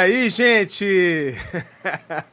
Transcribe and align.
E 0.00 0.02
aí, 0.02 0.30
gente? 0.30 1.34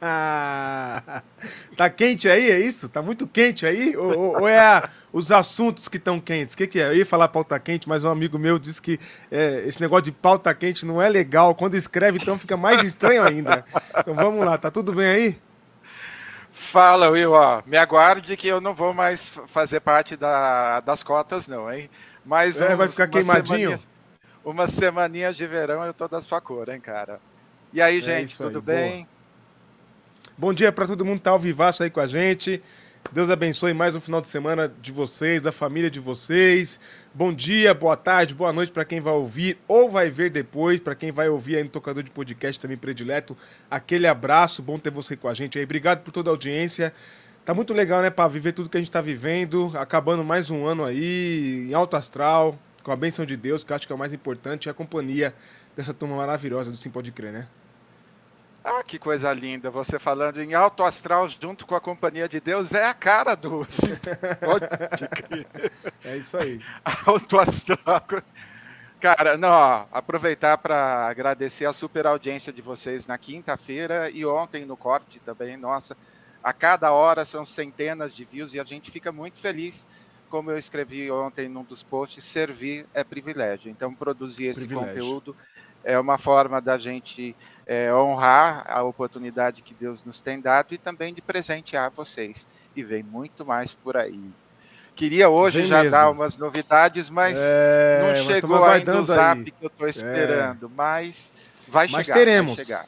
tá 1.76 1.90
quente 1.90 2.26
aí, 2.26 2.50
é 2.50 2.58
isso? 2.58 2.88
Tá 2.88 3.02
muito 3.02 3.26
quente 3.26 3.66
aí? 3.66 3.94
Ou, 3.94 4.40
ou 4.40 4.48
é 4.48 4.58
a, 4.58 4.88
os 5.12 5.30
assuntos 5.30 5.86
que 5.86 5.98
estão 5.98 6.18
quentes? 6.18 6.54
O 6.54 6.56
que, 6.56 6.66
que, 6.66 6.80
é? 6.80 6.86
Eu 6.86 6.94
ia 6.94 7.04
falar 7.04 7.28
pauta 7.28 7.60
quente, 7.60 7.86
mas 7.86 8.04
um 8.04 8.08
amigo 8.08 8.38
meu 8.38 8.58
disse 8.58 8.80
que 8.80 8.98
é, 9.30 9.64
esse 9.66 9.82
negócio 9.82 10.04
de 10.04 10.12
pauta 10.12 10.54
quente 10.54 10.86
não 10.86 11.02
é 11.02 11.10
legal. 11.10 11.54
Quando 11.54 11.74
escreve, 11.74 12.18
então 12.18 12.38
fica 12.38 12.56
mais 12.56 12.82
estranho 12.82 13.22
ainda. 13.22 13.62
Então 13.98 14.14
vamos 14.14 14.46
lá, 14.46 14.56
tá 14.56 14.70
tudo 14.70 14.94
bem 14.94 15.06
aí? 15.06 15.38
Fala, 16.50 17.10
Will, 17.10 17.32
ó, 17.32 17.60
me 17.66 17.76
aguarde 17.76 18.34
que 18.34 18.48
eu 18.48 18.62
não 18.62 18.72
vou 18.72 18.94
mais 18.94 19.30
fazer 19.48 19.80
parte 19.80 20.16
da, 20.16 20.80
das 20.80 21.02
cotas, 21.02 21.46
não, 21.46 21.70
hein? 21.70 21.90
Mas 22.24 22.62
é, 22.62 22.74
vai 22.74 22.88
ficar 22.88 23.08
queimadinho? 23.08 23.58
Semaninhas, 23.58 23.88
umas 24.42 24.72
semaninhas 24.72 25.36
de 25.36 25.46
verão 25.46 25.84
eu 25.84 25.92
tô 25.92 26.08
da 26.08 26.22
sua 26.22 26.40
cor, 26.40 26.70
hein, 26.70 26.80
cara? 26.80 27.20
E 27.72 27.82
aí, 27.82 27.98
é 27.98 28.00
gente, 28.00 28.34
é 28.34 28.46
tudo 28.46 28.58
aí, 28.58 28.62
bem? 28.62 28.94
Boa. 28.94 29.06
Bom 30.38 30.54
dia 30.54 30.72
para 30.72 30.86
todo 30.86 31.04
mundo 31.04 31.18
que 31.18 31.24
tá 31.24 31.30
ao 31.30 31.38
vivaço 31.38 31.82
aí 31.82 31.90
com 31.90 32.00
a 32.00 32.06
gente. 32.06 32.62
Deus 33.12 33.28
abençoe 33.30 33.74
mais 33.74 33.94
um 33.94 34.00
final 34.00 34.20
de 34.20 34.28
semana 34.28 34.72
de 34.80 34.92
vocês, 34.92 35.42
da 35.42 35.52
família 35.52 35.90
de 35.90 36.00
vocês. 36.00 36.80
Bom 37.12 37.32
dia, 37.32 37.74
boa 37.74 37.96
tarde, 37.96 38.34
boa 38.34 38.52
noite 38.52 38.72
para 38.72 38.84
quem 38.84 39.00
vai 39.00 39.12
ouvir 39.12 39.58
ou 39.66 39.90
vai 39.90 40.08
ver 40.08 40.30
depois, 40.30 40.80
para 40.80 40.94
quem 40.94 41.10
vai 41.10 41.28
ouvir 41.28 41.56
aí 41.56 41.64
no 41.64 41.68
tocador 41.68 42.02
de 42.02 42.10
podcast 42.10 42.60
também 42.60 42.76
predileto. 42.76 43.36
Aquele 43.70 44.06
abraço, 44.06 44.62
bom 44.62 44.78
ter 44.78 44.90
você 44.90 45.16
com 45.16 45.28
a 45.28 45.34
gente 45.34 45.58
aí. 45.58 45.64
Obrigado 45.64 46.02
por 46.02 46.12
toda 46.12 46.30
a 46.30 46.32
audiência. 46.32 46.92
Tá 47.44 47.54
muito 47.54 47.74
legal, 47.74 48.02
né, 48.02 48.10
para 48.10 48.28
viver 48.28 48.52
tudo 48.52 48.68
que 48.68 48.76
a 48.76 48.80
gente 48.80 48.90
tá 48.90 49.00
vivendo, 49.00 49.72
acabando 49.74 50.22
mais 50.22 50.50
um 50.50 50.66
ano 50.66 50.84
aí 50.84 51.66
em 51.68 51.74
alto 51.74 51.96
astral, 51.96 52.58
com 52.82 52.92
a 52.92 52.96
benção 52.96 53.24
de 53.24 53.36
Deus, 53.36 53.64
que 53.64 53.72
acho 53.72 53.86
que 53.86 53.92
é 53.92 53.96
o 53.96 53.98
mais 53.98 54.12
importante, 54.12 54.66
e 54.66 54.70
a 54.70 54.74
companhia 54.74 55.34
dessa 55.78 55.94
turma 55.94 56.16
maravilhosa 56.16 56.72
do 56.72 56.76
Sim 56.76 56.90
Pode 56.90 57.12
Crer, 57.12 57.32
né? 57.32 57.46
Ah, 58.64 58.82
que 58.82 58.98
coisa 58.98 59.32
linda. 59.32 59.70
Você 59.70 59.96
falando 59.96 60.42
em 60.42 60.52
alto 60.52 60.82
astral 60.82 61.28
junto 61.28 61.64
com 61.64 61.76
a 61.76 61.80
companhia 61.80 62.28
de 62.28 62.40
Deus 62.40 62.74
é 62.74 62.84
a 62.84 62.92
cara 62.92 63.36
do 63.36 63.64
Sim 63.70 63.92
Pode 64.44 65.08
Crer. 65.08 65.70
É 66.04 66.16
isso 66.16 66.36
aí. 66.36 66.60
Alto 67.06 67.38
astral. 67.38 68.04
Cara, 69.00 69.38
não, 69.38 69.50
ó, 69.50 69.86
aproveitar 69.92 70.58
para 70.58 71.06
agradecer 71.06 71.64
a 71.64 71.72
super 71.72 72.08
audiência 72.08 72.52
de 72.52 72.60
vocês 72.60 73.06
na 73.06 73.16
quinta-feira 73.16 74.10
e 74.10 74.26
ontem 74.26 74.66
no 74.66 74.76
corte 74.76 75.20
também. 75.20 75.56
Nossa, 75.56 75.96
a 76.42 76.52
cada 76.52 76.90
hora 76.90 77.24
são 77.24 77.44
centenas 77.44 78.16
de 78.16 78.24
views 78.24 78.52
e 78.52 78.58
a 78.58 78.64
gente 78.64 78.90
fica 78.90 79.12
muito 79.12 79.40
feliz 79.40 79.86
como 80.28 80.50
eu 80.50 80.58
escrevi 80.58 81.08
ontem 81.08 81.48
num 81.48 81.62
dos 81.62 81.84
posts, 81.84 82.24
servir 82.24 82.84
é 82.92 83.04
privilégio. 83.04 83.70
Então, 83.70 83.94
produzir 83.94 84.46
esse 84.46 84.66
privilégio. 84.66 84.94
conteúdo 84.94 85.36
é 85.84 85.98
uma 85.98 86.18
forma 86.18 86.60
da 86.60 86.78
gente 86.78 87.34
é, 87.66 87.92
honrar 87.94 88.64
a 88.66 88.82
oportunidade 88.82 89.62
que 89.62 89.74
Deus 89.74 90.02
nos 90.02 90.20
tem 90.20 90.40
dado 90.40 90.74
e 90.74 90.78
também 90.78 91.12
de 91.12 91.20
presentear 91.20 91.90
vocês. 91.90 92.46
E 92.74 92.82
vem 92.82 93.02
muito 93.02 93.44
mais 93.44 93.74
por 93.74 93.96
aí. 93.96 94.30
Queria 94.98 95.28
hoje 95.28 95.64
já 95.66 95.78
mesmo. 95.78 95.90
dar 95.92 96.10
umas 96.10 96.36
novidades, 96.36 97.08
mas 97.08 97.38
é, 97.40 98.00
não 98.02 98.24
chegou 98.24 98.64
ainda 98.64 99.00
o 99.00 99.04
zap 99.04 99.40
aí. 99.40 99.50
que 99.50 99.54
eu 99.64 99.68
estou 99.68 99.88
esperando. 99.88 100.66
É. 100.66 100.70
Mas 100.76 101.32
vai 101.68 101.86
mas 101.88 102.06
chegar. 102.06 102.18
Teremos. 102.18 102.56
Vai 102.56 102.64
chegar. 102.64 102.84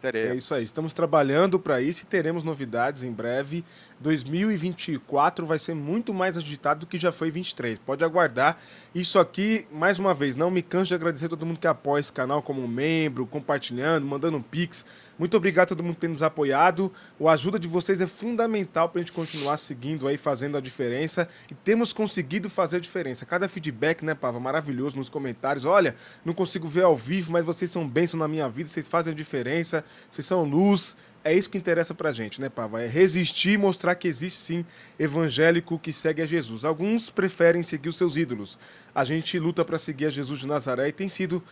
Teremos. 0.00 0.30
É 0.30 0.36
isso 0.36 0.54
aí. 0.54 0.64
Estamos 0.64 0.92
trabalhando 0.92 1.58
para 1.58 1.80
isso 1.80 2.02
e 2.02 2.06
teremos 2.06 2.42
novidades 2.42 3.04
em 3.04 3.12
breve. 3.12 3.64
2024 4.00 5.46
vai 5.46 5.58
ser 5.58 5.74
muito 5.74 6.14
mais 6.14 6.36
agitado 6.36 6.80
do 6.80 6.86
que 6.86 6.98
já 6.98 7.10
foi 7.10 7.30
23. 7.30 7.78
Pode 7.80 8.04
aguardar. 8.04 8.58
Isso 8.94 9.18
aqui, 9.18 9.66
mais 9.72 9.98
uma 9.98 10.14
vez, 10.14 10.36
não 10.36 10.50
me 10.50 10.62
canso 10.62 10.88
de 10.88 10.94
agradecer 10.94 11.26
a 11.26 11.28
todo 11.30 11.44
mundo 11.44 11.58
que 11.58 11.66
apoia 11.66 12.00
esse 12.00 12.12
canal 12.12 12.42
como 12.42 12.66
membro, 12.66 13.26
compartilhando, 13.26 14.06
mandando 14.06 14.36
um 14.36 14.42
pix. 14.42 14.84
Muito 15.18 15.36
obrigado 15.36 15.64
a 15.64 15.68
todo 15.68 15.82
mundo 15.82 15.94
que 15.94 16.02
tem 16.02 16.10
nos 16.10 16.22
apoiado. 16.22 16.92
A 17.20 17.32
ajuda 17.32 17.58
de 17.58 17.66
vocês 17.66 18.00
é 18.00 18.06
fundamental 18.06 18.88
para 18.88 19.00
a 19.00 19.02
gente 19.02 19.12
continuar 19.12 19.56
seguindo 19.56 20.06
aí, 20.06 20.16
fazendo 20.16 20.56
a 20.56 20.60
diferença. 20.60 21.28
E 21.50 21.54
temos 21.54 21.92
conseguido 21.92 22.48
fazer 22.48 22.76
a 22.76 22.80
diferença. 22.80 23.26
Cada 23.26 23.48
feedback, 23.48 24.04
né, 24.04 24.14
Pava, 24.14 24.38
maravilhoso 24.38 24.96
nos 24.96 25.08
comentários. 25.08 25.64
Olha, 25.64 25.96
não 26.24 26.32
consigo 26.32 26.68
ver 26.68 26.84
ao 26.84 26.96
vivo, 26.96 27.32
mas 27.32 27.44
vocês 27.44 27.70
são 27.70 27.86
bênção 27.86 28.18
na 28.18 28.28
minha 28.28 28.48
vida, 28.48 28.68
vocês 28.68 28.86
fazem 28.86 29.12
a 29.12 29.16
diferença, 29.16 29.84
vocês 30.08 30.24
são 30.24 30.44
luz. 30.44 30.96
É 31.24 31.34
isso 31.34 31.50
que 31.50 31.58
interessa 31.58 31.94
pra 31.94 32.12
gente, 32.12 32.40
né, 32.40 32.48
Pava? 32.48 32.82
É 32.82 32.86
resistir 32.86 33.52
e 33.52 33.58
mostrar 33.58 33.94
que 33.94 34.06
existe 34.06 34.38
sim 34.38 34.64
evangélico 34.98 35.78
que 35.78 35.92
segue 35.92 36.22
a 36.22 36.26
Jesus. 36.26 36.64
Alguns 36.64 37.10
preferem 37.10 37.62
seguir 37.62 37.88
os 37.88 37.96
seus 37.96 38.16
ídolos. 38.16 38.58
A 38.94 39.04
gente 39.04 39.38
luta 39.38 39.64
para 39.64 39.78
seguir 39.78 40.06
a 40.06 40.10
Jesus 40.10 40.40
de 40.40 40.46
Nazaré 40.46 40.88
e 40.88 40.92
tem 40.92 41.08
sido 41.08 41.42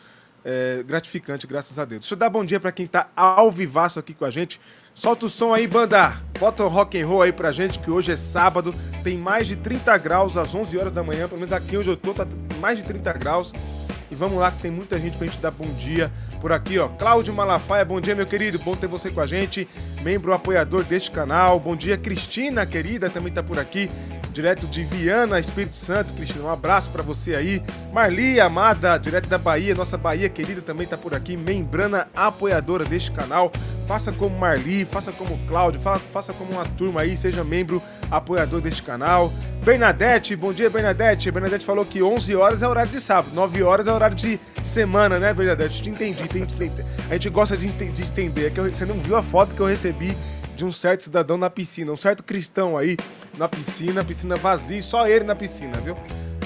é, 0.45 0.85
gratificante, 0.85 1.47
graças 1.47 1.77
a 1.79 1.85
Deus. 1.85 2.03
Deixa 2.03 2.15
eu 2.15 2.19
dar 2.19 2.31
bom 2.31 2.45
dia 2.45 2.61
para 2.61 2.71
quem 2.71 2.87
tá 2.87 3.11
ao 3.17 3.51
vivaço 3.51 3.99
aqui 3.99 4.15
com 4.15 4.25
a 4.25 4.31
gente. 4.31 4.61
Solta 4.95 5.27
o 5.27 5.29
som 5.29 5.53
aí, 5.53 5.67
banda. 5.67 6.23
Bota 6.39 6.65
o 6.65 6.69
rock 6.69 6.99
and 7.01 7.07
roll 7.07 7.23
aí 7.23 7.33
pra 7.33 7.51
gente, 7.51 7.81
que 7.81 7.91
hoje 7.91 8.13
é 8.13 8.17
sábado. 8.17 8.73
Tem 9.03 9.19
mais 9.19 9.49
de 9.49 9.57
30 9.57 9.99
graus 9.99 10.37
às 10.37 10.55
11 10.55 10.79
horas 10.79 10.93
da 10.93 11.03
manhã. 11.03 11.29
Pelo 11.29 11.41
menos 11.41 11.53
aqui 11.53 11.77
onde 11.77 11.89
eu 11.89 11.97
tô, 11.97 12.15
tá 12.15 12.27
mais 12.61 12.79
de 12.79 12.85
30 12.85 13.13
graus. 13.15 13.53
E 14.09 14.15
vamos 14.15 14.39
lá, 14.39 14.53
que 14.53 14.63
tem 14.63 14.71
muita 14.71 14.99
gente 15.01 15.19
pra 15.19 15.27
gente 15.27 15.41
dar 15.41 15.51
bom 15.51 15.69
dia 15.75 16.13
por 16.47 16.53
aqui, 16.53 16.79
ó. 16.79 16.87
Cláudio 16.87 17.35
Malafaia, 17.35 17.85
bom 17.85 18.01
dia, 18.01 18.15
meu 18.15 18.25
querido. 18.25 18.57
Bom 18.61 18.77
ter 18.77 18.87
você 18.87 19.11
com 19.11 19.21
a 19.21 19.27
gente. 19.27 19.67
Membro 20.07 20.33
apoiador 20.33 20.85
deste 20.85 21.11
canal. 21.11 21.59
Bom 21.59 21.75
dia, 21.75 21.97
Cristina, 21.97 22.65
querida, 22.65 23.11
também 23.11 23.33
tá 23.33 23.43
por 23.43 23.59
aqui. 23.59 23.91
Direto 24.33 24.65
de 24.69 24.85
Viana, 24.85 25.41
Espírito 25.41 25.75
Santo, 25.75 26.15
Cristina. 26.15 26.45
Um 26.45 26.49
abraço 26.49 26.93
para 26.93 27.03
você 27.03 27.35
aí. 27.35 27.61
Marli, 27.93 28.39
amada, 28.39 28.99
direto 28.99 29.29
da 29.29 29.37
Bahia, 29.37 29.75
nossa 29.75 29.99
Bahia 29.99 30.29
querida 30.29 30.63
também 30.63 30.87
tá 30.87 30.97
por 30.97 31.13
aqui. 31.13 31.37
Membrana 31.37 32.07
apoiadora 32.15 32.85
deste 32.85 33.11
canal. 33.11 33.51
Faça 33.89 34.13
como 34.13 34.37
Marli, 34.39 34.85
faça 34.85 35.11
como 35.11 35.39
Cláudio, 35.47 35.81
faça 35.81 36.33
como 36.33 36.53
uma 36.53 36.65
turma 36.65 37.01
aí, 37.01 37.17
seja 37.17 37.43
membro 37.43 37.83
apoiador 38.11 38.61
deste 38.61 38.83
canal. 38.83 39.33
Bernadette, 39.65 40.37
bom 40.37 40.53
dia, 40.53 40.69
Bernadette. 40.69 41.31
Bernadette 41.31 41.65
falou 41.65 41.85
que 41.85 42.03
11 42.03 42.37
horas 42.37 42.63
é 42.63 42.69
horário 42.69 42.93
de 42.93 43.01
sábado, 43.01 43.35
9 43.35 43.63
horas 43.63 43.87
é 43.87 43.93
horário 43.93 44.17
de 44.17 44.39
semana, 44.63 45.19
né, 45.19 45.33
Bernadette? 45.33 45.83
Te 45.83 45.89
entendi, 45.89 46.23
entendi. 46.23 46.85
A 47.09 47.15
gente 47.15 47.31
gosta 47.31 47.57
de, 47.57 47.69
de 47.69 48.03
estender. 48.03 48.47
É 48.47 48.51
que 48.51 48.59
eu, 48.59 48.73
você 48.73 48.85
não 48.85 48.99
viu 48.99 49.17
a 49.17 49.23
foto 49.23 49.55
que 49.55 49.61
eu 49.61 49.67
recebi 49.67 49.96
de 50.55 50.65
um 50.65 50.73
certo 50.73 51.05
cidadão 51.05 51.37
na 51.37 51.51
piscina, 51.51 51.93
um 51.93 51.97
certo 51.97 52.23
cristão 52.23 52.77
aí 52.77 52.97
na 53.37 53.49
piscina, 53.49 54.05
piscina 54.05 54.37
vazia, 54.37 54.83
só 54.83 55.07
ele 55.07 55.25
na 55.25 55.35
piscina, 55.35 55.79
viu? 55.81 55.97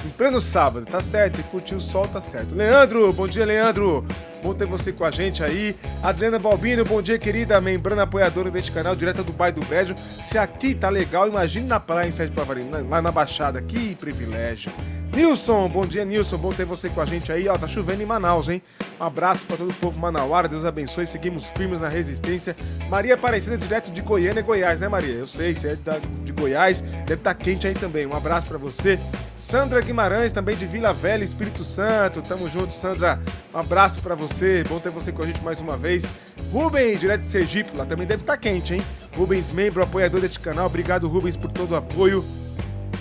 Em 0.05 0.09
pleno 0.11 0.41
sábado, 0.41 0.87
tá 0.87 1.01
certo, 1.03 1.41
e 1.41 1.43
curtir 1.45 1.75
o 1.75 1.81
sol, 1.81 2.09
tá 2.09 2.21
certo. 2.21 2.55
Leandro, 2.55 3.13
bom 3.13 3.29
dia, 3.29 3.45
Leandro. 3.45 4.05
Bom 4.43 4.55
ter 4.55 4.67
você 4.67 4.93
com 4.93 5.05
a 5.05 5.11
gente 5.11 5.45
aí. 5.45 5.77
Adriana 6.03 6.39
Balbino, 6.39 6.85
bom 6.85 7.03
dia, 7.03 7.19
querida. 7.19 7.61
Membrana 7.61 8.05
apoiadora 8.05 8.51
deste 8.51 8.73
canal, 8.73 8.97
direto 8.97 9.23
do 9.23 9.33
bairro 9.33 9.61
do 9.61 9.67
Brejo. 9.67 9.95
Se 10.25 10.39
aqui 10.39 10.75
tá 10.75 10.89
legal, 10.89 11.29
imagine 11.29 11.67
na 11.67 11.79
praia 11.79 12.09
em 12.09 12.13
Sérgio 12.13 12.35
Pavarino, 12.35 12.89
lá 12.89 13.03
na 13.03 13.13
Baixada. 13.13 13.61
Que 13.61 13.95
privilégio. 13.95 14.73
Nilson, 15.13 15.69
bom 15.69 15.85
dia, 15.85 16.05
Nilson. 16.05 16.37
Bom 16.39 16.53
ter 16.53 16.65
você 16.65 16.89
com 16.89 17.01
a 17.01 17.05
gente 17.05 17.33
aí. 17.33 17.49
Ó, 17.49 17.59
tá 17.59 17.67
chovendo 17.67 18.01
em 18.01 18.07
Manaus, 18.07 18.49
hein? 18.49 18.63
Um 19.01 19.05
abraço 19.05 19.45
para 19.45 19.57
todo 19.57 19.71
o 19.71 19.75
povo 19.75 19.99
manauara. 19.99 20.47
Deus 20.47 20.65
abençoe. 20.65 21.05
Seguimos 21.05 21.49
firmes 21.49 21.81
na 21.81 21.89
resistência. 21.89 22.57
Maria 22.89 23.15
Aparecida, 23.15 23.59
direto 23.59 23.91
de 23.91 24.01
Goiânia, 24.03 24.41
Goiás, 24.41 24.79
né, 24.79 24.89
Maria? 24.89 25.15
Eu 25.15 25.27
sei, 25.27 25.55
você 25.55 25.69
é 25.69 25.77
de 26.25 26.33
Goiás. 26.33 26.81
Deve 26.81 27.15
estar 27.15 27.35
tá 27.35 27.35
quente 27.35 27.67
aí 27.67 27.75
também. 27.75 28.07
Um 28.07 28.15
abraço 28.15 28.47
para 28.47 28.59
você. 28.59 29.01
Sandra 29.37 29.81
Guimarães, 29.81 30.33
também 30.33 30.57
de 30.57 30.65
Vila 30.65 30.93
Velha, 30.93 31.25
Espírito 31.25 31.65
Santo. 31.65 32.23
Tamo 32.23 32.49
junto, 32.49 32.73
Sandra. 32.73 33.19
Um 33.53 33.59
abraço 33.59 34.01
para 34.01 34.15
você. 34.15 34.63
Bom 34.69 34.79
ter 34.79 34.91
você 34.91 35.11
com 35.11 35.23
a 35.23 35.27
gente 35.27 35.43
mais 35.43 35.61
uma 35.61 35.77
vez. 35.77 36.09
Rubens, 36.53 37.01
direto 37.01 37.23
de 37.23 37.27
Sergipe. 37.27 37.77
Lá 37.77 37.85
também 37.85 38.07
deve 38.07 38.23
estar 38.23 38.35
tá 38.35 38.39
quente, 38.39 38.75
hein? 38.75 38.83
Rubens, 39.17 39.53
membro, 39.53 39.83
apoiador 39.83 40.21
deste 40.21 40.39
canal. 40.39 40.67
Obrigado, 40.67 41.09
Rubens, 41.09 41.37
por 41.37 41.51
todo 41.51 41.73
o 41.73 41.77
apoio. 41.77 42.25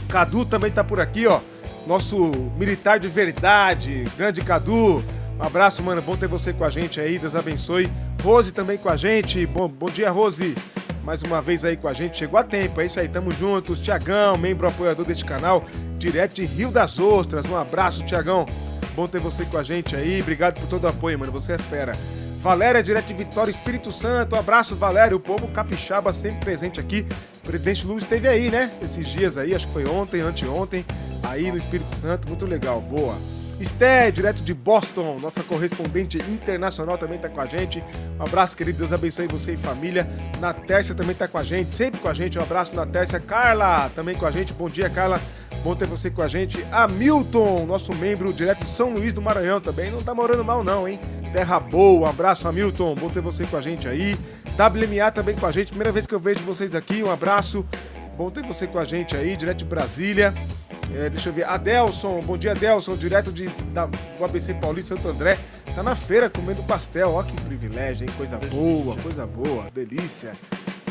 Cadu 0.09 0.43
também 0.43 0.71
tá 0.71 0.83
por 0.83 0.99
aqui, 0.99 1.27
ó 1.27 1.39
nosso 1.89 2.31
militar 2.55 2.99
de 2.99 3.07
verdade, 3.07 4.03
grande 4.15 4.41
Cadu. 4.41 5.03
Um 5.39 5.43
abraço, 5.43 5.81
mano. 5.81 6.03
Bom 6.03 6.15
ter 6.15 6.27
você 6.27 6.53
com 6.53 6.63
a 6.63 6.69
gente 6.69 7.01
aí. 7.01 7.17
Deus 7.17 7.35
abençoe. 7.35 7.89
Rose 8.21 8.51
também 8.51 8.77
com 8.77 8.89
a 8.89 8.95
gente. 8.95 9.43
Bom, 9.47 9.67
bom 9.67 9.89
dia, 9.89 10.11
Rose. 10.11 10.55
Mais 11.03 11.23
uma 11.23 11.41
vez 11.41 11.65
aí 11.65 11.75
com 11.75 11.87
a 11.87 11.93
gente. 11.93 12.15
Chegou 12.15 12.39
a 12.39 12.43
tempo. 12.43 12.79
É 12.79 12.85
isso 12.85 12.99
aí. 12.99 13.07
Tamo 13.07 13.31
juntos. 13.31 13.79
Tiagão, 13.79 14.37
membro 14.37 14.67
apoiador 14.67 15.03
deste 15.03 15.25
canal, 15.25 15.65
direto 15.97 16.35
de 16.35 16.45
Rio 16.45 16.69
das 16.69 16.99
Ostras. 16.99 17.43
Um 17.49 17.57
abraço, 17.57 18.05
Tiagão. 18.05 18.45
Bom 18.95 19.07
ter 19.07 19.19
você 19.19 19.43
com 19.45 19.57
a 19.57 19.63
gente 19.63 19.95
aí. 19.95 20.21
Obrigado 20.21 20.59
por 20.59 20.69
todo 20.69 20.83
o 20.83 20.87
apoio, 20.87 21.17
mano. 21.17 21.31
Você 21.31 21.53
é 21.53 21.57
fera. 21.57 21.97
Valéria, 22.39 22.83
direto 22.83 23.07
de 23.07 23.15
Vitória, 23.15 23.49
Espírito 23.49 23.91
Santo. 23.91 24.35
Um 24.35 24.39
abraço, 24.39 24.75
Valéria. 24.75 25.17
O 25.17 25.19
povo 25.19 25.47
capixaba 25.47 26.13
sempre 26.13 26.39
presente 26.39 26.79
aqui. 26.79 27.03
Presidente 27.49 27.87
Lula 27.87 27.99
esteve 27.99 28.27
aí, 28.27 28.51
né? 28.51 28.71
Esses 28.79 29.07
dias 29.07 29.35
aí, 29.35 29.55
acho 29.55 29.65
que 29.65 29.73
foi 29.73 29.83
ontem, 29.83 30.21
anteontem, 30.21 30.85
aí 31.23 31.51
no 31.51 31.57
Espírito 31.57 31.89
Santo. 31.95 32.27
Muito 32.27 32.45
legal, 32.45 32.79
boa. 32.79 33.15
Esté, 33.59 34.09
direto 34.09 34.41
de 34.41 34.53
Boston, 34.53 35.17
nossa 35.21 35.43
correspondente 35.43 36.17
internacional 36.17 36.97
também 36.97 37.17
está 37.17 37.27
com 37.27 37.41
a 37.41 37.45
gente. 37.45 37.83
Um 38.17 38.23
abraço, 38.23 38.55
querido. 38.55 38.77
Deus 38.77 38.93
abençoe 38.93 39.27
você 39.27 39.53
e 39.53 39.57
família. 39.57 40.09
Na 40.39 40.53
Tércia 40.53 40.95
também 40.95 41.11
está 41.11 41.27
com 41.27 41.37
a 41.37 41.43
gente, 41.43 41.73
sempre 41.75 41.99
com 41.99 42.07
a 42.07 42.13
gente. 42.13 42.39
Um 42.39 42.41
abraço 42.41 42.73
na 42.73 42.85
Tércia. 42.85 43.19
Carla, 43.19 43.89
também 43.93 44.15
com 44.15 44.25
a 44.25 44.31
gente. 44.31 44.53
Bom 44.53 44.69
dia, 44.69 44.89
Carla. 44.89 45.19
Bom 45.61 45.75
ter 45.75 45.85
você 45.85 46.09
com 46.09 46.21
a 46.21 46.27
gente. 46.27 46.65
Hamilton, 46.71 47.65
nosso 47.65 47.93
membro 47.95 48.31
direto 48.31 48.63
de 48.63 48.69
São 48.69 48.91
Luís 48.91 49.13
do 49.13 49.21
Maranhão 49.21 49.59
também. 49.59 49.91
Não 49.91 50.01
tá 50.01 50.15
morando 50.15 50.43
mal, 50.43 50.63
não, 50.63 50.87
hein? 50.87 50.97
Terra 51.33 51.59
boa. 51.59 52.07
Um 52.07 52.09
abraço, 52.09 52.47
Hamilton. 52.47 52.95
Bom 52.95 53.09
ter 53.09 53.21
você 53.21 53.45
com 53.45 53.57
a 53.57 53.61
gente 53.61 53.87
aí. 53.87 54.17
WMA 54.57 55.11
também 55.11 55.35
com 55.35 55.45
a 55.45 55.51
gente. 55.51 55.67
Primeira 55.67 55.91
vez 55.91 56.07
que 56.07 56.15
eu 56.15 56.19
vejo 56.19 56.41
vocês 56.43 56.73
aqui. 56.73 57.03
Um 57.03 57.11
abraço. 57.11 57.65
Bom 58.17 58.29
ter 58.29 58.43
você 58.43 58.67
com 58.67 58.79
a 58.79 58.85
gente 58.85 59.17
aí, 59.17 59.35
direto 59.35 59.57
de 59.57 59.65
Brasília. 59.65 60.33
É, 60.95 61.09
deixa 61.09 61.29
eu 61.29 61.33
ver. 61.33 61.45
Adelson, 61.45 62.19
bom 62.21 62.37
dia, 62.37 62.51
Adelson, 62.51 62.95
direto 62.95 63.31
de, 63.31 63.47
da, 63.73 63.85
do 63.85 64.25
ABC 64.25 64.53
Paulista 64.55 64.95
Santo 64.95 65.07
André. 65.07 65.37
Tá 65.75 65.83
na 65.83 65.95
feira 65.95 66.29
comendo 66.29 66.63
pastel. 66.63 67.13
Ó, 67.13 67.23
que 67.23 67.35
privilégio, 67.41 68.05
hein? 68.05 68.13
Coisa 68.17 68.37
boa, 68.37 68.95
coisa 68.97 69.25
boa, 69.25 69.65
delícia. 69.73 70.33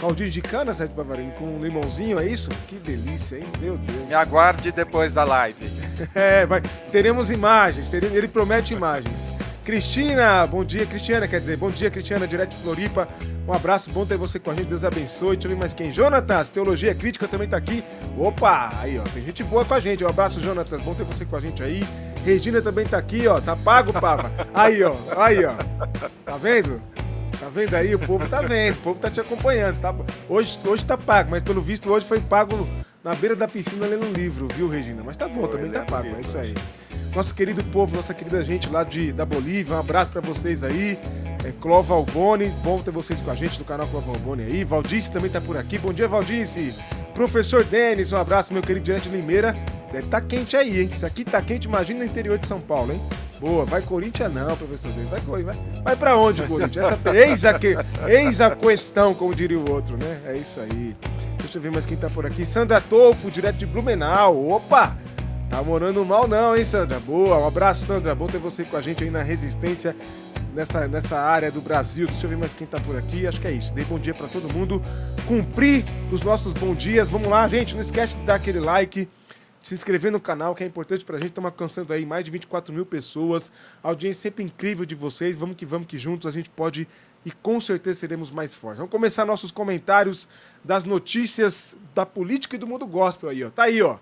Caldinho 0.00 0.31
de 0.31 0.41
cana, 0.41 0.73
Sérgio 0.73 0.95
Bavarini, 0.95 1.33
com 1.33 1.45
um 1.45 1.62
limãozinho, 1.62 2.21
é 2.21 2.27
isso? 2.27 2.50
Que 2.69 2.77
delícia, 2.77 3.37
hein? 3.37 3.45
Meu 3.61 3.77
Deus. 3.77 4.06
Me 4.06 4.15
aguarde 4.15 4.71
depois 4.71 5.12
da 5.12 5.25
live. 5.25 5.59
é, 6.15 6.47
vai. 6.47 6.62
Teremos 6.93 7.31
imagens, 7.31 7.91
teremos, 7.91 8.17
ele 8.17 8.29
promete 8.29 8.73
imagens. 8.73 9.29
Cristina, 9.69 10.47
bom 10.47 10.65
dia, 10.65 10.87
Cristiana, 10.87 11.29
quer 11.29 11.41
dizer, 11.41 11.59
bom 11.59 11.69
dia, 11.69 11.91
Cristiana, 11.91 12.26
direto 12.26 12.56
de 12.56 12.62
Floripa. 12.62 13.06
Um 13.47 13.53
abraço, 13.53 13.91
bom 13.91 14.06
ter 14.06 14.17
você 14.17 14.38
com 14.38 14.50
a 14.50 14.55
gente, 14.55 14.69
Deus 14.69 14.82
abençoe. 14.82 15.37
Deixa 15.37 15.47
eu 15.47 15.50
ver 15.50 15.59
mais 15.59 15.75
quem. 15.75 15.93
Jonatas, 15.93 16.49
Teologia 16.49 16.94
Crítica 16.94 17.29
também 17.29 17.47
tá 17.47 17.59
aqui. 17.59 17.85
Opa, 18.17 18.73
aí 18.81 18.99
ó, 18.99 19.03
tem 19.03 19.23
gente 19.23 19.44
boa 19.44 19.67
com 19.67 19.75
a 19.75 19.79
gente. 19.79 20.03
Um 20.03 20.09
abraço, 20.09 20.41
Jonatas, 20.41 20.81
bom 20.81 20.94
ter 20.94 21.05
você 21.05 21.26
com 21.26 21.37
a 21.37 21.41
gente 21.41 21.62
aí. 21.62 21.82
Regina 22.25 22.62
também 22.62 22.87
tá 22.87 22.97
aqui, 22.97 23.29
ó, 23.29 23.43
tá 23.43 23.55
pago, 23.55 23.93
Papa. 23.93 24.32
Aí 24.55 24.82
ó, 24.82 24.94
aí 25.19 25.44
ó, 25.44 25.53
tá 26.25 26.38
vendo? 26.38 26.81
Tá 27.38 27.50
vendo 27.55 27.75
aí? 27.75 27.94
O 27.94 27.99
povo 27.99 28.26
tá 28.26 28.41
vendo, 28.41 28.75
o 28.75 28.81
povo 28.81 28.99
tá 28.99 29.11
te 29.11 29.20
acompanhando. 29.20 29.79
Tá? 29.81 29.94
Hoje, 30.31 30.59
hoje 30.65 30.82
tá 30.82 30.97
pago, 30.97 31.31
mas 31.31 31.43
pelo 31.43 31.61
visto 31.61 31.91
hoje 31.91 32.06
foi 32.06 32.20
pago 32.20 32.67
na 33.05 33.15
beira 33.15 33.37
da 33.37 33.47
piscina 33.47 33.87
lendo 33.87 34.06
um 34.06 34.12
livro, 34.12 34.49
viu, 34.56 34.67
Regina? 34.67 35.03
Mas 35.05 35.19
tá 35.19 35.29
bom, 35.29 35.47
também 35.47 35.70
tá 35.70 35.82
pago, 35.82 36.09
é 36.17 36.20
isso 36.23 36.38
aí 36.38 36.55
nosso 37.14 37.34
querido 37.34 37.62
povo, 37.64 37.96
nossa 37.96 38.14
querida 38.14 38.43
gente 38.44 38.69
lá 38.69 38.84
de, 38.84 39.12
da 39.12 39.25
Bolívia. 39.25 39.76
Um 39.76 39.81
abraço 39.81 40.10
para 40.10 40.20
vocês 40.20 40.62
aí. 40.62 40.99
É, 41.44 41.52
Clova 41.60 41.94
bom 42.62 42.78
ter 42.81 42.90
vocês 42.90 43.20
com 43.20 43.31
a 43.31 43.34
gente 43.34 43.58
do 43.58 43.64
canal 43.64 43.87
Clova 43.87 44.10
Alboni 44.10 44.43
aí. 44.43 44.64
Valdice 44.64 45.12
também 45.12 45.31
tá 45.31 45.40
por 45.40 45.56
aqui. 45.56 45.78
Bom 45.78 45.93
dia, 45.93 46.08
Valdice. 46.08 46.75
Professor 47.14 47.64
Denis, 47.64 48.12
um 48.12 48.16
abraço, 48.16 48.52
meu 48.52 48.62
querido 48.62 48.84
direto 48.84 49.05
de 49.05 49.10
Limeira. 49.10 49.55
Deve 49.93 50.08
tá 50.08 50.20
quente 50.20 50.56
aí, 50.56 50.82
hein? 50.82 50.90
Isso 50.93 51.06
aqui 51.06 51.25
tá 51.25 51.40
quente, 51.40 51.66
imagina 51.66 52.00
no 52.00 52.06
interior 52.06 52.38
de 52.38 52.46
São 52.46 52.60
Paulo, 52.60 52.93
hein? 52.93 53.00
Boa, 53.40 53.64
vai 53.64 53.81
Corinthians 53.81 54.32
não, 54.32 54.56
professor 54.56 54.90
Denis. 54.93 55.10
Vai, 55.10 55.43
vai, 55.43 55.56
vai 55.84 55.96
pra 55.96 56.16
onde, 56.16 56.43
Corinthians? 56.43 56.87
Essa, 56.87 56.99
eis, 57.14 57.44
a 57.44 57.55
que, 57.58 57.76
eis 58.08 58.40
a 58.40 58.55
questão, 58.55 59.14
como 59.14 59.34
diria 59.34 59.58
o 59.58 59.70
outro, 59.70 59.96
né? 59.96 60.20
É 60.26 60.37
isso 60.37 60.60
aí. 60.60 60.94
Deixa 61.38 61.56
eu 61.56 61.62
ver 61.62 61.70
mais 61.70 61.84
quem 61.84 61.96
tá 61.96 62.10
por 62.10 62.26
aqui. 62.26 62.44
Sandra 62.44 62.81
Tolfo, 62.81 63.31
direto 63.31 63.56
de 63.56 63.66
Blumenau. 63.66 64.50
Opa! 64.50 64.96
Tá 65.49 65.62
morando 65.62 66.05
mal 66.05 66.29
não, 66.29 66.55
hein, 66.55 66.65
Sandra? 66.65 67.00
Boa, 67.00 67.39
um 67.39 67.47
abraço, 67.47 67.87
Sandra. 67.87 68.15
Bom 68.15 68.27
ter 68.27 68.37
você 68.37 68.65
com 68.65 68.77
a 68.77 68.83
gente 68.83 69.03
aí 69.03 69.09
na 69.09 69.23
Resistência, 69.23 69.97
nessa, 70.55 70.87
nessa 70.87 71.19
área 71.19 71.50
do 71.50 71.62
Brasil. 71.62 72.06
Deixa 72.06 72.27
eu 72.27 72.31
ver 72.31 72.37
mais 72.37 72.53
quem 72.53 72.67
tá 72.67 72.79
por 72.79 72.95
aqui. 72.97 73.27
Acho 73.27 73.41
que 73.41 73.49
é 73.49 73.53
isso. 73.53 73.73
Dei 73.73 73.85
bom 73.87 73.99
dia 73.99 74.12
para 74.12 74.29
todo 74.29 74.53
mundo. 74.53 74.83
Cumprir 75.27 75.87
os 76.12 76.21
nossos 76.21 76.53
bons 76.53 76.77
dias. 76.77 77.09
Vamos 77.09 77.31
lá, 77.31 77.49
gente. 77.49 77.75
Não 77.75 77.81
esquece 77.81 78.15
de 78.15 78.25
dar 78.25 78.35
aquele 78.35 78.61
like, 78.61 79.09
se 79.62 79.73
inscrever 79.73 80.12
no 80.12 80.21
canal, 80.21 80.55
que 80.55 80.62
é 80.62 80.67
importante 80.67 81.03
pra 81.03 81.17
gente. 81.17 81.31
Estamos 81.31 81.51
alcançando 81.51 81.94
aí 81.94 82.05
mais 82.05 82.27
de 82.27 82.31
24 82.31 82.73
mil 82.75 82.85
pessoas. 82.85 83.51
A 83.83 83.89
audiência 83.89 84.21
sempre 84.21 84.44
incrível 84.44 84.85
de 84.85 84.94
vocês. 84.94 85.35
Vamos 85.35 85.56
que 85.56 85.65
vamos, 85.65 85.89
que 85.89 85.97
juntos 85.97 86.27
a 86.27 86.31
gente 86.31 86.51
pode 86.51 86.87
e 87.25 87.33
com 87.33 87.59
certeza 87.59 88.01
seremos 88.01 88.31
mais 88.31 88.55
fortes. 88.55 88.79
Vamos 88.79 88.93
começar 88.93 89.25
nossos 89.25 89.51
comentários 89.51 90.29
das 90.62 90.85
notícias 90.85 91.75
da 91.94 92.05
política 92.05 92.56
e 92.56 92.59
do 92.59 92.67
mundo 92.67 92.87
gospel 92.87 93.31
aí, 93.31 93.43
ó. 93.43 93.51
Tá 93.51 93.65
aí, 93.65 93.83
ó. 93.83 93.99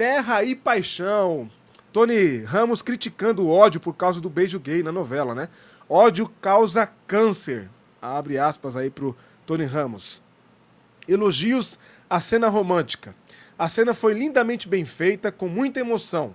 Terra 0.00 0.42
e 0.42 0.56
Paixão. 0.56 1.50
Tony 1.92 2.38
Ramos 2.38 2.80
criticando 2.80 3.44
o 3.44 3.50
ódio 3.50 3.78
por 3.78 3.94
causa 3.94 4.18
do 4.18 4.30
beijo 4.30 4.58
gay 4.58 4.82
na 4.82 4.90
novela, 4.90 5.34
né? 5.34 5.50
Ódio 5.86 6.26
causa 6.40 6.90
câncer. 7.06 7.68
Abre 8.00 8.38
aspas 8.38 8.78
aí 8.78 8.88
pro 8.88 9.14
Tony 9.44 9.66
Ramos. 9.66 10.22
Elogios 11.06 11.78
à 12.08 12.18
cena 12.18 12.48
romântica. 12.48 13.14
A 13.58 13.68
cena 13.68 13.92
foi 13.92 14.14
lindamente 14.14 14.66
bem 14.66 14.86
feita, 14.86 15.30
com 15.30 15.48
muita 15.48 15.80
emoção. 15.80 16.34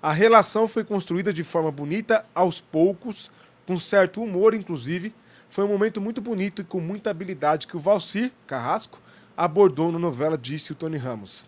A 0.00 0.10
relação 0.10 0.66
foi 0.66 0.82
construída 0.82 1.34
de 1.34 1.44
forma 1.44 1.70
bonita, 1.70 2.24
aos 2.34 2.62
poucos, 2.62 3.30
com 3.66 3.78
certo 3.78 4.22
humor, 4.22 4.54
inclusive. 4.54 5.14
Foi 5.50 5.64
um 5.64 5.68
momento 5.68 6.00
muito 6.00 6.22
bonito 6.22 6.62
e 6.62 6.64
com 6.64 6.80
muita 6.80 7.10
habilidade 7.10 7.66
que 7.66 7.76
o 7.76 7.80
Valcir 7.80 8.32
Carrasco 8.46 8.98
abordou 9.36 9.92
na 9.92 9.98
novela, 9.98 10.38
disse 10.38 10.72
o 10.72 10.74
Tony 10.74 10.96
Ramos. 10.96 11.46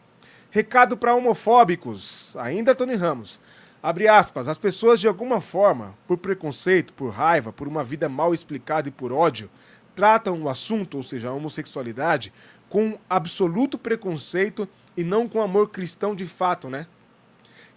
Recado 0.50 0.96
para 0.96 1.14
homofóbicos, 1.14 2.34
ainda 2.38 2.74
Tony 2.74 2.94
Ramos. 2.94 3.38
Abre 3.82 4.08
aspas, 4.08 4.48
as 4.48 4.56
pessoas 4.56 4.98
de 4.98 5.06
alguma 5.06 5.42
forma, 5.42 5.94
por 6.06 6.16
preconceito, 6.16 6.94
por 6.94 7.10
raiva, 7.10 7.52
por 7.52 7.68
uma 7.68 7.84
vida 7.84 8.08
mal 8.08 8.32
explicada 8.32 8.88
e 8.88 8.92
por 8.92 9.12
ódio, 9.12 9.50
tratam 9.94 10.42
o 10.42 10.48
assunto, 10.48 10.96
ou 10.96 11.02
seja, 11.02 11.28
a 11.28 11.34
homossexualidade, 11.34 12.32
com 12.66 12.96
absoluto 13.10 13.76
preconceito 13.76 14.66
e 14.96 15.04
não 15.04 15.28
com 15.28 15.42
amor 15.42 15.68
cristão 15.68 16.14
de 16.14 16.24
fato, 16.24 16.70
né? 16.70 16.86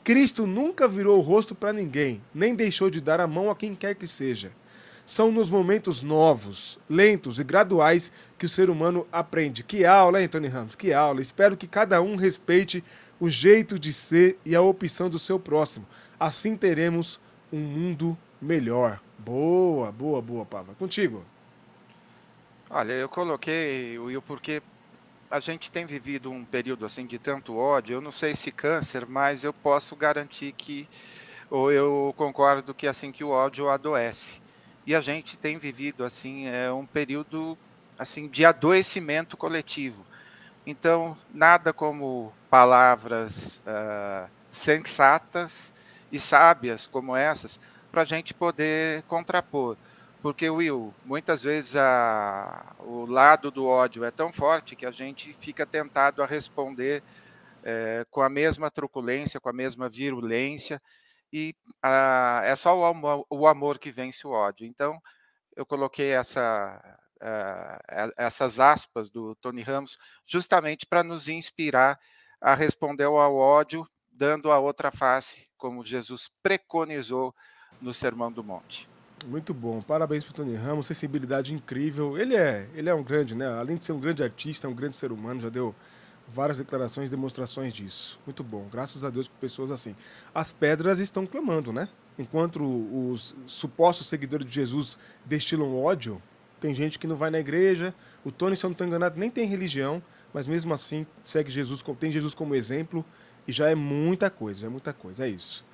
Cristo 0.02 0.48
nunca 0.48 0.88
virou 0.88 1.18
o 1.18 1.22
rosto 1.22 1.54
para 1.54 1.74
ninguém, 1.74 2.22
nem 2.34 2.56
deixou 2.56 2.90
de 2.90 3.02
dar 3.02 3.20
a 3.20 3.28
mão 3.28 3.52
a 3.52 3.56
quem 3.56 3.76
quer 3.76 3.96
que 3.96 4.08
seja. 4.08 4.54
São 5.06 5.30
nos 5.30 5.50
momentos 5.50 6.02
novos, 6.02 6.80
lentos 6.90 7.38
e 7.38 7.44
graduais 7.44 8.14
que 8.42 8.46
o 8.48 8.50
ser 8.50 8.72
humano 8.72 9.06
aprende. 9.12 9.64
Que 9.64 9.86
aula, 9.86 10.20
hein, 10.20 10.28
Tony 10.28 10.48
Ramos? 10.48 10.74
Que 10.74 10.92
aula. 10.92 11.22
Espero 11.22 11.56
que 11.56 11.68
cada 11.68 12.02
um 12.02 12.16
respeite 12.16 12.84
o 13.20 13.30
jeito 13.30 13.78
de 13.78 13.94
ser 13.94 14.40
e 14.44 14.56
a 14.56 14.62
opção 14.64 15.12
do 15.12 15.20
seu 15.20 15.40
próximo. 15.40 15.86
Assim 16.20 16.58
teremos 16.58 17.20
um 17.54 17.60
mundo 17.60 18.18
melhor. 18.42 19.00
Boa, 19.20 19.92
boa, 19.92 20.20
boa, 20.24 20.44
Pava. 20.44 20.74
Contigo. 20.74 21.24
Olha, 22.68 22.94
eu 22.94 23.08
coloquei, 23.08 24.00
Will, 24.00 24.24
porque 24.24 24.64
a 25.30 25.40
gente 25.40 25.70
tem 25.70 25.86
vivido 25.86 26.32
um 26.32 26.44
período 26.44 26.84
assim 26.84 27.06
de 27.06 27.20
tanto 27.20 27.56
ódio. 27.56 27.94
Eu 27.94 28.02
não 28.02 28.12
sei 28.12 28.36
se 28.36 28.52
câncer, 28.52 29.06
mas 29.06 29.44
eu 29.44 29.54
posso 29.54 29.96
garantir 29.96 30.52
que, 30.54 30.90
ou 31.48 31.72
eu 31.72 32.12
concordo 32.18 32.74
que 32.74 32.88
assim 32.88 33.12
que 33.12 33.24
o 33.24 33.30
ódio 33.30 33.70
adoece 33.70 34.42
e 34.84 34.96
a 34.96 35.00
gente 35.00 35.38
tem 35.38 35.60
vivido 35.60 36.04
assim 36.04 36.48
é 36.48 36.72
um 36.72 36.88
período 36.88 37.56
assim 38.02 38.28
de 38.28 38.44
adoecimento 38.44 39.38
coletivo. 39.38 40.06
Então 40.66 41.18
nada 41.32 41.72
como 41.72 42.34
palavras 42.50 43.60
uh, 43.60 44.30
sensatas 44.50 45.74
e 46.12 46.20
sábias 46.20 46.88
como 46.88 47.16
essas 47.16 47.60
para 47.92 48.02
a 48.02 48.06
gente 48.06 48.34
poder 48.34 49.04
contrapor. 49.04 49.78
Porque, 50.22 50.50
Will, 50.50 50.94
muitas 51.04 51.44
vezes 51.44 51.76
a, 51.76 52.76
o 52.80 53.06
lado 53.06 53.50
do 53.50 53.66
ódio 53.66 54.04
é 54.04 54.12
tão 54.12 54.32
forte 54.32 54.76
que 54.76 54.86
a 54.86 54.92
gente 54.92 55.34
fica 55.34 55.66
tentado 55.66 56.22
a 56.22 56.28
responder 56.28 57.04
é, 57.64 58.06
com 58.10 58.22
a 58.22 58.30
mesma 58.30 58.70
truculência, 58.70 59.40
com 59.40 59.50
a 59.50 59.54
mesma 59.54 59.90
virulência, 59.90 60.80
e 61.34 61.56
ah, 61.82 62.42
é 62.44 62.56
só 62.56 62.76
o 62.76 63.26
o 63.30 63.48
amor, 63.48 63.80
que 63.80 63.92
vence 63.92 64.28
o 64.28 64.32
ódio. 64.32 64.66
Então, 64.68 65.02
eu 65.56 65.66
coloquei 65.66 66.12
essa, 66.12 67.00
uh, 67.22 68.12
essas 68.18 68.60
aspas 68.60 69.10
do 69.10 69.36
Tony 69.36 69.62
Ramos 69.62 69.98
justamente 70.26 70.86
para 70.86 71.04
nos 71.04 71.28
inspirar 71.28 72.00
a 72.40 72.56
responder 72.56 73.04
ao 73.04 73.36
ódio, 73.36 73.88
dando 74.12 74.52
a 74.52 74.60
outra 74.60 74.92
face, 74.92 75.48
como 75.58 75.86
Jesus 75.86 76.30
preconizou 76.42 77.34
no 77.80 77.94
Sermão 77.94 78.32
do 78.32 78.44
Monte. 78.44 78.90
Muito 79.28 79.54
bom, 79.54 79.82
parabéns 79.82 80.26
para 80.26 80.34
Tony 80.34 80.56
Ramos, 80.56 80.88
sensibilidade 80.88 81.54
incrível. 81.54 82.18
Ele 82.18 82.36
é, 82.36 82.68
ele 82.74 82.90
é 82.90 82.94
um 82.94 83.04
grande, 83.04 83.36
né? 83.36 83.48
Além 83.48 83.78
de 83.78 83.86
ser 83.86 83.92
um 83.92 84.00
grande 84.00 84.24
artista, 84.24 84.68
é 84.68 84.70
um 84.70 84.74
grande 84.74 84.96
ser 84.96 85.12
humano, 85.12 85.40
já 85.40 85.50
deu 85.50 85.76
várias 86.28 86.58
declarações, 86.58 87.10
demonstrações 87.10 87.72
disso. 87.72 88.20
Muito 88.26 88.44
bom, 88.44 88.68
graças 88.72 89.06
a 89.06 89.12
Deus 89.12 89.28
por 89.28 89.38
pessoas 89.38 89.70
assim. 89.70 89.96
As 90.34 90.52
pedras 90.52 90.98
estão 90.98 91.28
clamando, 91.28 91.72
né? 91.72 91.88
Enquanto 92.18 92.64
os 92.64 93.36
supostos 93.46 94.08
seguidores 94.08 94.46
de 94.46 94.54
Jesus 94.54 94.98
destilam 95.26 95.76
ódio, 95.78 96.22
tem 96.62 96.74
gente 96.76 97.00
que 97.00 97.08
não 97.08 97.16
vai 97.16 97.32
na 97.32 97.40
igreja. 97.40 97.94
O 98.24 98.32
Tony, 98.32 98.56
se 98.56 98.64
eu 98.64 98.70
não 98.70 98.74
estou 98.74 98.88
enganado, 98.88 99.20
nem 99.20 99.30
tem 99.30 99.46
religião, 99.48 100.02
mas 100.32 100.48
mesmo 100.48 100.74
assim 100.74 101.06
segue 101.24 101.50
Jesus, 101.52 101.84
tem 102.00 102.12
Jesus 102.12 102.34
como 102.34 102.56
exemplo 102.56 103.04
e 103.48 103.52
já 103.52 103.70
é 103.70 103.76
muita 103.76 104.30
coisa, 104.30 104.68
é 104.68 104.70
muita 104.70 104.94
coisa, 104.94 105.26
é 105.26 105.30
isso. 105.30 105.66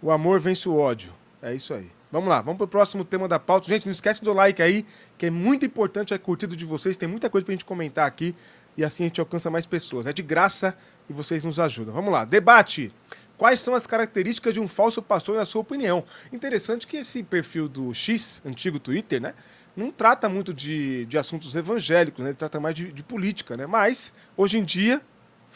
O 0.00 0.10
amor 0.10 0.40
vence 0.40 0.68
o 0.68 0.76
ódio, 0.76 1.12
é 1.42 1.52
isso 1.52 1.74
aí. 1.74 1.90
Vamos 2.12 2.28
lá, 2.28 2.40
vamos 2.40 2.58
para 2.58 2.64
o 2.64 2.68
próximo 2.68 3.04
tema 3.04 3.26
da 3.26 3.38
pauta. 3.38 3.66
Gente, 3.66 3.86
não 3.86 3.92
esquece 3.92 4.22
do 4.22 4.32
like 4.32 4.62
aí, 4.62 4.86
que 5.18 5.26
é 5.26 5.30
muito 5.30 5.66
importante 5.66 6.14
a 6.14 6.18
curtida 6.18 6.54
de 6.54 6.64
vocês. 6.64 6.96
Tem 6.96 7.08
muita 7.08 7.28
coisa 7.28 7.44
para 7.44 7.52
a 7.52 7.56
gente 7.56 7.64
comentar 7.64 8.06
aqui 8.06 8.34
e 8.76 8.84
assim 8.84 9.02
a 9.02 9.06
gente 9.08 9.20
alcança 9.20 9.50
mais 9.50 9.66
pessoas. 9.66 10.06
É 10.06 10.12
de 10.12 10.22
graça 10.22 10.76
e 11.10 11.12
vocês 11.12 11.42
nos 11.42 11.58
ajudam. 11.58 11.92
Vamos 11.92 12.12
lá, 12.12 12.24
debate. 12.24 12.92
Quais 13.36 13.58
são 13.60 13.74
as 13.74 13.86
características 13.86 14.54
de 14.54 14.60
um 14.60 14.68
falso 14.68 15.02
pastor, 15.02 15.36
na 15.36 15.44
sua 15.44 15.60
opinião? 15.60 16.04
Interessante 16.32 16.86
que 16.86 16.98
esse 16.98 17.22
perfil 17.22 17.68
do 17.68 17.92
X, 17.92 18.40
antigo 18.46 18.78
Twitter, 18.78 19.20
né? 19.20 19.34
Não 19.76 19.90
trata 19.90 20.28
muito 20.28 20.54
de, 20.54 21.04
de 21.04 21.18
assuntos 21.18 21.54
evangélicos, 21.54 22.22
né? 22.22 22.30
Ele 22.30 22.36
trata 22.36 22.58
mais 22.58 22.74
de, 22.74 22.90
de 22.90 23.02
política, 23.02 23.56
né? 23.56 23.66
Mas, 23.66 24.12
hoje 24.36 24.58
em 24.58 24.64
dia, 24.64 25.02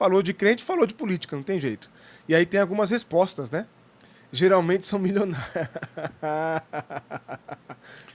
Falou 0.00 0.23
de 0.23 0.33
crente, 0.33 0.65
falou 0.65 0.87
de 0.87 0.95
política, 0.95 1.37
não 1.37 1.43
tem 1.43 1.61
jeito. 1.61 1.91
E 2.27 2.35
aí 2.35 2.47
tem 2.47 2.59
algumas 2.59 2.89
respostas, 2.89 3.50
né? 3.50 3.67
Geralmente 4.33 4.87
são 4.87 4.97
milionários. 4.99 5.47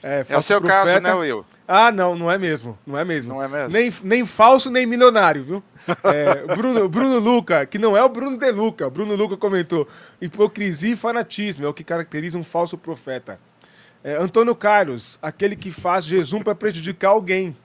é, 0.02 0.26
é, 0.28 0.36
o 0.36 0.42
seu 0.42 0.60
profeta. 0.60 0.86
caso, 0.86 1.00
né, 1.04 1.14
Will? 1.14 1.46
Ah, 1.68 1.92
não, 1.92 2.16
não 2.16 2.32
é 2.32 2.40
mesmo. 2.40 2.76
Não 2.88 2.98
é 2.98 3.06
mesmo. 3.06 3.36
Não 3.36 3.44
é 3.44 3.48
mesmo. 3.48 3.70
Nem, 3.72 3.94
nem 4.04 4.26
falso, 4.26 4.72
nem 4.72 4.88
milionário, 4.88 5.44
viu? 5.44 5.64
É, 6.06 6.56
Bruno, 6.56 6.90
Bruno 6.90 7.20
Luca, 7.20 7.64
que 7.68 7.78
não 7.78 7.96
é 7.96 8.04
o 8.04 8.10
Bruno 8.10 8.36
De 8.36 8.52
Luca. 8.52 8.90
Bruno 8.90 9.14
Luca 9.14 9.38
comentou: 9.38 9.88
hipocrisia 10.20 10.94
e 10.94 10.96
fanatismo 10.96 11.66
é 11.66 11.68
o 11.68 11.74
que 11.76 11.84
caracteriza 11.84 12.36
um 12.36 12.44
falso 12.44 12.80
profeta. 12.80 13.40
É, 14.06 14.18
Antônio 14.18 14.56
Carlos, 14.56 15.18
aquele 15.20 15.56
que 15.56 15.72
faz 15.72 16.06
jejum 16.06 16.44
para 16.44 16.54
prejudicar 16.54 17.10
alguém. 17.10 17.58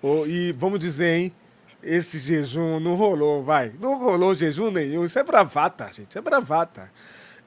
Oh, 0.00 0.24
e 0.26 0.52
vamos 0.52 0.78
dizer, 0.80 1.14
hein? 1.14 1.34
Esse 1.82 2.18
jejum 2.18 2.80
não 2.80 2.94
rolou, 2.94 3.44
vai. 3.44 3.70
Não 3.78 3.98
rolou 3.98 4.34
jejum 4.34 4.70
nenhum. 4.70 5.04
Isso 5.04 5.18
é 5.18 5.22
bravata, 5.22 5.84
gente. 5.92 6.08
Isso 6.08 6.18
é 6.18 6.22
bravata. 6.22 6.90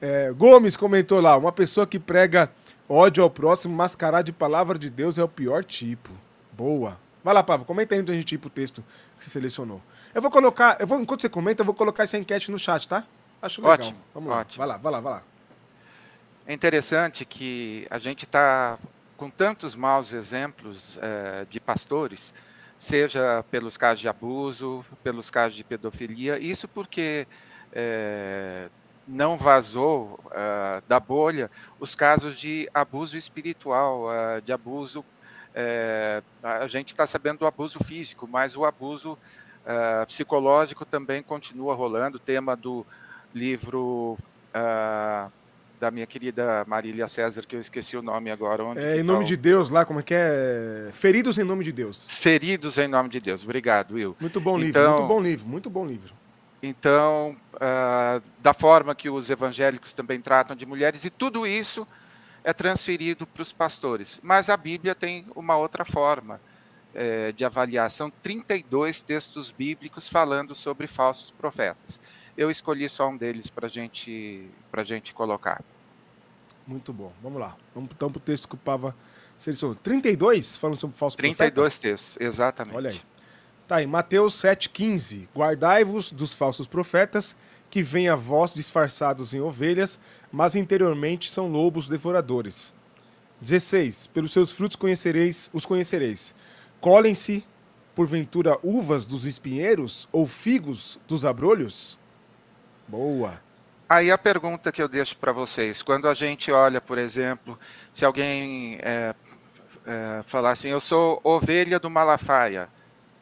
É, 0.00 0.30
Gomes 0.30 0.76
comentou 0.76 1.20
lá: 1.20 1.36
uma 1.36 1.50
pessoa 1.50 1.88
que 1.88 1.98
prega 1.98 2.48
ódio 2.88 3.20
ao 3.20 3.28
próximo, 3.28 3.74
mascarar 3.74 4.22
de 4.22 4.30
palavra 4.30 4.78
de 4.78 4.88
Deus 4.88 5.18
é 5.18 5.24
o 5.24 5.28
pior 5.28 5.64
tipo. 5.64 6.10
Boa. 6.52 6.96
Vai 7.24 7.34
lá, 7.34 7.42
Pablo, 7.42 7.66
comenta 7.66 7.96
aí 7.96 8.00
onde 8.00 8.12
a 8.12 8.14
gente 8.14 8.32
ir 8.36 8.38
pro 8.38 8.48
texto 8.48 8.84
que 9.18 9.24
você 9.24 9.30
selecionou. 9.30 9.82
Eu 10.14 10.22
vou 10.22 10.30
colocar, 10.30 10.76
eu 10.78 10.86
vou, 10.86 11.00
enquanto 11.00 11.22
você 11.22 11.28
comenta, 11.28 11.62
eu 11.62 11.66
vou 11.66 11.74
colocar 11.74 12.04
essa 12.04 12.16
enquete 12.16 12.48
no 12.48 12.60
chat, 12.60 12.86
tá? 12.86 13.02
Acho 13.42 13.60
legal. 13.60 13.74
Ótimo. 13.74 13.98
Vamos 14.14 14.30
lá. 14.30 14.38
Ótimo. 14.38 14.58
Vai 14.58 14.68
lá, 14.68 14.76
vai 14.76 14.92
lá, 14.92 15.00
vai 15.00 15.12
lá. 15.14 15.22
É 16.46 16.52
interessante 16.52 17.24
que 17.24 17.86
a 17.90 17.98
gente 17.98 18.24
está 18.24 18.78
com 19.16 19.30
tantos 19.30 19.74
maus 19.74 20.12
exemplos 20.12 20.98
é, 21.00 21.46
de 21.48 21.58
pastores 21.58 22.34
seja 22.78 23.42
pelos 23.50 23.78
casos 23.78 24.00
de 24.00 24.08
abuso, 24.08 24.84
pelos 25.02 25.30
casos 25.30 25.56
de 25.56 25.64
pedofilia, 25.64 26.38
isso 26.38 26.68
porque 26.68 27.26
é, 27.72 28.68
não 29.08 29.38
vazou 29.38 30.20
uh, 30.26 30.82
da 30.86 31.00
bolha 31.00 31.50
os 31.80 31.94
casos 31.94 32.38
de 32.38 32.68
abuso 32.74 33.16
espiritual, 33.16 34.08
de 34.44 34.52
abuso. 34.52 35.04
A 36.42 36.66
gente 36.66 36.88
está 36.88 37.06
sabendo 37.06 37.40
do 37.40 37.46
abuso 37.46 37.78
físico, 37.84 38.26
mas 38.26 38.56
o 38.56 38.64
abuso 38.64 39.18
psicológico 40.06 40.86
também 40.86 41.22
continua 41.22 41.74
rolando. 41.74 42.16
O 42.16 42.20
tema 42.20 42.56
do 42.56 42.84
livro 43.34 44.16
da 45.84 45.90
minha 45.90 46.06
querida 46.06 46.64
Marília 46.66 47.06
César, 47.06 47.42
que 47.42 47.54
eu 47.54 47.60
esqueci 47.60 47.94
o 47.94 48.00
nome 48.00 48.30
agora. 48.30 48.64
Onde 48.64 48.82
é, 48.82 48.98
em 48.98 49.02
nome 49.02 49.18
tá 49.18 49.24
de 49.26 49.36
Deus, 49.36 49.68
lá, 49.68 49.84
como 49.84 50.00
é 50.00 50.02
que 50.02 50.14
é? 50.14 50.88
Feridos 50.92 51.36
em 51.36 51.44
nome 51.44 51.62
de 51.62 51.72
Deus. 51.72 52.08
Feridos 52.08 52.78
em 52.78 52.88
nome 52.88 53.10
de 53.10 53.20
Deus. 53.20 53.44
Obrigado, 53.44 53.92
Will. 53.92 54.16
Muito 54.18 54.40
bom 54.40 54.56
livro, 54.56 54.80
então, 54.80 54.96
muito 54.96 55.08
bom 55.08 55.20
livro, 55.20 55.46
muito 55.46 55.70
bom 55.70 55.86
livro. 55.86 56.14
Então, 56.62 57.36
uh, 57.56 58.22
da 58.40 58.54
forma 58.54 58.94
que 58.94 59.10
os 59.10 59.28
evangélicos 59.28 59.92
também 59.92 60.22
tratam 60.22 60.56
de 60.56 60.64
mulheres, 60.64 61.04
e 61.04 61.10
tudo 61.10 61.46
isso 61.46 61.86
é 62.42 62.54
transferido 62.54 63.26
para 63.26 63.42
os 63.42 63.52
pastores. 63.52 64.18
Mas 64.22 64.48
a 64.48 64.56
Bíblia 64.56 64.94
tem 64.94 65.26
uma 65.36 65.58
outra 65.58 65.84
forma 65.84 66.40
é, 66.94 67.30
de 67.30 67.44
avaliar. 67.44 67.90
São 67.90 68.08
32 68.08 69.02
textos 69.02 69.50
bíblicos 69.50 70.08
falando 70.08 70.54
sobre 70.54 70.86
falsos 70.86 71.30
profetas. 71.30 72.00
Eu 72.36 72.50
escolhi 72.50 72.88
só 72.88 73.08
um 73.08 73.16
deles 73.16 73.48
para 73.48 73.68
gente, 73.68 74.48
a 74.72 74.82
gente 74.82 75.14
colocar. 75.14 75.62
Muito 76.66 76.92
bom. 76.92 77.12
Vamos 77.22 77.40
lá. 77.40 77.56
Vamos 77.74 77.90
então 77.94 78.10
para 78.10 78.18
o 78.18 78.22
texto 78.22 78.48
que 78.48 78.54
o 78.54 78.58
Pava 78.58 78.96
selecionou. 79.38 79.76
32 79.76 80.56
falando 80.56 80.80
sobre 80.80 80.96
falso 80.96 81.16
32 81.16 81.52
profeta? 81.52 81.80
textos, 81.80 82.16
exatamente. 82.20 82.76
Olha 82.76 82.90
aí. 82.90 83.00
Tá 83.66 83.76
aí, 83.76 83.86
Mateus 83.86 84.34
7,15. 84.34 85.28
Guardai-vos 85.34 86.12
dos 86.12 86.34
falsos 86.34 86.66
profetas, 86.66 87.36
que 87.70 87.82
vêm 87.82 88.08
a 88.08 88.14
vós 88.14 88.52
disfarçados 88.52 89.34
em 89.34 89.40
ovelhas, 89.40 89.98
mas 90.30 90.54
interiormente 90.54 91.30
são 91.30 91.48
lobos 91.48 91.88
devoradores. 91.88 92.74
16. 93.40 94.06
Pelos 94.08 94.32
seus 94.32 94.52
frutos 94.52 94.76
conhecereis, 94.76 95.50
os 95.52 95.66
conhecereis. 95.66 96.34
Colhem-se, 96.80 97.44
porventura, 97.94 98.58
uvas 98.62 99.06
dos 99.06 99.24
espinheiros 99.24 100.08
ou 100.12 100.26
figos 100.26 100.98
dos 101.08 101.24
abrolhos? 101.24 101.98
Boa. 102.86 103.40
Aí 103.88 104.10
a 104.10 104.16
pergunta 104.16 104.72
que 104.72 104.82
eu 104.82 104.88
deixo 104.88 105.16
para 105.16 105.30
vocês, 105.30 105.82
quando 105.82 106.08
a 106.08 106.14
gente 106.14 106.50
olha, 106.50 106.80
por 106.80 106.96
exemplo, 106.96 107.58
se 107.92 108.04
alguém 108.04 108.78
é, 108.80 109.14
é, 109.86 110.22
falar 110.24 110.52
assim, 110.52 110.68
eu 110.68 110.80
sou 110.80 111.20
ovelha 111.22 111.78
do 111.78 111.90
Malafaia, 111.90 112.68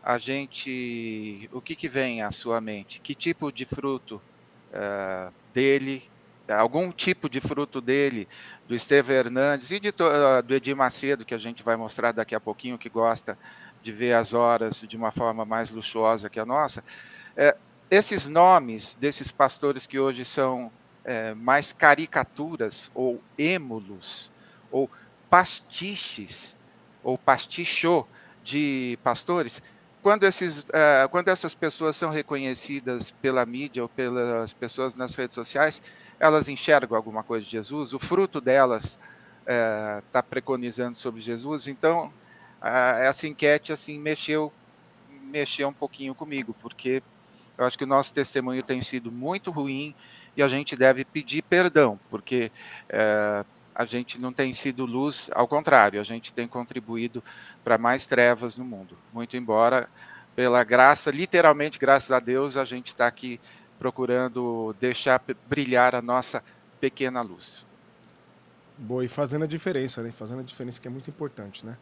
a 0.03 0.19
gente, 0.19 1.49
o 1.53 1.61
que, 1.61 1.75
que 1.75 1.89
vem 1.89 2.23
à 2.23 2.31
sua 2.31 2.61
mente? 2.61 3.01
Que 3.01 3.15
tipo 3.15 3.53
de 3.53 3.65
fruto 3.65 4.21
uh, 4.73 5.33
dele, 5.55 6.09
algum 6.49 6.91
tipo 6.91 7.29
de 7.29 7.41
fruto 7.41 7.81
dele, 7.81 8.29
do 8.67 8.75
Estevão 8.75 9.15
Hernandes 9.15 9.71
e 9.71 9.79
de, 9.79 9.91
uh, 9.91 10.43
do 10.45 10.55
Edir 10.55 10.77
Macedo, 10.77 11.25
que 11.25 11.35
a 11.35 11.39
gente 11.39 11.63
vai 11.63 11.77
mostrar 11.77 12.13
daqui 12.13 12.35
a 12.35 12.41
pouquinho, 12.41 12.79
que 12.79 12.89
gosta 12.89 13.39
de 13.81 13.93
ver 13.93 14.15
as 14.15 14.35
horas 14.35 14.81
de 14.81 14.97
uma 14.97 15.13
forma 15.13 15.45
mais 15.45 15.71
luxuosa 15.71 16.29
que 16.29 16.41
a 16.41 16.45
nossa. 16.45 16.83
Uh, 17.37 17.59
esses 17.93 18.27
nomes 18.27 18.95
desses 18.95 19.31
pastores 19.31 19.87
que 19.87 19.99
hoje 19.99 20.25
são 20.25 20.73
é, 21.05 21.35
mais 21.35 21.75
caricaturas 21.75 22.91
ou 22.95 23.23
émulos 23.37 24.33
ou 24.71 24.91
pastiches 25.29 26.57
ou 27.05 27.19
pastichô 27.19 28.07
de 28.43 28.99
pastores, 29.05 29.63
quando, 30.03 30.25
esses, 30.25 30.61
uh, 30.61 31.07
quando 31.11 31.29
essas 31.29 31.55
pessoas 31.55 31.95
são 31.95 32.11
reconhecidas 32.11 33.11
pela 33.21 33.45
mídia 33.45 33.83
ou 33.83 33.89
pelas 33.91 34.55
pessoas 34.55 34.97
nas 34.97 35.15
redes 35.15 35.35
sociais, 35.35 35.83
elas 36.19 36.49
enxergam 36.49 36.97
alguma 36.97 37.23
coisa 37.23 37.45
de 37.45 37.53
Jesus, 37.53 37.93
o 37.93 37.99
fruto 37.99 38.41
delas 38.41 38.99
está 39.43 40.21
uh, 40.21 40.23
preconizando 40.23 40.97
sobre 40.97 41.21
Jesus. 41.21 41.69
Então, 41.69 42.07
uh, 42.63 42.99
essa 43.03 43.29
enquete 43.29 43.71
assim 43.71 43.99
mexeu, 43.99 44.51
mexeu 45.25 45.69
um 45.69 45.75
pouquinho 45.75 46.15
comigo, 46.15 46.57
porque 46.61 47.03
eu 47.57 47.65
acho 47.65 47.77
que 47.77 47.85
o 47.85 47.87
nosso 47.87 48.13
testemunho 48.13 48.63
tem 48.63 48.81
sido 48.81 49.11
muito 49.11 49.51
ruim 49.51 49.95
e 50.37 50.43
a 50.43 50.49
gente 50.49 50.75
deve 50.75 51.05
pedir 51.05 51.43
perdão, 51.43 51.99
porque 52.11 52.51
uh, 52.89 53.47
a 53.75 53.85
gente 53.85 54.21
não 54.21 54.33
tem 54.33 54.53
sido 54.53 54.85
luz, 54.85 55.31
ao 55.35 55.47
contrário, 55.47 56.01
a 56.01 56.05
gente 56.05 56.33
tem 56.33 56.47
contribuído 56.47 57.23
para 57.65 57.79
mais 57.79 58.07
trevas 58.07 58.57
no 58.57 58.65
mundo. 58.65 58.97
Muito 59.13 59.37
embora, 59.37 59.89
pela 60.35 60.63
graça, 60.65 61.11
literalmente, 61.11 61.79
graças 61.79 62.11
a 62.11 62.19
Deus, 62.19 62.57
a 62.57 62.65
gente 62.65 62.89
está 62.89 63.07
aqui 63.07 63.41
procurando 63.79 64.75
deixar 64.81 65.21
brilhar 65.49 65.95
a 65.95 66.03
nossa 66.03 66.43
pequena 66.81 67.21
luz. 67.21 67.65
Boa, 68.79 69.05
e 69.05 69.09
fazendo 69.09 69.45
a 69.45 69.47
diferença, 69.47 70.03
né? 70.03 70.11
Fazendo 70.13 70.41
a 70.41 70.43
diferença 70.43 70.81
que 70.81 70.89
é 70.89 70.91
muito 70.91 71.09
importante, 71.11 71.65
né? 71.65 71.77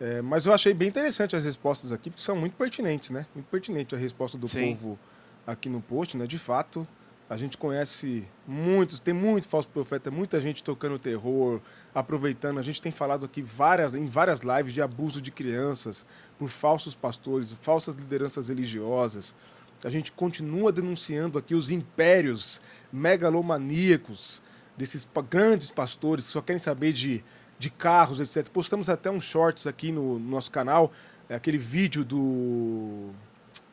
É, 0.00 0.20
mas 0.20 0.46
eu 0.46 0.52
achei 0.52 0.74
bem 0.74 0.88
interessante 0.88 1.36
as 1.36 1.44
respostas 1.44 1.92
aqui, 1.92 2.10
porque 2.10 2.22
são 2.22 2.36
muito 2.36 2.56
pertinentes, 2.56 3.10
né? 3.10 3.26
Muito 3.34 3.46
pertinente 3.46 3.94
a 3.94 3.98
resposta 3.98 4.36
do 4.36 4.48
Sim. 4.48 4.74
povo 4.74 4.98
aqui 5.46 5.68
no 5.68 5.80
post, 5.80 6.16
né? 6.16 6.26
De 6.26 6.38
fato, 6.38 6.86
a 7.28 7.36
gente 7.36 7.56
conhece 7.56 8.24
muitos, 8.46 8.98
tem 8.98 9.14
muito 9.14 9.48
falso 9.48 9.68
profeta, 9.68 10.10
muita 10.10 10.40
gente 10.40 10.62
tocando 10.62 10.98
terror, 10.98 11.60
aproveitando. 11.94 12.58
A 12.58 12.62
gente 12.62 12.82
tem 12.82 12.92
falado 12.92 13.24
aqui 13.24 13.40
várias, 13.40 13.94
em 13.94 14.06
várias 14.06 14.40
lives 14.40 14.72
de 14.72 14.82
abuso 14.82 15.22
de 15.22 15.30
crianças 15.30 16.04
por 16.38 16.48
falsos 16.48 16.94
pastores, 16.94 17.52
falsas 17.62 17.94
lideranças 17.94 18.48
religiosas. 18.48 19.34
A 19.82 19.90
gente 19.90 20.12
continua 20.12 20.70
denunciando 20.70 21.38
aqui 21.38 21.54
os 21.54 21.70
impérios 21.70 22.60
megalomaníacos 22.92 24.42
desses 24.76 25.08
grandes 25.30 25.70
pastores 25.70 26.26
que 26.26 26.32
só 26.32 26.40
querem 26.40 26.60
saber 26.60 26.92
de, 26.92 27.24
de 27.58 27.70
carros, 27.70 28.20
etc. 28.20 28.48
Postamos 28.48 28.88
até 28.88 29.10
uns 29.10 29.24
shorts 29.24 29.66
aqui 29.66 29.92
no, 29.92 30.18
no 30.18 30.30
nosso 30.30 30.50
canal, 30.50 30.92
é 31.28 31.34
aquele 31.34 31.58
vídeo 31.58 32.04
do, 32.04 33.10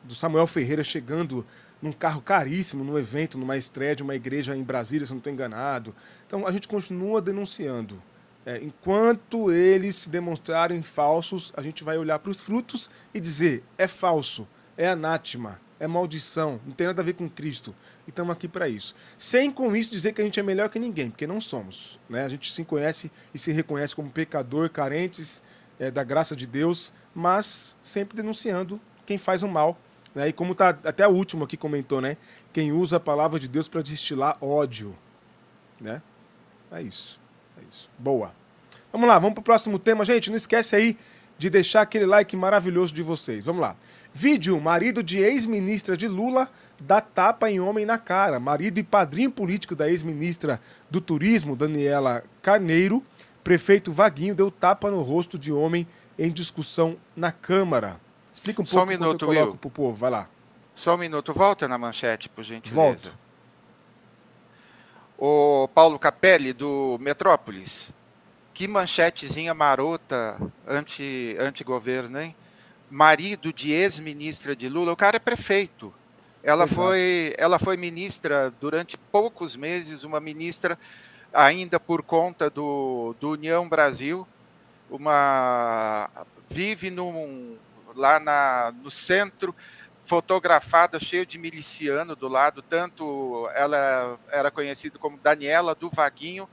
do 0.04 0.14
Samuel 0.14 0.46
Ferreira 0.46 0.82
chegando 0.82 1.44
num 1.80 1.92
carro 1.92 2.22
caríssimo, 2.22 2.84
num 2.84 2.98
evento, 2.98 3.36
numa 3.36 3.56
estreia 3.56 3.96
de 3.96 4.02
uma 4.02 4.14
igreja 4.14 4.56
em 4.56 4.62
Brasília, 4.62 5.04
se 5.04 5.12
não 5.12 5.18
estou 5.18 5.32
enganado. 5.32 5.94
Então 6.26 6.46
a 6.46 6.52
gente 6.52 6.68
continua 6.68 7.20
denunciando. 7.20 8.00
É, 8.46 8.58
enquanto 8.58 9.52
eles 9.52 9.96
se 9.96 10.08
demonstrarem 10.08 10.82
falsos, 10.82 11.52
a 11.56 11.62
gente 11.62 11.84
vai 11.84 11.98
olhar 11.98 12.18
para 12.18 12.30
os 12.30 12.40
frutos 12.40 12.88
e 13.12 13.20
dizer: 13.20 13.62
é 13.76 13.86
falso, 13.86 14.46
é 14.76 14.88
anátema, 14.88 15.60
é 15.82 15.86
maldição, 15.88 16.60
não 16.64 16.72
tem 16.72 16.86
nada 16.86 17.02
a 17.02 17.04
ver 17.04 17.14
com 17.14 17.28
Cristo. 17.28 17.74
E 18.06 18.10
estamos 18.10 18.32
aqui 18.32 18.46
para 18.46 18.68
isso. 18.68 18.94
Sem 19.18 19.50
com 19.50 19.74
isso 19.74 19.90
dizer 19.90 20.12
que 20.12 20.20
a 20.20 20.24
gente 20.24 20.38
é 20.38 20.42
melhor 20.42 20.68
que 20.68 20.78
ninguém, 20.78 21.10
porque 21.10 21.26
não 21.26 21.40
somos. 21.40 21.98
Né? 22.08 22.24
A 22.24 22.28
gente 22.28 22.52
se 22.52 22.64
conhece 22.64 23.10
e 23.34 23.38
se 23.38 23.50
reconhece 23.52 23.94
como 23.94 24.08
pecador, 24.10 24.70
carentes 24.70 25.42
é, 25.78 25.90
da 25.90 26.04
graça 26.04 26.36
de 26.36 26.46
Deus, 26.46 26.92
mas 27.14 27.76
sempre 27.82 28.16
denunciando 28.16 28.80
quem 29.04 29.18
faz 29.18 29.42
o 29.42 29.48
mal 29.48 29.76
né? 30.14 30.28
E 30.28 30.32
como 30.32 30.54
tá 30.54 30.68
até 30.68 31.06
o 31.06 31.10
último 31.10 31.44
aqui 31.44 31.56
comentou, 31.56 32.00
né? 32.00 32.16
Quem 32.52 32.72
usa 32.72 32.96
a 32.96 33.00
palavra 33.00 33.38
de 33.38 33.48
Deus 33.48 33.68
para 33.68 33.82
destilar 33.82 34.36
ódio, 34.40 34.96
né? 35.80 36.02
É 36.70 36.82
isso. 36.82 37.18
É 37.58 37.62
isso. 37.70 37.90
Boa. 37.98 38.34
Vamos 38.90 39.08
lá, 39.08 39.18
vamos 39.18 39.34
para 39.34 39.40
o 39.40 39.44
próximo 39.44 39.78
tema, 39.78 40.04
gente. 40.04 40.30
Não 40.30 40.36
esquece 40.36 40.76
aí 40.76 40.98
de 41.38 41.48
deixar 41.48 41.80
aquele 41.82 42.06
like 42.06 42.36
maravilhoso 42.36 42.92
de 42.92 43.02
vocês. 43.02 43.44
Vamos 43.44 43.62
lá. 43.62 43.76
Vídeo: 44.14 44.60
marido 44.60 45.02
de 45.02 45.18
ex-ministra 45.18 45.96
de 45.96 46.06
Lula 46.06 46.50
dá 46.80 47.00
tapa 47.00 47.50
em 47.50 47.60
homem 47.60 47.86
na 47.86 47.98
cara. 47.98 48.38
Marido 48.38 48.78
e 48.78 48.82
padrinho 48.82 49.30
político 49.30 49.74
da 49.74 49.88
ex-ministra 49.88 50.60
do 50.90 51.00
Turismo, 51.00 51.56
Daniela 51.56 52.24
Carneiro, 52.42 53.02
prefeito 53.42 53.92
Vaguinho, 53.92 54.34
deu 54.34 54.50
tapa 54.50 54.90
no 54.90 55.00
rosto 55.02 55.38
de 55.38 55.52
homem 55.52 55.86
em 56.18 56.30
discussão 56.30 56.96
na 57.16 57.32
Câmara. 57.32 58.00
Explica 58.32 58.62
um 58.62 58.64
Só 58.64 58.78
pouco 58.78 58.86
um 58.86 58.98
minuto, 58.98 59.24
eu 59.24 59.28
coloco 59.28 59.50
Will. 59.52 59.58
pro 59.58 59.70
povo. 59.70 59.96
Vai 59.96 60.10
lá. 60.10 60.28
Só 60.74 60.94
um 60.94 60.98
minuto, 60.98 61.32
volta 61.32 61.68
na 61.68 61.78
manchete, 61.78 62.28
por 62.28 62.42
gentileza. 62.42 62.74
Volto. 62.74 63.12
O 65.18 65.68
Paulo 65.68 65.98
Capelli, 65.98 66.52
do 66.52 66.98
Metrópolis. 67.00 67.92
Que 68.52 68.66
manchetezinha 68.66 69.54
marota 69.54 70.36
anti, 70.66 71.36
anti-governo, 71.38 72.20
hein? 72.20 72.34
Marido 72.92 73.54
de 73.54 73.72
ex-ministra 73.72 74.54
de 74.54 74.68
Lula. 74.68 74.92
O 74.92 74.96
cara 74.96 75.16
é 75.16 75.18
prefeito. 75.18 75.94
Ela 76.42 76.64
Exato. 76.64 76.82
foi, 76.82 77.34
ela 77.38 77.58
foi 77.58 77.74
ministra 77.78 78.52
durante 78.60 78.98
poucos 78.98 79.56
meses, 79.56 80.04
uma 80.04 80.20
ministra 80.20 80.78
ainda 81.32 81.80
por 81.80 82.02
conta 82.02 82.50
do, 82.50 83.16
do 83.18 83.30
União 83.30 83.66
Brasil, 83.66 84.28
uma 84.90 86.10
vive 86.50 86.90
num, 86.90 87.56
lá 87.96 88.20
na, 88.20 88.74
no 88.82 88.90
centro, 88.90 89.56
fotografada, 90.04 91.00
cheio 91.00 91.24
de 91.24 91.38
miliciano 91.38 92.14
do 92.14 92.28
lado, 92.28 92.60
tanto 92.60 93.48
ela 93.54 94.18
era 94.30 94.50
conhecida 94.50 94.98
como 94.98 95.16
Daniela 95.16 95.74
do 95.74 95.88
Vaguinho, 95.88 96.46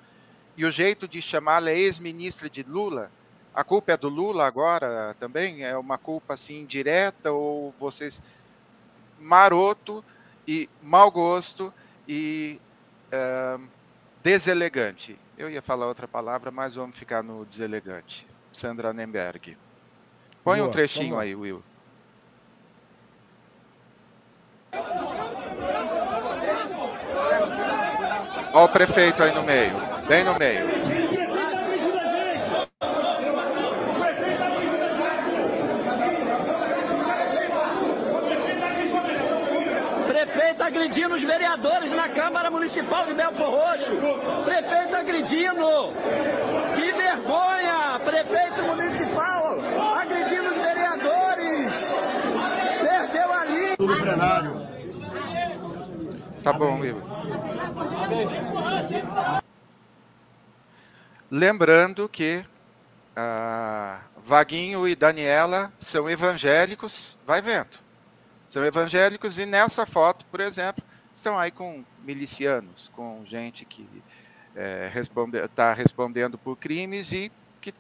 e 0.56 0.64
o 0.64 0.72
jeito 0.72 1.06
de 1.06 1.22
chamá-la 1.22 1.72
é 1.72 1.78
ex-ministra 1.78 2.50
de 2.50 2.64
Lula. 2.64 3.12
A 3.60 3.64
culpa 3.66 3.92
é 3.92 3.98
do 3.98 4.08
Lula 4.08 4.48
agora 4.48 5.14
também? 5.20 5.66
É 5.66 5.78
uma 5.78 5.98
culpa 5.98 6.36
assim 6.36 6.64
direta 6.64 7.30
ou 7.34 7.76
vocês 7.78 8.22
maroto 9.20 10.02
e 10.48 10.70
mau 10.82 11.12
gosto 11.12 11.74
e 12.08 12.58
uh, 13.12 13.62
deselegante. 14.24 15.20
Eu 15.38 15.50
ia 15.50 15.62
falar 15.62 15.88
outra 15.88 16.08
palavra, 16.08 16.50
mas 16.52 16.76
vamos 16.76 16.98
ficar 16.98 17.22
no 17.22 17.44
deselegante. 17.44 18.26
Sandra 18.54 18.94
Nemberg. 18.94 19.58
Põe 20.42 20.60
Boa, 20.60 20.70
um 20.70 20.72
trechinho 20.72 21.20
aí, 21.20 21.36
Will. 21.36 21.62
Olha 28.54 28.64
o 28.64 28.70
prefeito 28.70 29.22
aí 29.22 29.36
no 29.36 29.44
meio, 29.44 29.76
bem 30.08 30.24
no 30.24 30.40
meio. 30.40 30.80
Prefeito 40.30 40.59
agredindo 40.70 41.16
os 41.16 41.24
vereadores 41.24 41.92
na 41.94 42.08
Câmara 42.10 42.52
Municipal 42.52 43.06
de 43.08 43.14
Belfor 43.16 43.50
Roxo. 43.50 43.92
Prefeito 44.46 44.96
agredindo. 44.96 45.66
Que 46.76 46.92
vergonha! 46.92 48.00
Prefeito 48.06 48.62
municipal 48.64 49.58
agredindo 50.00 50.50
os 50.50 50.56
vereadores. 50.56 51.72
Perdeu 52.82 53.34
ali. 53.34 53.78
Tá 56.44 56.54
bom, 56.54 56.80
Will. 56.80 57.02
Lembrando 61.32 62.08
que 62.08 62.46
ah, 63.16 64.02
Vaguinho 64.24 64.88
e 64.88 64.96
Daniela 64.96 65.74
são 65.80 66.08
evangélicos, 66.08 67.18
vai 67.26 67.42
vendo. 67.42 67.89
São 68.50 68.66
evangélicos 68.66 69.38
e 69.38 69.46
nessa 69.46 69.86
foto, 69.86 70.26
por 70.26 70.40
exemplo, 70.40 70.84
estão 71.14 71.38
aí 71.38 71.52
com 71.52 71.86
milicianos, 72.04 72.92
com 72.96 73.22
gente 73.24 73.64
que 73.64 73.88
está 75.44 75.72
respondendo 75.72 76.36
por 76.36 76.58
crimes 76.58 77.12
e 77.12 77.32
que 77.62 77.72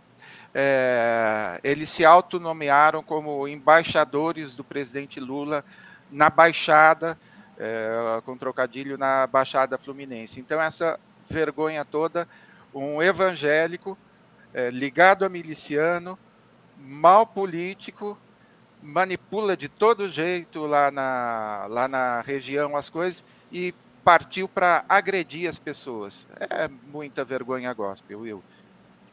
é, 0.53 1.59
eles 1.63 1.89
se 1.89 2.05
autonomearam 2.05 3.01
como 3.01 3.47
embaixadores 3.47 4.55
do 4.55 4.63
presidente 4.63 5.19
Lula 5.19 5.65
na 6.11 6.29
Baixada, 6.29 7.17
é, 7.57 8.21
com 8.23 8.37
trocadilho 8.37 8.95
na 8.95 9.25
Baixada 9.25 9.75
Fluminense. 9.75 10.39
Então, 10.39 10.61
essa 10.61 10.99
vergonha 11.27 11.83
toda, 11.83 12.27
um 12.71 13.01
evangélico 13.01 13.97
é, 14.53 14.69
ligado 14.69 15.25
a 15.25 15.29
miliciano, 15.29 16.17
mal 16.77 17.25
político, 17.25 18.15
manipula 18.81 19.55
de 19.55 19.67
todo 19.67 20.09
jeito 20.09 20.65
lá 20.65 20.89
na, 20.91 21.65
lá 21.69 21.87
na 21.87 22.21
região 22.21 22.75
as 22.75 22.89
coisas 22.89 23.23
e 23.51 23.73
partiu 24.03 24.47
para 24.47 24.83
agredir 24.87 25.49
as 25.49 25.59
pessoas. 25.59 26.25
É 26.39 26.67
muita 26.91 27.23
vergonha 27.23 27.73
gospel, 27.73 28.21
Will. 28.21 28.43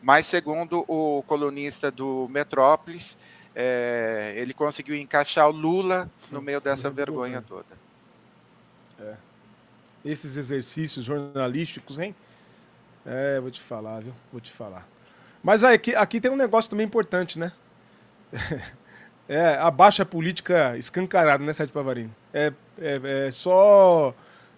Mas, 0.03 0.27
segundo 0.27 0.85
o 0.87 1.23
colunista 1.27 1.91
do 1.91 2.29
Metrópolis, 2.31 3.17
é, 3.55 4.35
ele 4.37 4.55
conseguiu 4.55 4.95
encaixar 4.95 5.49
o 5.49 5.53
Lula 5.53 6.11
no 6.31 6.41
meio 6.41 6.61
dessa 6.61 6.89
vergonha 6.91 7.43
toda. 7.43 7.67
É. 9.01 9.15
Esses 10.05 10.37
exercícios 10.37 11.05
jornalísticos, 11.05 11.99
hein? 11.99 12.15
É, 13.05 13.41
vou 13.41 13.51
te 13.51 13.61
falar, 13.61 14.01
viu? 14.01 14.13
Vou 14.31 14.41
te 14.41 14.53
falar. 14.53 14.87
Mas 15.43 15.65
aí, 15.65 15.75
aqui, 15.75 15.95
aqui 15.95 16.21
tem 16.21 16.31
um 16.31 16.37
negócio 16.37 16.71
também 16.71 16.87
importante, 16.87 17.39
né? 17.39 17.53
É 19.29 19.57
a 19.57 19.71
baixa 19.71 20.05
política 20.05 20.77
escancarada, 20.77 21.45
né, 21.45 21.53
Sérgio 21.53 21.75
Pavarino? 21.75 22.15
É, 22.33 22.53
é, 22.79 23.27
é 23.27 23.31
só 23.31 24.15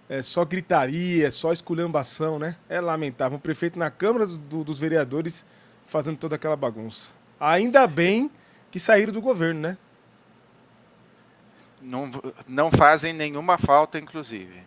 é 0.09 0.23
só 0.23 0.45
gritaria, 0.45 1.27
é 1.27 1.31
só 1.31 1.53
esculhambação, 1.53 2.39
né? 2.39 2.57
É 2.69 2.81
lamentável. 2.81 3.37
O 3.37 3.41
prefeito 3.41 3.79
na 3.79 3.91
Câmara 3.91 4.27
do, 4.27 4.65
dos 4.65 4.79
Vereadores 4.79 5.45
fazendo 5.87 6.17
toda 6.17 6.37
aquela 6.37 6.57
bagunça. 6.57 7.13
Ainda 7.39 7.87
bem 7.87 8.31
que 8.71 8.81
saíram 8.81 9.13
do 9.13 9.21
governo, 9.21 9.61
né? 9.61 9.79
Não, 11.81 12.11
não 12.47 12.71
fazem 12.71 13.13
nenhuma 13.13 13.59
falta, 13.59 13.99
inclusive. 13.99 14.63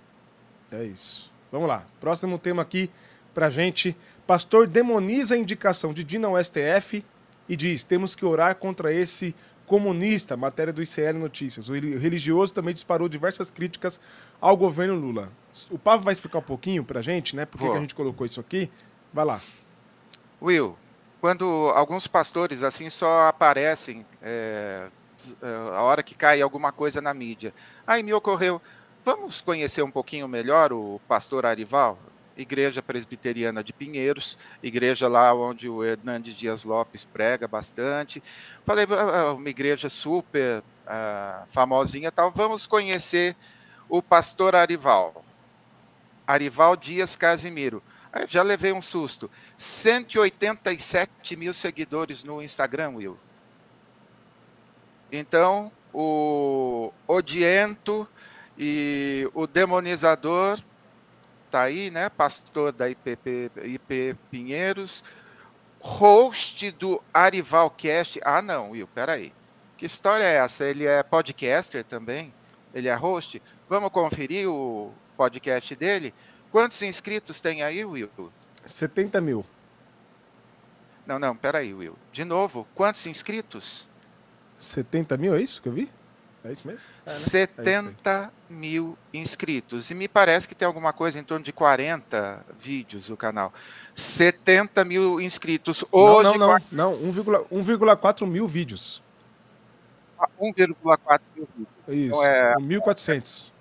É 0.72 0.84
isso. 0.84 1.32
Vamos 1.52 1.68
lá. 1.68 1.86
Próximo 2.00 2.38
tema 2.38 2.62
aqui 2.62 2.90
pra 3.34 3.50
gente. 3.50 3.98
Pastor 4.28 4.68
demoniza 4.68 5.36
a 5.36 5.38
indicação 5.38 5.92
de 5.92 6.04
Dina 6.04 6.28
ao 6.28 6.42
STF 6.42 7.04
e 7.50 7.56
diz: 7.56 7.84
temos 7.84 8.16
que 8.16 8.26
orar 8.26 8.56
contra 8.56 8.94
esse 8.94 9.36
comunista. 9.72 10.36
Matéria 10.36 10.74
do 10.74 10.84
ICL 10.84 11.18
Notícias. 11.18 11.70
O 11.70 11.74
religioso 11.74 12.54
também 12.54 12.74
disparou 12.74 13.08
diversas 13.08 13.50
críticas 13.50 14.02
ao 14.42 14.58
governo 14.58 14.96
Lula. 14.96 15.32
O 15.70 15.80
Pavo 15.80 16.04
vai 16.04 16.12
explicar 16.12 16.40
um 16.40 16.44
pouquinho 16.44 16.84
pra 16.84 17.02
gente, 17.02 17.38
né? 17.38 17.46
Por 17.46 17.58
que 17.58 17.70
que 17.70 17.78
a 17.78 17.80
gente 17.80 17.96
colocou 17.96 18.26
isso 18.26 18.42
aqui? 18.42 18.70
Vai 19.14 19.24
lá. 19.24 19.40
Will, 20.42 20.76
quando 21.22 21.72
alguns 21.74 22.06
pastores 22.06 22.64
assim 22.64 22.90
só 22.90 23.30
aparecem 23.30 24.06
é, 24.22 24.88
a 25.42 25.82
hora 25.84 26.04
que 26.04 26.16
cai 26.16 26.42
alguma 26.42 26.74
coisa 26.74 27.00
na 27.00 27.14
mídia, 27.14 27.54
aí 27.88 28.04
me 28.04 28.14
ocorreu, 28.14 28.62
vamos 29.06 29.40
conhecer 29.40 29.84
um 29.84 29.92
pouquinho 29.92 30.28
melhor 30.28 30.74
o 30.74 31.00
pastor 31.08 31.46
Arival, 31.46 31.98
Igreja 32.38 32.82
Presbiteriana 32.82 33.63
de 33.63 33.74
Pinheiros, 33.74 34.38
igreja 34.63 35.08
lá 35.08 35.34
onde 35.34 35.67
o 35.67 35.84
Hernandes 35.84 36.36
Dias 36.36 36.63
Lopes 36.63 37.04
prega 37.04 37.48
bastante. 37.48 38.24
Falei, 38.65 38.86
uma 39.36 39.50
igreja 39.50 39.89
super 39.89 40.60
uh, 40.60 41.46
famosinha 41.48 42.12
tal, 42.12 42.32
vamos 42.32 42.65
conhecer 42.65 43.36
o 43.89 44.02
pastor 44.02 44.56
Arival. 44.56 45.24
Arival 46.26 46.76
Dias 46.76 47.15
Casimiro. 47.15 47.84
Aí 48.13 48.26
já 48.28 48.41
levei 48.41 48.72
um 48.72 48.82
susto. 48.82 49.30
187 49.58 51.36
mil 51.36 51.54
seguidores 51.54 52.24
no 52.24 52.41
Instagram, 52.41 52.96
Will. 52.96 53.17
Então, 55.12 55.72
o 55.94 56.91
odiento 57.08 58.08
e 58.58 59.30
o 59.34 59.46
demonizador 59.46 60.60
tá 61.52 61.62
aí, 61.64 61.92
né? 61.92 62.10
Pastor 62.10 62.72
da 62.72 62.90
IPP, 62.90 63.52
IP 63.66 64.16
Pinheiros, 64.32 65.04
host 65.80 66.72
do 66.72 67.04
Arivalcast. 67.14 68.20
Ah, 68.24 68.42
não, 68.42 68.72
Will, 68.72 68.88
peraí. 68.88 69.34
Que 69.78 69.86
história 69.86 70.24
é 70.24 70.38
essa? 70.38 70.64
Ele 70.64 70.86
é 70.86 71.04
podcaster 71.04 71.84
também? 71.84 72.34
Ele 72.74 72.88
é 72.88 72.96
host? 72.96 73.42
Vamos 73.68 73.90
conferir 73.90 74.50
o 74.50 74.94
podcast 75.18 75.76
dele? 75.76 76.14
Quantos 76.52 76.82
inscritos 76.82 77.40
tem 77.40 77.64
aí, 77.64 77.84
Will? 77.84 78.10
70 78.66 79.20
mil. 79.20 79.46
Não, 81.06 81.20
não, 81.20 81.36
peraí, 81.36 81.74
Will. 81.74 81.98
De 82.12 82.24
novo, 82.24 82.68
quantos 82.74 83.06
inscritos? 83.06 83.90
70 84.58 85.18
mil, 85.18 85.36
é 85.36 85.42
isso 85.42 85.62
que 85.62 85.68
eu 85.68 85.74
vi? 85.74 85.90
É 86.44 86.52
isso 86.52 86.68
mesmo? 86.68 86.82
É, 87.06 87.10
né? 87.10 87.16
70 87.16 88.10
é 88.10 88.30
mil 88.52 88.98
inscritos. 89.14 89.92
E 89.92 89.94
me 89.94 90.08
parece 90.08 90.48
que 90.48 90.56
tem 90.56 90.66
alguma 90.66 90.92
coisa 90.92 91.20
em 91.20 91.24
torno 91.24 91.46
de 91.46 91.54
40 91.54 92.44
vídeos 92.60 93.10
o 93.10 93.18
canal. 93.18 93.54
70 93.96 94.84
mil 94.84 95.22
inscritos. 95.22 95.86
Hoje, 95.92 96.38
não, 96.38 96.60
não, 96.72 96.94
não. 96.94 97.12
1,4 97.12 98.26
mil 98.26 98.48
vídeos. 98.48 99.04
1,4 100.40 101.00
ah, 101.08 101.20
mil 101.36 101.48
vídeos. 101.56 101.70
Isso, 101.88 102.08
então 102.08 102.26
é, 102.26 102.56
1.400. 102.56 103.52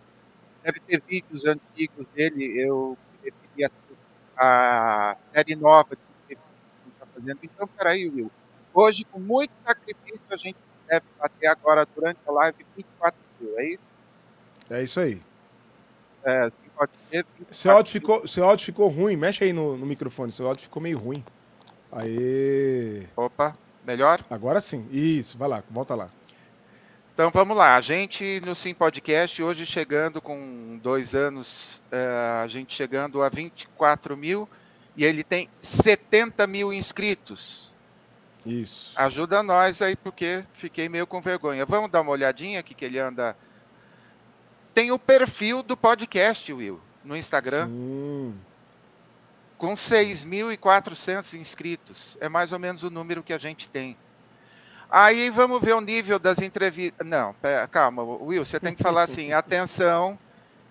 Deve 0.63 0.81
ter 0.81 1.03
vídeos 1.07 1.45
antigos 1.45 2.07
dele. 2.15 2.59
Eu 2.59 2.97
queria 3.23 3.69
a 4.37 5.17
série 5.35 5.55
nova 5.55 5.95
que 5.95 6.03
ele 6.31 6.41
está 6.95 7.07
fazendo. 7.15 7.39
Então, 7.43 7.67
peraí, 7.67 8.09
Will. 8.09 8.31
Hoje, 8.73 9.05
com 9.05 9.21
muito 9.21 9.53
sacrifício, 9.67 10.23
a 10.31 10.37
gente 10.37 10.57
deve 10.91 11.07
bater 11.19 11.47
agora 11.47 11.87
durante 11.95 12.19
a 12.27 12.33
live 12.33 12.67
24 12.77 13.19
mil, 13.41 13.59
é 13.59 13.65
isso? 13.67 13.83
É 14.69 14.83
isso 14.83 15.01
aí. 15.01 15.23
É, 16.25 16.51
pode 16.77 16.93
ser. 17.09 17.27
Seu 17.51 17.71
áudio, 17.73 17.93
ficou, 17.93 18.27
seu 18.27 18.45
áudio 18.45 18.67
ficou 18.67 18.89
ruim, 18.89 19.17
mexe 19.17 19.45
aí 19.45 19.53
no, 19.53 19.77
no 19.77 19.87
microfone, 19.87 20.33
seu 20.33 20.47
áudio 20.47 20.65
ficou 20.65 20.83
meio 20.83 20.99
ruim. 20.99 21.25
Aí. 21.93 23.07
Opa, 23.17 23.57
melhor? 23.87 24.25
Agora 24.29 24.61
sim. 24.61 24.89
Isso, 24.91 25.39
vai 25.39 25.49
lá, 25.49 25.63
volta 25.71 25.95
lá. 25.95 26.09
Então 27.15 27.31
vamos 27.31 27.57
lá, 27.57 27.77
a 27.77 27.81
gente 27.81 28.41
no 28.47 28.55
Sim 28.55 28.73
Podcast, 28.73 29.43
hoje 29.43 29.67
chegando 29.67 30.23
com 30.23 30.79
dois 30.83 31.15
anos, 31.15 31.83
é, 31.93 32.41
a 32.43 32.47
gente 32.47 32.75
chegando 32.75 33.23
a 33.23 33.29
24 33.29 34.17
mil 34.17 34.49
e 34.97 35.05
ele 35.05 35.23
tem 35.23 35.49
70 35.59 36.47
mil 36.47 36.73
inscritos. 36.73 37.70
Isso. 38.45 38.93
Ajuda 38.97 39.43
nós 39.43 39.83
aí, 39.83 39.97
porque 39.97 40.45
fiquei 40.53 40.89
meio 40.89 41.07
com 41.07 41.21
vergonha. 41.21 41.67
Vamos 41.67 41.91
dar 41.91 42.01
uma 42.01 42.13
olhadinha 42.13 42.61
aqui 42.61 42.75
que 42.75 42.85
ele 42.85 42.99
anda. 42.99 43.37
Tem 44.73 44.91
o 44.91 44.99
perfil 44.99 45.63
do 45.63 45.77
podcast, 45.77 46.53
Will, 46.53 46.81
no 47.05 47.17
Instagram. 47.17 47.67
Sim. 47.67 48.35
Com 49.59 49.75
6.400 49.75 51.35
inscritos. 51.35 52.17
É 52.21 52.29
mais 52.29 52.51
ou 52.51 52.59
menos 52.59 52.83
o 52.83 52.91
número 52.91 53.23
que 53.23 53.33
a 53.33 53.39
gente 53.39 53.69
tem. 53.69 53.97
Aí 54.91 55.31
vamos 55.31 55.61
ver 55.61 55.75
o 55.75 55.81
nível 55.81 56.19
das 56.19 56.41
entrevistas. 56.41 57.07
Não, 57.07 57.35
pera, 57.35 57.69
calma, 57.69 58.03
Will, 58.03 58.45
você 58.45 58.59
tem 58.59 58.75
que 58.75 58.83
falar 58.83 59.03
assim: 59.03 59.33
atenção. 59.35 60.19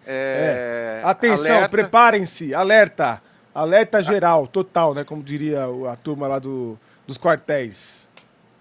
É... 0.05 1.01
É. 1.03 1.07
Atenção, 1.07 1.69
preparem-se, 1.69 2.53
alerta. 2.53 3.21
Alerta 3.53 4.01
geral, 4.01 4.47
total, 4.47 4.93
né? 4.93 5.03
Como 5.03 5.23
diria 5.23 5.65
a 5.91 5.95
turma 5.95 6.27
lá 6.27 6.39
do, 6.39 6.79
dos 7.09 7.17
quartéis. 7.17 8.07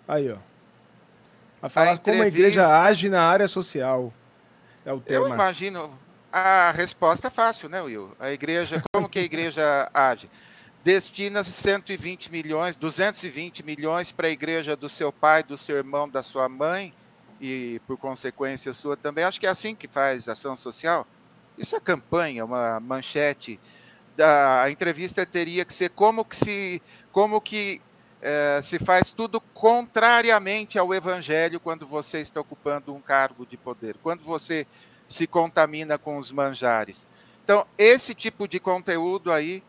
Aí, 0.09 0.33
ó. 0.33 0.39
A 1.61 1.69
falar 1.69 1.93
a 1.93 1.99
como 1.99 2.23
a 2.23 2.27
igreja 2.27 2.83
age 2.83 3.11
na 3.11 3.23
área 3.23 3.47
social. 3.47 4.11
É 4.87 4.93
o 4.93 5.01
tema. 5.01 5.27
Eu 5.27 5.35
imagino. 5.35 5.99
A 6.33 6.73
resposta 6.73 7.27
é 7.27 7.31
fácil, 7.31 7.69
né, 7.69 7.81
Will? 7.83 8.15
A 8.19 8.33
igreja, 8.33 8.83
como 8.93 9.09
que 9.09 9.19
a 9.19 9.23
igreja 9.23 9.91
age? 9.93 10.31
Destina 10.83 11.45
120 11.45 12.31
milhões, 12.31 12.77
220 12.77 13.63
milhões 13.63 14.13
para 14.13 14.29
a 14.29 14.31
igreja 14.31 14.75
do 14.75 14.89
seu 14.89 15.13
pai, 15.13 15.43
do 15.43 15.59
seu 15.59 15.77
irmão, 15.77 16.09
da 16.09 16.23
sua 16.23 16.49
mãe 16.49 16.95
e, 17.41 17.81
por 17.87 17.99
consequência, 17.99 18.73
sua 18.73 18.97
também. 18.97 19.25
Acho 19.25 19.41
que 19.41 19.47
é 19.47 19.51
assim 19.51 19.75
que 19.75 19.89
faz 19.89 20.27
ação 20.29 20.57
social. 20.57 21.07
Isso 21.59 21.77
é 21.77 21.81
campanha, 21.81 22.45
uma 22.45 22.81
manchete. 22.81 23.61
Da, 24.17 24.63
a 24.63 24.71
entrevista 24.71 25.27
teria 25.27 25.65
que 25.65 25.75
ser 25.75 25.91
como 25.91 26.25
que 26.25 26.37
se, 26.37 26.83
como 27.13 27.41
que 27.41 27.81
é, 28.21 28.61
se 28.63 28.79
faz 28.79 29.13
tudo 29.13 29.41
contrariamente 29.41 30.79
ao 30.79 30.93
evangelho 30.93 31.61
quando 31.61 31.87
você 31.87 32.19
está 32.21 32.41
ocupando 32.41 32.95
um 32.95 33.01
cargo 33.01 33.47
de 33.47 33.57
poder, 33.57 33.97
quando 34.03 34.23
você 34.23 34.67
se 35.09 35.27
contamina 35.27 35.97
com 35.99 36.19
os 36.19 36.31
manjares. 36.31 37.07
Então, 37.45 37.67
esse 37.79 38.15
tipo 38.15 38.47
de 38.47 38.61
conteúdo 38.61 39.33
aí 39.33 39.63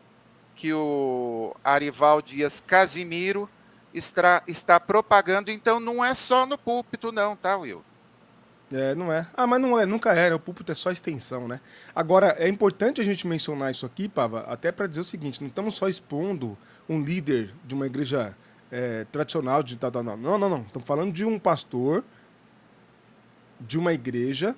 que 0.54 0.72
o 0.74 1.56
Arival 1.64 2.20
Dias 2.20 2.60
Casimiro 2.60 3.48
está, 3.94 4.42
está 4.46 4.78
propagando, 4.78 5.50
então 5.50 5.80
não 5.80 6.04
é 6.04 6.12
só 6.12 6.44
no 6.44 6.58
púlpito, 6.58 7.10
não, 7.10 7.34
tá, 7.34 7.56
Will? 7.56 7.82
É, 8.72 8.94
não 8.94 9.12
é. 9.12 9.26
Ah, 9.34 9.46
mas 9.46 9.60
não 9.60 9.78
é, 9.78 9.84
nunca 9.84 10.12
era. 10.12 10.36
O 10.36 10.38
púlpito 10.38 10.70
é 10.70 10.74
só 10.74 10.90
extensão, 10.90 11.48
né? 11.48 11.60
Agora, 11.94 12.36
é 12.38 12.48
importante 12.48 13.00
a 13.00 13.04
gente 13.04 13.26
mencionar 13.26 13.70
isso 13.70 13.84
aqui, 13.84 14.08
Pava, 14.08 14.40
até 14.42 14.70
para 14.70 14.86
dizer 14.86 15.00
o 15.00 15.04
seguinte: 15.04 15.40
não 15.40 15.48
estamos 15.48 15.74
só 15.74 15.88
expondo 15.88 16.56
um 16.88 17.00
líder 17.00 17.52
de 17.64 17.74
uma 17.74 17.86
igreja 17.86 18.36
é, 18.70 19.04
tradicional 19.10 19.62
de 19.62 19.76
tal, 19.76 19.90
tal, 19.90 20.04
não. 20.04 20.16
Não, 20.16 20.38
não, 20.38 20.48
não. 20.48 20.62
Estamos 20.62 20.86
falando 20.86 21.12
de 21.12 21.24
um 21.24 21.38
pastor 21.38 22.04
de 23.60 23.76
uma 23.76 23.92
igreja 23.92 24.54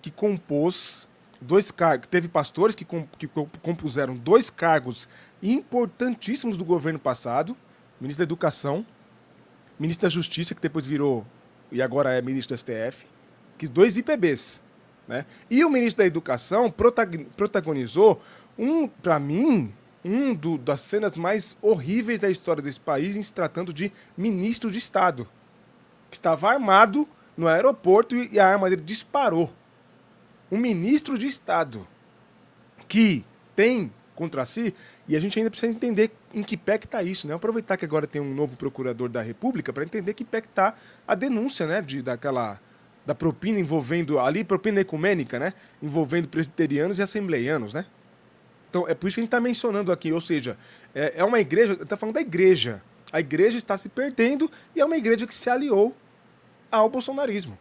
que 0.00 0.10
compôs 0.10 1.08
dois 1.40 1.70
cargos. 1.70 2.08
Teve 2.08 2.28
pastores 2.28 2.74
que, 2.74 2.84
comp 2.84 3.08
que 3.16 3.28
compuseram 3.62 4.16
dois 4.16 4.50
cargos 4.50 5.08
importantíssimos 5.40 6.56
do 6.56 6.64
governo 6.64 6.98
passado: 6.98 7.56
ministro 8.00 8.26
da 8.26 8.28
Educação, 8.28 8.84
ministro 9.78 10.02
da 10.02 10.08
Justiça, 10.08 10.52
que 10.52 10.60
depois 10.60 10.84
virou 10.84 11.24
e 11.70 11.80
agora 11.80 12.12
é 12.12 12.20
ministro 12.20 12.56
do 12.56 12.58
STF 12.58 13.11
que 13.58 13.68
dois 13.68 13.96
IPBs. 13.96 14.60
Né? 15.06 15.26
E 15.50 15.64
o 15.64 15.70
ministro 15.70 16.02
da 16.02 16.06
Educação 16.06 16.72
protagonizou 17.36 18.20
um, 18.58 18.86
para 18.86 19.18
mim, 19.18 19.72
um 20.04 20.34
do, 20.34 20.58
das 20.58 20.80
cenas 20.80 21.16
mais 21.16 21.56
horríveis 21.60 22.20
da 22.20 22.30
história 22.30 22.62
desse 22.62 22.80
país 22.80 23.16
em 23.16 23.22
se 23.22 23.32
tratando 23.32 23.72
de 23.72 23.92
ministro 24.16 24.70
de 24.70 24.78
Estado, 24.78 25.28
que 26.10 26.16
estava 26.16 26.50
armado 26.50 27.08
no 27.36 27.48
aeroporto 27.48 28.16
e 28.16 28.38
a 28.38 28.46
arma 28.46 28.68
dele 28.68 28.82
disparou. 28.82 29.52
Um 30.50 30.58
ministro 30.58 31.16
de 31.16 31.26
Estado 31.26 31.86
que 32.86 33.24
tem 33.56 33.90
contra 34.14 34.44
si, 34.44 34.74
e 35.08 35.16
a 35.16 35.20
gente 35.20 35.38
ainda 35.38 35.50
precisa 35.50 35.72
entender 35.72 36.10
em 36.34 36.42
que 36.42 36.56
pé 36.56 36.78
que 36.78 36.84
está 36.84 37.02
isso, 37.02 37.26
né? 37.26 37.34
Aproveitar 37.34 37.76
que 37.76 37.84
agora 37.84 38.06
tem 38.06 38.20
um 38.20 38.34
novo 38.34 38.56
procurador 38.56 39.08
da 39.08 39.22
República 39.22 39.72
para 39.72 39.84
entender 39.84 40.14
que 40.14 40.24
pé 40.24 40.40
que 40.40 40.48
está 40.48 40.74
a 41.08 41.14
denúncia, 41.14 41.66
né, 41.66 41.80
de, 41.80 42.02
daquela 42.02 42.60
da 43.04 43.14
propina 43.14 43.58
envolvendo 43.58 44.18
ali, 44.18 44.44
propina 44.44 44.80
ecumênica, 44.80 45.38
né? 45.38 45.52
Envolvendo 45.82 46.28
presbiterianos 46.28 46.98
e 46.98 47.02
assembleianos, 47.02 47.74
né? 47.74 47.84
Então 48.70 48.88
é 48.88 48.94
por 48.94 49.08
isso 49.08 49.16
que 49.16 49.20
a 49.20 49.22
gente 49.22 49.28
está 49.28 49.40
mencionando 49.40 49.92
aqui, 49.92 50.12
ou 50.12 50.20
seja, 50.20 50.56
é, 50.94 51.14
é 51.16 51.24
uma 51.24 51.40
igreja, 51.40 51.74
está 51.74 51.96
falando 51.96 52.14
da 52.14 52.20
igreja. 52.20 52.82
A 53.12 53.20
igreja 53.20 53.58
está 53.58 53.76
se 53.76 53.88
perdendo 53.88 54.50
e 54.74 54.80
é 54.80 54.84
uma 54.84 54.96
igreja 54.96 55.26
que 55.26 55.34
se 55.34 55.50
aliou 55.50 55.94
ao 56.70 56.88
bolsonarismo. 56.88 57.58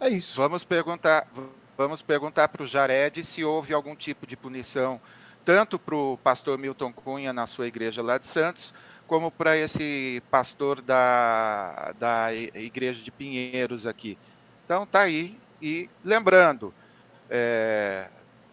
É 0.00 0.08
isso. 0.08 0.36
Vamos 0.36 0.64
perguntar, 0.64 1.28
vamos 1.76 2.00
perguntar 2.00 2.48
para 2.48 2.62
o 2.62 2.66
Jared 2.66 3.22
se 3.24 3.44
houve 3.44 3.74
algum 3.74 3.94
tipo 3.94 4.26
de 4.26 4.36
punição, 4.36 4.98
tanto 5.44 5.78
para 5.78 5.94
o 5.94 6.16
pastor 6.16 6.56
Milton 6.56 6.92
Cunha 6.92 7.32
na 7.32 7.46
sua 7.46 7.66
igreja 7.66 8.02
lá 8.02 8.16
de 8.16 8.26
Santos, 8.26 8.72
como 9.06 9.30
para 9.30 9.56
esse 9.56 10.22
pastor 10.30 10.82
da, 10.82 11.94
da 11.98 12.34
igreja 12.34 13.02
de 13.02 13.10
Pinheiros 13.10 13.86
aqui. 13.86 14.18
Então 14.64 14.86
tá 14.86 15.00
aí. 15.00 15.38
E 15.62 15.88
lembrando, 16.04 16.74
é, 17.30 18.08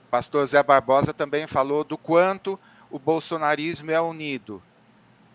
pastor 0.09 0.45
Zé 0.45 0.61
Barbosa 0.63 1.13
também 1.13 1.47
falou 1.47 1.83
do 1.83 1.97
quanto 1.97 2.59
o 2.89 2.99
bolsonarismo 2.99 3.91
é 3.91 3.99
unido. 3.99 4.61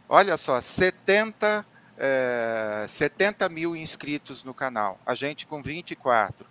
Olha 0.08 0.36
só, 0.36 0.60
70, 0.60 1.66
é, 1.98 2.86
70 2.88 3.48
mil 3.48 3.76
inscritos 3.76 4.44
no 4.44 4.54
canal, 4.54 4.98
a 5.04 5.14
gente 5.14 5.46
com 5.46 5.62
24. 5.62 6.46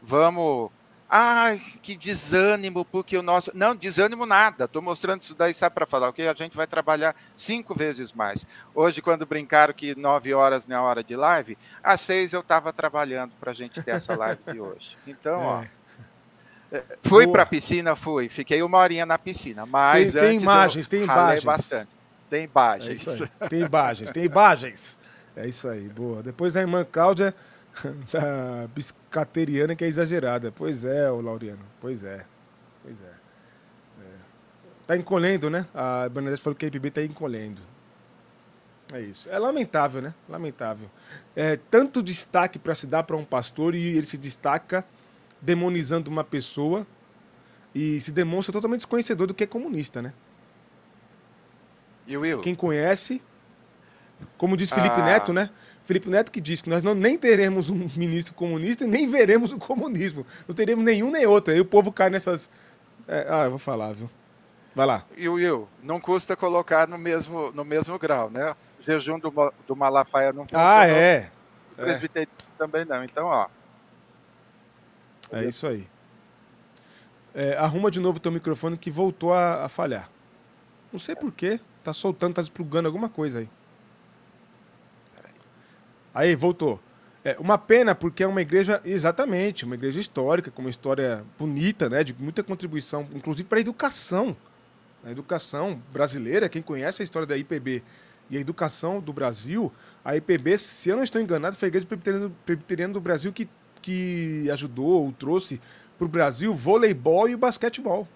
Vamos 0.00 0.70
Ai, 1.14 1.60
que 1.82 1.94
desânimo, 1.94 2.86
porque 2.86 3.18
o 3.18 3.22
nosso. 3.22 3.50
Não, 3.52 3.76
desânimo 3.76 4.24
nada. 4.24 4.64
Estou 4.64 4.80
mostrando 4.80 5.20
isso 5.20 5.34
daí, 5.34 5.52
sabe, 5.52 5.74
para 5.74 5.84
falar, 5.84 6.08
ok? 6.08 6.26
A 6.26 6.32
gente 6.32 6.56
vai 6.56 6.66
trabalhar 6.66 7.14
cinco 7.36 7.74
vezes 7.74 8.14
mais. 8.14 8.46
Hoje, 8.74 9.02
quando 9.02 9.26
brincaram 9.26 9.74
que 9.74 9.94
nove 9.94 10.32
horas 10.32 10.66
não 10.66 10.74
é 10.74 10.80
hora 10.80 11.04
de 11.04 11.14
live, 11.14 11.58
às 11.84 12.00
seis 12.00 12.32
eu 12.32 12.40
estava 12.40 12.72
trabalhando 12.72 13.32
para 13.38 13.50
a 13.50 13.54
gente 13.54 13.82
ter 13.82 13.90
essa 13.90 14.16
live 14.16 14.40
de 14.50 14.58
hoje. 14.58 14.96
Então, 15.06 15.38
é. 15.38 15.68
ó. 16.72 16.80
Fui 17.02 17.26
para 17.26 17.42
a 17.42 17.46
piscina, 17.46 17.94
fui. 17.94 18.30
Fiquei 18.30 18.62
uma 18.62 18.78
horinha 18.78 19.04
na 19.04 19.18
piscina, 19.18 19.66
mas 19.66 20.12
tem, 20.12 20.22
tem 20.22 20.40
imagens, 20.40 20.88
tem 20.88 21.02
imagens. 21.02 21.44
bastante. 21.44 21.88
Tem 22.30 22.44
imagens. 22.44 23.06
É 23.38 23.48
tem 23.48 23.60
imagens, 23.60 24.10
tem 24.12 24.24
imagens. 24.24 24.98
É 25.36 25.46
isso 25.46 25.68
aí, 25.68 25.86
boa. 25.88 26.22
Depois 26.22 26.56
a 26.56 26.60
irmã 26.60 26.86
Cláudia 26.90 27.34
da 28.12 28.68
biscateriana 28.74 29.74
que 29.74 29.84
é 29.84 29.86
exagerada. 29.86 30.52
Pois 30.52 30.84
é, 30.84 31.10
o 31.10 31.20
Laureano. 31.20 31.64
Pois 31.80 32.02
é. 32.02 32.24
Pois 32.82 33.00
é. 33.02 33.14
é. 34.02 34.16
Tá 34.86 34.96
encolhendo, 34.96 35.48
né? 35.48 35.66
A 35.74 36.08
Bernadette 36.08 36.42
falou 36.42 36.56
que 36.56 36.64
a 36.64 36.68
IPB 36.68 36.90
tá 36.90 37.02
encolhendo. 37.02 37.62
É 38.92 39.00
isso. 39.00 39.28
É 39.30 39.38
lamentável, 39.38 40.02
né? 40.02 40.14
Lamentável. 40.28 40.90
É 41.34 41.56
tanto 41.56 42.02
destaque 42.02 42.58
para 42.58 42.74
se 42.74 42.86
dar 42.86 43.02
para 43.04 43.16
um 43.16 43.24
pastor 43.24 43.74
e 43.74 43.96
ele 43.96 44.06
se 44.06 44.18
destaca 44.18 44.84
demonizando 45.40 46.10
uma 46.10 46.22
pessoa 46.22 46.86
e 47.74 47.98
se 48.00 48.12
demonstra 48.12 48.52
totalmente 48.52 48.80
desconhecedor 48.80 49.26
do 49.26 49.34
que 49.34 49.44
é 49.44 49.46
comunista, 49.46 50.02
né? 50.02 50.12
E 52.06 52.16
Will? 52.16 52.40
Quem 52.40 52.54
conhece 52.54 53.22
Como 54.36 54.56
diz 54.56 54.70
Felipe 54.70 55.00
ah. 55.00 55.04
Neto, 55.04 55.32
né? 55.32 55.50
Felipe 55.84 56.08
Neto 56.08 56.30
que 56.30 56.40
disse 56.40 56.62
que 56.62 56.70
nós 56.70 56.82
não 56.82 56.94
nem 56.94 57.18
teremos 57.18 57.70
um 57.70 57.88
ministro 57.96 58.34
comunista 58.34 58.84
e 58.84 58.86
nem 58.86 59.08
veremos 59.08 59.52
o 59.52 59.58
comunismo. 59.58 60.26
Não 60.46 60.54
teremos 60.54 60.84
nenhum 60.84 61.10
nem 61.10 61.26
outro. 61.26 61.52
Aí 61.52 61.60
o 61.60 61.64
povo 61.64 61.92
cai 61.92 62.10
nessas. 62.10 62.50
É, 63.08 63.26
ah, 63.28 63.44
eu 63.44 63.50
vou 63.50 63.58
falar, 63.58 63.92
viu? 63.92 64.10
Vai 64.74 64.86
lá. 64.86 65.04
E 65.16 65.28
o 65.28 65.34
Will, 65.34 65.68
não 65.82 66.00
custa 66.00 66.36
colocar 66.36 66.88
no 66.88 66.96
mesmo, 66.96 67.52
no 67.52 67.64
mesmo 67.64 67.98
grau, 67.98 68.30
né? 68.30 68.54
O 68.80 68.82
jejum 68.82 69.18
do, 69.18 69.52
do 69.66 69.76
Malafaia 69.76 70.32
não 70.32 70.44
funciona. 70.44 70.80
Ah, 70.80 70.88
é. 70.88 71.30
O 71.72 71.82
presbiteriano 71.82 72.32
é. 72.38 72.58
também 72.58 72.84
não. 72.84 73.04
Então, 73.04 73.26
ó. 73.26 73.48
É 75.30 75.44
isso 75.44 75.66
aí. 75.66 75.86
É, 77.34 77.56
arruma 77.56 77.90
de 77.90 78.00
novo 78.00 78.18
o 78.18 78.20
teu 78.20 78.32
microfone 78.32 78.76
que 78.76 78.90
voltou 78.90 79.32
a, 79.32 79.64
a 79.64 79.68
falhar. 79.68 80.08
Não 80.92 80.98
sei 80.98 81.14
porquê. 81.14 81.60
Tá 81.82 81.92
soltando, 81.92 82.34
tá 82.34 82.42
desplugando 82.42 82.86
alguma 82.86 83.08
coisa 83.08 83.40
aí. 83.40 83.48
Aí, 86.14 86.34
voltou. 86.34 86.80
É 87.24 87.36
uma 87.38 87.56
pena 87.56 87.94
porque 87.94 88.24
é 88.24 88.26
uma 88.26 88.42
igreja, 88.42 88.80
exatamente, 88.84 89.64
uma 89.64 89.76
igreja 89.76 90.00
histórica, 90.00 90.50
com 90.50 90.60
uma 90.60 90.70
história 90.70 91.24
bonita, 91.38 91.88
né, 91.88 92.02
de 92.02 92.12
muita 92.18 92.42
contribuição, 92.42 93.06
inclusive 93.14 93.48
para 93.48 93.58
a 93.58 93.60
educação. 93.60 94.36
A 95.04 95.10
educação 95.10 95.80
brasileira, 95.92 96.48
quem 96.48 96.62
conhece 96.62 97.02
a 97.02 97.04
história 97.04 97.26
da 97.26 97.36
IPB 97.36 97.82
e 98.28 98.36
a 98.36 98.40
educação 98.40 99.00
do 99.00 99.12
Brasil, 99.12 99.72
a 100.04 100.16
IPB, 100.16 100.58
se 100.58 100.88
eu 100.88 100.96
não 100.96 101.04
estou 101.04 101.20
enganado, 101.20 101.56
foi 101.56 101.66
a 101.66 101.70
igreja 101.70 101.86
presbiteriana 102.44 102.92
do 102.92 103.00
Brasil 103.00 103.32
que, 103.32 103.48
que 103.80 104.48
ajudou 104.50 105.04
ou 105.04 105.12
trouxe 105.12 105.60
para 105.98 106.06
o 106.06 106.08
Brasil 106.08 106.54
voleibol 106.54 107.28
e 107.28 107.34
o 107.34 107.38
basquetebol. 107.38 108.08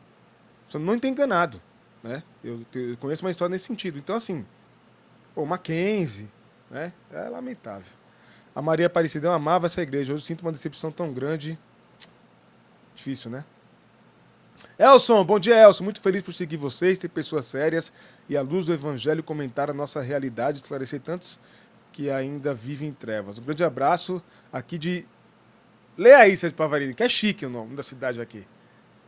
Se 0.69 0.77
eu 0.77 0.81
não 0.81 0.95
estou 0.95 1.09
enganado. 1.09 1.61
Né? 2.03 2.23
Eu, 2.43 2.61
eu, 2.75 2.97
conheço 2.97 3.25
uma 3.25 3.31
história 3.31 3.53
nesse 3.53 3.67
sentido. 3.67 3.99
Então, 3.99 4.17
assim, 4.17 4.45
o 5.35 5.45
Mackenzie, 5.45 6.29
né? 6.71 6.93
É 7.13 7.29
lamentável. 7.29 7.93
A 8.55 8.63
Maria 8.63 8.87
Aparecida, 8.87 9.33
amava 9.33 9.67
essa 9.67 9.83
igreja. 9.83 10.13
Hoje 10.13 10.23
eu 10.23 10.27
sinto 10.27 10.43
uma 10.43 10.53
decepção 10.53 10.91
tão 10.91 11.13
grande. 11.13 11.59
Difícil, 12.95 13.31
né? 13.31 13.45
Elson, 14.79 15.25
bom 15.25 15.39
dia, 15.39 15.57
Elson. 15.63 15.85
Muito 15.85 16.01
feliz 16.01 16.23
por 16.23 16.33
seguir 16.33 16.57
vocês, 16.57 16.99
ter 16.99 17.09
pessoas 17.09 17.47
sérias 17.47 17.93
e, 18.29 18.37
à 18.37 18.43
luz 18.43 18.65
do 18.65 18.73
Evangelho, 18.73 19.23
comentar 19.23 19.71
a 19.71 19.75
nossa 19.75 20.01
realidade, 20.01 20.59
esclarecer 20.59 21.01
tantos 21.01 21.39
que 21.93 22.11
ainda 22.11 22.55
vivem 22.55 22.89
em 22.89 22.93
trevas. 22.93 23.39
Um 23.39 23.43
grande 23.43 23.65
abraço 23.65 24.23
aqui 24.53 24.79
de. 24.79 25.07
Leia 25.97 26.19
aí, 26.19 26.37
Sérgio 26.37 26.57
Pavarini, 26.57 26.95
que 26.95 27.03
é 27.03 27.09
chique 27.09 27.47
o 27.47 27.51
nome 27.51 27.75
da 27.75 27.83
cidade 27.83 28.21
aqui. 28.21 28.47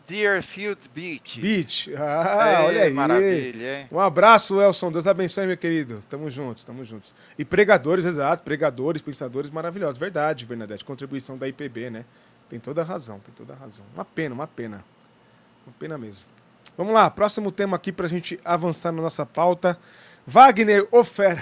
Deerfield 0.08 0.80
Beach. 0.94 1.38
Beach. 1.38 1.94
Ah, 1.94 2.62
olha 2.64 2.84
aí. 2.84 2.92
Maravilha, 2.92 3.80
hein? 3.80 3.88
Um 3.92 4.00
abraço, 4.00 4.58
Elson. 4.60 4.90
Deus 4.90 5.06
abençoe, 5.06 5.46
meu 5.46 5.56
querido. 5.56 6.02
Tamo 6.08 6.30
juntos, 6.30 6.64
tamo 6.64 6.82
juntos. 6.82 7.14
E 7.38 7.44
pregadores, 7.44 8.06
exato, 8.06 8.42
pregadores, 8.42 9.02
pensadores 9.02 9.50
maravilhosos. 9.50 9.98
Verdade, 9.98 10.46
Bernadette. 10.46 10.82
Contribuição 10.82 11.36
da 11.36 11.46
IPB, 11.46 11.90
né? 11.90 12.04
Tem 12.48 12.58
toda 12.58 12.80
a 12.80 12.84
razão, 12.84 13.20
tem 13.20 13.34
toda 13.34 13.52
a 13.52 13.56
razão. 13.56 13.84
Uma 13.94 14.04
pena, 14.04 14.34
uma 14.34 14.46
pena. 14.46 14.82
Uma 15.66 15.74
pena 15.78 15.98
mesmo. 15.98 16.24
Vamos 16.76 16.94
lá, 16.94 17.10
próximo 17.10 17.52
tema 17.52 17.76
aqui 17.76 17.92
pra 17.92 18.08
gente 18.08 18.40
avançar 18.42 18.90
na 18.90 19.02
nossa 19.02 19.26
pauta. 19.26 19.78
Wagner 20.30 20.86
Ofera. 20.92 21.40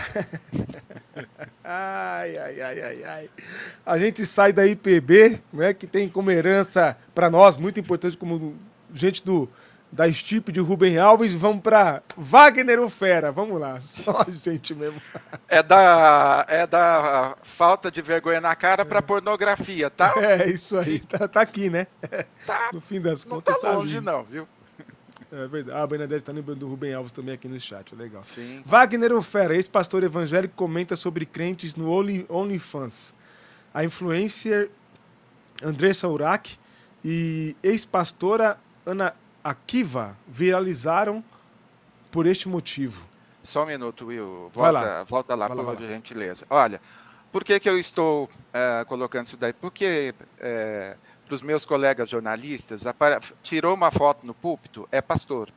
ai, 1.64 2.38
ai, 2.38 2.61
ai, 2.61 2.83
ai, 2.83 3.05
ai. 3.05 3.31
A 3.85 3.99
gente 3.99 4.25
sai 4.25 4.53
da 4.53 4.64
IPB, 4.64 5.40
né, 5.53 5.75
que 5.75 5.88
tem 5.88 6.09
como 6.09 6.31
herança 6.31 6.96
para 7.12 7.29
nós 7.29 7.57
muito 7.57 7.81
importante 7.81 8.16
como 8.16 8.55
gente 8.94 9.25
do 9.25 9.51
da 9.90 10.07
estipe 10.07 10.53
de 10.53 10.61
Rubem 10.61 10.99
Alves, 10.99 11.33
vamos 11.33 11.62
para 11.62 12.03
Wagner 12.16 12.79
Ofera. 12.81 13.33
Vamos 13.33 13.59
lá, 13.59 13.81
só 13.83 14.25
a 14.27 14.31
gente 14.31 14.72
mesmo. 14.72 15.03
É 15.49 15.64
da 15.64 16.44
é 16.49 16.64
da 16.64 17.37
falta 17.42 17.90
de 17.90 18.01
vergonha 18.01 18.40
na 18.40 18.55
cara 18.55 18.85
para 18.85 19.03
pornografia, 19.03 19.90
tá? 19.90 20.14
É, 20.16 20.49
isso 20.49 20.79
aí. 20.79 21.01
Tá, 21.01 21.27
tá, 21.27 21.40
aqui, 21.40 21.68
né? 21.68 21.88
Tá. 22.46 22.70
No 22.72 22.81
fim 22.81 23.01
das 23.01 23.25
contas 23.25 23.55
não 23.57 23.62
tá, 23.62 23.68
tá 23.68 23.75
longe 23.77 24.01
não, 24.01 24.22
viu? 24.22 24.46
É 25.33 25.47
verdade. 25.47 25.79
Ah, 25.79 25.83
a 25.83 25.87
Bernadette 25.87 26.23
está 26.23 26.33
lembrando 26.33 26.61
do 26.61 26.69
Rubem 26.69 26.95
Alves 26.95 27.12
também 27.12 27.35
aqui 27.35 27.49
no 27.49 27.59
chat. 27.59 27.95
Legal. 27.95 28.23
Sim. 28.23 28.62
Wagner 28.65 29.12
Ofera, 29.12 29.55
ex-pastor 29.55 30.03
evangélico, 30.05 30.55
comenta 30.55 30.97
sobre 30.97 31.27
crentes 31.27 31.75
no 31.75 31.91
OnlyFans. 32.29 33.15
A 33.75 33.85
influencer 33.85 34.71
Andressa 35.62 36.09
Urach 36.09 36.59
e 37.05 37.57
ex-pastora 37.62 38.59
Ana 38.85 39.15
Akiva 39.43 40.17
viralizaram 40.27 41.23
por 42.11 42.27
este 42.27 42.49
motivo. 42.49 43.07
Só 43.43 43.62
um 43.62 43.67
minuto, 43.67 44.07
Will. 44.07 44.51
Volta 44.53 44.71
lá, 44.73 45.05
volta 45.05 45.35
lá 45.35 45.49
Vai 45.49 45.57
por 45.57 45.81
lá, 45.81 45.89
gentileza. 45.89 46.45
Olha, 46.51 46.81
por 47.31 47.45
que, 47.45 47.61
que 47.61 47.69
eu 47.69 47.79
estou 47.79 48.29
é, 48.53 48.85
colocando 48.87 49.27
isso 49.27 49.37
daí? 49.37 49.53
Porque 49.53 50.15
é, 50.41 50.97
para 51.27 51.35
os 51.35 51.43
meus 51.43 51.67
colegas 51.67 52.09
jornalistas, 52.09 52.85
tirou 53.43 53.75
uma 53.75 53.91
foto 53.91 54.25
no 54.25 54.33
púlpito, 54.33 54.89
é 54.93 55.03
pastor. 55.03 55.51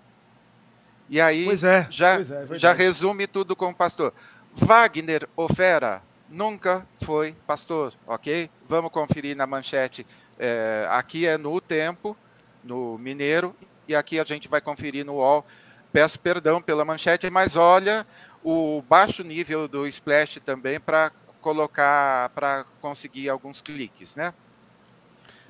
E 1.08 1.21
aí 1.21 1.47
é, 1.49 1.88
já, 1.89 2.19
é, 2.19 2.23
já 2.53 2.73
resume 2.73 3.27
tudo 3.27 3.55
com 3.55 3.73
pastor. 3.73 4.13
Wagner 4.53 5.27
Ofera 5.36 6.01
nunca 6.27 6.86
foi 7.03 7.36
pastor, 7.47 7.93
ok? 8.05 8.49
Vamos 8.67 8.91
conferir 8.91 9.36
na 9.36 9.47
manchete. 9.47 10.05
É, 10.38 10.88
aqui 10.89 11.27
é 11.27 11.38
no 11.38 11.60
Tempo, 11.62 12.17
no 12.63 12.97
Mineiro, 12.97 13.55
e 13.88 13.95
aqui 13.95 14.19
a 14.19 14.23
gente 14.23 14.47
vai 14.47 14.62
conferir 14.62 15.05
no 15.05 15.15
UOL. 15.15 15.45
Peço 15.91 16.19
perdão 16.19 16.62
pela 16.62 16.86
manchete, 16.86 17.29
mas 17.29 17.55
olha 17.55 18.05
o 18.43 18.84
baixo 18.88 19.23
nível 19.23 19.67
do 19.67 19.88
Splash 19.88 20.39
também 20.45 20.79
para 20.79 21.12
colocar, 21.41 22.29
para 22.29 22.65
conseguir 22.82 23.29
alguns 23.29 23.62
cliques, 23.62 24.15
né? 24.15 24.34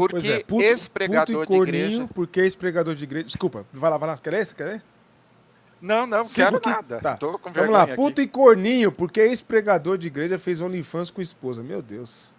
Porque 0.07 0.31
é, 0.31 0.39
puto, 0.43 0.61
ex-pregador 0.61 1.45
de 1.45 1.55
igreja. 1.55 2.09
Porque 2.13 2.39
ex-pregador 2.39 2.95
de 2.95 3.03
igreja. 3.03 3.25
Desculpa, 3.25 3.65
vai 3.73 3.91
lá, 3.91 3.97
vai 3.97 4.07
lá. 4.07 4.17
Quer 4.17 4.31
ler? 4.31 4.53
Quer 4.53 4.65
ler? 4.65 4.83
Não, 5.81 6.07
não, 6.07 6.23
Sigo 6.23 6.45
quero 6.45 6.61
que... 6.61 6.69
nada. 6.69 6.99
Tá. 7.01 7.19
Vamos 7.53 7.69
lá, 7.69 7.85
puto 7.85 8.21
aqui. 8.21 8.21
e 8.21 8.27
corninho, 8.27 8.93
porque 8.93 9.19
ex-pregador 9.19 9.97
de 9.97 10.07
igreja 10.07 10.37
fez 10.37 10.61
OnlyFans 10.61 11.11
com 11.11 11.21
esposa. 11.21 11.61
Meu 11.61 11.81
Deus. 11.81 12.33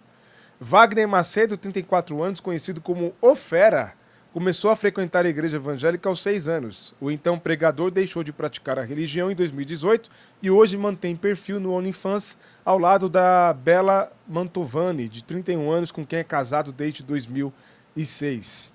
Wagner 0.59 1.07
Macedo, 1.07 1.55
34 1.55 2.21
anos, 2.21 2.39
conhecido 2.39 2.81
como 2.81 3.13
O 3.21 3.35
Fera, 3.35 3.93
começou 4.33 4.71
a 4.71 4.75
frequentar 4.75 5.25
a 5.25 5.29
igreja 5.29 5.57
evangélica 5.57 6.07
aos 6.07 6.21
seis 6.21 6.47
anos. 6.47 6.93
O 6.99 7.11
então 7.11 7.37
pregador 7.37 7.91
deixou 7.91 8.23
de 8.23 8.31
praticar 8.31 8.79
a 8.79 8.83
religião 8.83 9.29
em 9.29 9.35
2018 9.35 10.09
e 10.41 10.49
hoje 10.49 10.77
mantém 10.77 11.15
perfil 11.15 11.59
no 11.59 11.73
OnlyFans 11.73 12.37
ao 12.63 12.79
lado 12.79 13.09
da 13.09 13.53
Bela 13.53 14.11
Mantovani, 14.27 15.09
de 15.09 15.23
31 15.23 15.69
anos, 15.69 15.91
com 15.91 16.05
quem 16.05 16.19
é 16.19 16.23
casado 16.23 16.71
desde 16.71 17.03
2006. 17.03 18.73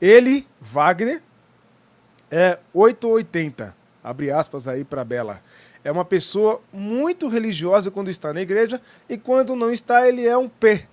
Ele, 0.00 0.46
Wagner, 0.60 1.22
é 2.30 2.58
880, 2.74 3.74
abre 4.04 4.30
aspas 4.30 4.68
aí 4.68 4.84
para 4.84 5.04
Bela. 5.04 5.40
É 5.82 5.90
uma 5.90 6.04
pessoa 6.04 6.60
muito 6.72 7.28
religiosa 7.28 7.90
quando 7.90 8.10
está 8.10 8.32
na 8.32 8.42
igreja 8.42 8.80
e 9.08 9.16
quando 9.16 9.56
não 9.56 9.70
está, 9.70 10.06
ele 10.06 10.26
é 10.26 10.36
um 10.36 10.48
P. 10.48 10.86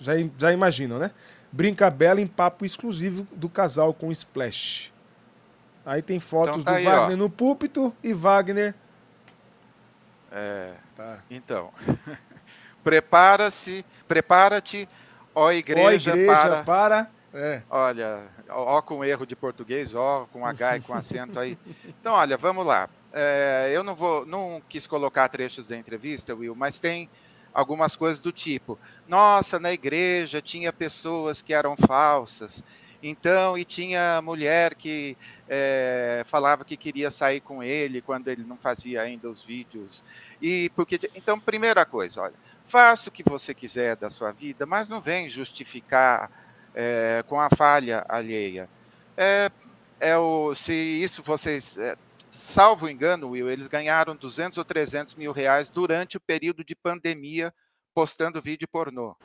Já, 0.00 0.12
já 0.36 0.52
imaginam, 0.52 0.98
né? 0.98 1.10
Brinca 1.50 1.90
Bela 1.90 2.20
em 2.20 2.26
papo 2.26 2.64
exclusivo 2.64 3.26
do 3.32 3.48
casal 3.48 3.94
com 3.94 4.12
Splash. 4.12 4.92
Aí 5.84 6.02
tem 6.02 6.20
fotos 6.20 6.58
então 6.58 6.64
tá 6.64 6.72
do 6.72 6.76
aí, 6.76 6.84
Wagner 6.84 7.16
ó. 7.16 7.16
no 7.16 7.30
púlpito 7.30 7.94
e 8.02 8.12
Wagner. 8.12 8.74
É. 10.30 10.74
Tá. 10.94 11.18
Então. 11.30 11.72
Prepara-se, 12.84 13.84
prepara-te, 14.06 14.88
ó 15.34 15.50
igreja, 15.50 16.12
ó 16.12 16.14
igreja 16.14 16.32
para. 16.32 16.62
para... 16.62 17.10
É. 17.34 17.62
Olha, 17.68 18.22
ó 18.48 18.80
com 18.80 19.04
erro 19.04 19.26
de 19.26 19.36
português, 19.36 19.94
ó 19.94 20.26
com 20.32 20.46
H 20.46 20.78
e 20.78 20.80
com 20.80 20.94
acento 20.94 21.38
aí. 21.38 21.58
Então, 22.00 22.14
olha, 22.14 22.36
vamos 22.36 22.64
lá. 22.64 22.88
É, 23.12 23.70
eu 23.72 23.82
não 23.82 23.94
vou, 23.94 24.24
não 24.24 24.62
quis 24.68 24.86
colocar 24.86 25.28
trechos 25.28 25.68
da 25.68 25.76
entrevista, 25.76 26.34
Will, 26.34 26.54
mas 26.54 26.78
tem 26.78 27.08
algumas 27.58 27.96
coisas 27.96 28.22
do 28.22 28.30
tipo: 28.30 28.78
nossa, 29.08 29.58
na 29.58 29.72
igreja 29.72 30.40
tinha 30.40 30.72
pessoas 30.72 31.42
que 31.42 31.52
eram 31.52 31.76
falsas, 31.76 32.62
então, 33.02 33.58
e 33.58 33.64
tinha 33.64 34.22
mulher 34.22 34.74
que 34.76 35.16
é, 35.48 36.22
falava 36.26 36.64
que 36.64 36.76
queria 36.76 37.10
sair 37.10 37.40
com 37.40 37.62
ele 37.62 38.00
quando 38.00 38.28
ele 38.28 38.44
não 38.44 38.56
fazia 38.56 39.02
ainda 39.02 39.28
os 39.28 39.42
vídeos. 39.42 40.04
E 40.40 40.70
porque, 40.76 41.00
então, 41.16 41.38
primeira 41.38 41.84
coisa, 41.84 42.22
olha, 42.22 42.34
faça 42.64 43.08
o 43.08 43.12
que 43.12 43.24
você 43.24 43.52
quiser 43.52 43.96
da 43.96 44.08
sua 44.08 44.30
vida, 44.30 44.64
mas 44.64 44.88
não 44.88 45.00
vem 45.00 45.28
justificar 45.28 46.30
é, 46.74 47.24
com 47.26 47.40
a 47.40 47.48
falha 47.50 48.04
alheia. 48.08 48.68
É, 49.16 49.50
é 49.98 50.16
o, 50.16 50.54
se 50.54 50.72
isso 50.72 51.24
vocês 51.24 51.76
é, 51.76 51.96
salvo 52.38 52.88
engano, 52.88 53.30
Will, 53.30 53.50
eles 53.50 53.66
ganharam 53.66 54.14
200 54.14 54.58
ou 54.58 54.64
300 54.64 55.16
mil 55.16 55.32
reais 55.32 55.70
durante 55.70 56.16
o 56.16 56.20
período 56.20 56.64
de 56.64 56.74
pandemia 56.74 57.52
postando 57.92 58.40
vídeo 58.40 58.68
pornô. 58.68 59.16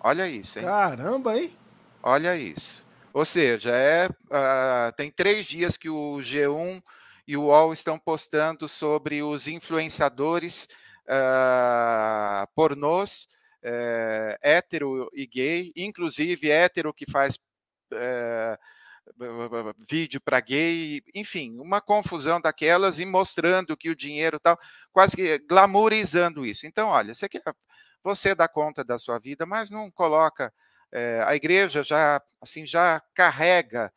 Olha 0.00 0.28
isso, 0.28 0.58
hein? 0.58 0.64
Caramba, 0.64 1.38
hein? 1.38 1.56
Olha 2.02 2.36
isso. 2.36 2.84
Ou 3.12 3.24
seja, 3.24 3.70
é, 3.70 4.08
uh, 4.08 4.92
tem 4.96 5.10
três 5.10 5.46
dias 5.46 5.76
que 5.76 5.88
o 5.88 6.16
G1 6.16 6.82
e 7.26 7.36
o 7.36 7.44
UOL 7.44 7.72
estão 7.72 7.98
postando 7.98 8.68
sobre 8.68 9.22
os 9.22 9.46
influenciadores 9.46 10.68
uh, 11.04 12.46
pornôs, 12.54 13.28
uh, 13.62 14.36
hétero 14.42 15.08
e 15.14 15.24
gay, 15.24 15.72
inclusive 15.76 16.50
hétero 16.50 16.92
que 16.92 17.08
faz 17.08 17.36
uh, 17.36 18.58
vídeo 19.88 20.20
para 20.20 20.40
gay, 20.40 21.02
enfim, 21.14 21.58
uma 21.60 21.80
confusão 21.80 22.40
daquelas 22.40 22.98
e 22.98 23.06
mostrando 23.06 23.76
que 23.76 23.90
o 23.90 23.96
dinheiro 23.96 24.40
tal, 24.40 24.58
quase 24.92 25.14
que 25.16 25.38
glamourizando 25.40 26.44
isso. 26.44 26.66
Então, 26.66 26.88
olha, 26.88 27.14
você 27.14 27.28
quer 27.28 27.42
você 28.02 28.34
dá 28.34 28.46
conta 28.46 28.84
da 28.84 28.98
sua 28.98 29.18
vida, 29.18 29.46
mas 29.46 29.70
não 29.70 29.90
coloca 29.90 30.52
é, 30.92 31.24
a 31.26 31.34
igreja 31.34 31.82
já 31.82 32.20
assim 32.40 32.66
já 32.66 33.00
carrega 33.14 33.92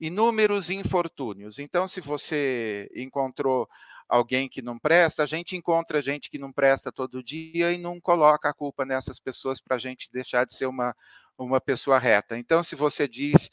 inúmeros 0.00 0.70
infortúnios. 0.70 1.58
Então, 1.58 1.86
se 1.86 2.00
você 2.00 2.90
encontrou 2.94 3.68
alguém 4.08 4.48
que 4.48 4.60
não 4.60 4.78
presta, 4.78 5.22
a 5.22 5.26
gente 5.26 5.56
encontra 5.56 6.02
gente 6.02 6.28
que 6.28 6.38
não 6.38 6.52
presta 6.52 6.90
todo 6.90 7.22
dia 7.22 7.72
e 7.72 7.78
não 7.78 8.00
coloca 8.00 8.48
a 8.48 8.54
culpa 8.54 8.84
nessas 8.84 9.20
pessoas 9.20 9.60
para 9.60 9.76
a 9.76 9.78
gente 9.78 10.10
deixar 10.10 10.44
de 10.44 10.54
ser 10.54 10.66
uma, 10.66 10.94
uma 11.38 11.60
pessoa 11.60 11.98
reta. 11.98 12.36
Então, 12.36 12.62
se 12.62 12.74
você 12.74 13.06
diz, 13.06 13.48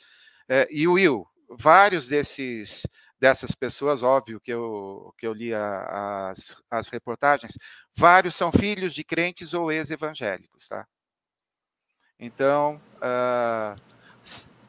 é, 0.49 0.67
e 0.71 0.87
Will, 0.87 1.25
vários 1.47 2.07
desses 2.07 2.85
dessas 3.19 3.51
pessoas, 3.51 4.01
óbvio 4.01 4.39
que 4.39 4.51
eu, 4.51 5.13
que 5.17 5.27
eu 5.27 5.33
li 5.33 5.53
a, 5.53 6.29
as, 6.29 6.55
as 6.71 6.87
reportagens, 6.87 7.51
vários 7.93 8.33
são 8.33 8.49
filhos 8.49 8.93
de 8.93 9.03
crentes 9.03 9.53
ou 9.53 9.71
ex-evangélicos, 9.71 10.69
tá? 10.69 10.87
Então, 12.17 12.81
uh, 12.95 13.79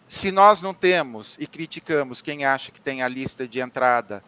se 0.06 0.32
nós 0.32 0.60
não 0.60 0.74
temos 0.74 1.36
e 1.38 1.46
criticamos 1.46 2.20
quem 2.20 2.44
acha 2.44 2.72
que 2.72 2.80
tem 2.80 3.02
a 3.02 3.08
lista 3.08 3.46
de 3.46 3.60
entrada 3.60 4.22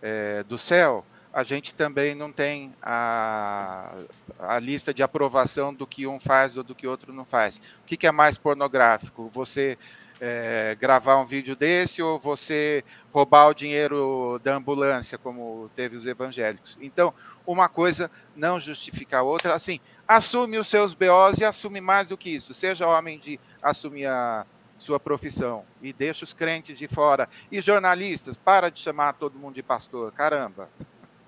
é, 0.00 0.42
do 0.44 0.56
céu, 0.56 1.04
a 1.32 1.42
gente 1.42 1.74
também 1.74 2.14
não 2.14 2.32
tem 2.32 2.74
a, 2.80 3.94
a 4.38 4.58
lista 4.58 4.94
de 4.94 5.02
aprovação 5.02 5.74
do 5.74 5.86
que 5.86 6.06
um 6.06 6.18
faz 6.18 6.56
ou 6.56 6.62
do 6.62 6.74
que 6.74 6.86
outro 6.86 7.12
não 7.12 7.26
faz. 7.26 7.58
O 7.82 7.84
que, 7.84 7.98
que 7.98 8.06
é 8.06 8.12
mais 8.12 8.38
pornográfico? 8.38 9.28
Você 9.28 9.76
é, 10.20 10.76
gravar 10.80 11.18
um 11.18 11.26
vídeo 11.26 11.54
desse 11.54 12.02
ou 12.02 12.18
você 12.18 12.84
roubar 13.12 13.48
o 13.48 13.54
dinheiro 13.54 14.40
da 14.42 14.56
ambulância, 14.56 15.18
como 15.18 15.70
teve 15.74 15.96
os 15.96 16.06
evangélicos. 16.06 16.76
Então, 16.80 17.12
uma 17.46 17.68
coisa 17.68 18.10
não 18.34 18.58
justifica 18.58 19.18
a 19.18 19.22
outra. 19.22 19.54
Assim, 19.54 19.80
assume 20.06 20.58
os 20.58 20.68
seus 20.68 20.94
BOs 20.94 21.38
e 21.38 21.44
assume 21.44 21.80
mais 21.80 22.08
do 22.08 22.16
que 22.16 22.30
isso. 22.30 22.52
Seja 22.52 22.86
homem 22.86 23.18
de 23.18 23.38
assumir 23.62 24.06
a 24.06 24.44
sua 24.78 25.00
profissão 25.00 25.64
e 25.80 25.92
deixa 25.92 26.24
os 26.24 26.34
crentes 26.34 26.78
de 26.78 26.88
fora. 26.88 27.28
E 27.50 27.60
jornalistas, 27.60 28.36
para 28.36 28.70
de 28.70 28.80
chamar 28.80 29.14
todo 29.14 29.38
mundo 29.38 29.54
de 29.54 29.62
pastor. 29.62 30.12
Caramba. 30.12 30.68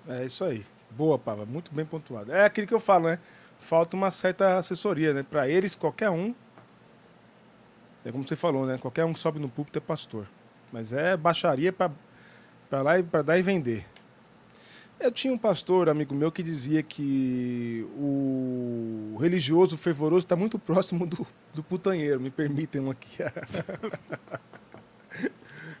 É 0.07 0.25
isso 0.25 0.43
aí. 0.43 0.65
Boa, 0.91 1.17
Pava. 1.17 1.45
Muito 1.45 1.73
bem 1.73 1.85
pontuado. 1.85 2.31
É 2.31 2.45
aquilo 2.45 2.67
que 2.67 2.73
eu 2.73 2.79
falo, 2.79 3.09
né? 3.09 3.19
Falta 3.59 3.95
uma 3.95 4.09
certa 4.09 4.57
assessoria, 4.57 5.13
né? 5.13 5.23
Para 5.23 5.47
eles, 5.47 5.75
qualquer 5.75 6.09
um 6.09 6.33
é 8.09 8.11
como 8.11 8.27
você 8.27 8.35
falou, 8.35 8.65
né? 8.65 8.79
Qualquer 8.79 9.05
um 9.05 9.13
que 9.13 9.19
sobe 9.19 9.37
no 9.37 9.47
púlpito 9.47 9.77
é 9.77 9.81
pastor. 9.81 10.25
Mas 10.73 10.93
é 10.93 11.15
baixaria 11.15 11.71
para 11.71 11.91
lá 12.81 12.97
e 12.97 13.03
para 13.03 13.21
dar 13.21 13.37
e 13.37 13.43
vender. 13.43 13.85
Eu 14.99 15.11
tinha 15.11 15.31
um 15.31 15.37
pastor, 15.37 15.89
amigo 15.89 16.15
meu, 16.15 16.31
que 16.31 16.41
dizia 16.41 16.81
que 16.81 17.87
o 17.95 19.15
religioso 19.19 19.77
fervoroso 19.77 20.25
está 20.25 20.35
muito 20.35 20.57
próximo 20.57 21.05
do, 21.05 21.25
do 21.53 21.61
putanheiro. 21.61 22.19
Me 22.19 22.31
permitem 22.31 22.89
aqui. 22.89 23.19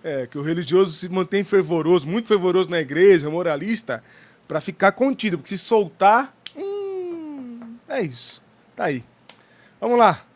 é, 0.03 0.27
que 0.27 0.37
o 0.37 0.43
religioso 0.43 0.91
se 0.91 1.09
mantém 1.09 1.43
fervoroso, 1.43 2.07
muito 2.07 2.27
fervoroso 2.27 2.69
na 2.69 2.79
igreja, 2.79 3.27
moralista, 3.27 4.03
para 4.47 4.61
ficar 4.61 4.91
contido. 4.91 5.39
Porque 5.39 5.49
se 5.49 5.57
soltar, 5.57 6.31
hum, 6.55 7.75
é 7.87 8.01
isso. 8.01 8.39
Tá 8.75 8.85
aí. 8.85 9.03
Vamos 9.81 9.97
lá 9.97 10.28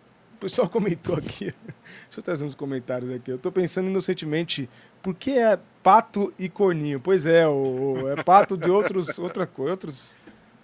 pessoal 0.43 0.69
comentou 0.69 1.15
aqui. 1.15 1.53
Deixa 2.05 2.19
eu 2.19 2.23
trazer 2.23 2.43
uns 2.43 2.55
comentários 2.55 3.09
aqui. 3.09 3.31
Eu 3.31 3.37
tô 3.37 3.51
pensando 3.51 3.89
inocentemente, 3.89 4.69
por 5.01 5.15
que 5.15 5.37
é 5.37 5.57
pato 5.81 6.33
e 6.37 6.49
corninho? 6.49 6.99
Pois 6.99 7.25
é, 7.25 7.47
o, 7.47 8.09
é 8.09 8.23
pato 8.23 8.57
de 8.57 8.69
outros, 8.69 9.17
outra 9.17 9.47
coisa, 9.47 9.71
outros 9.71 10.17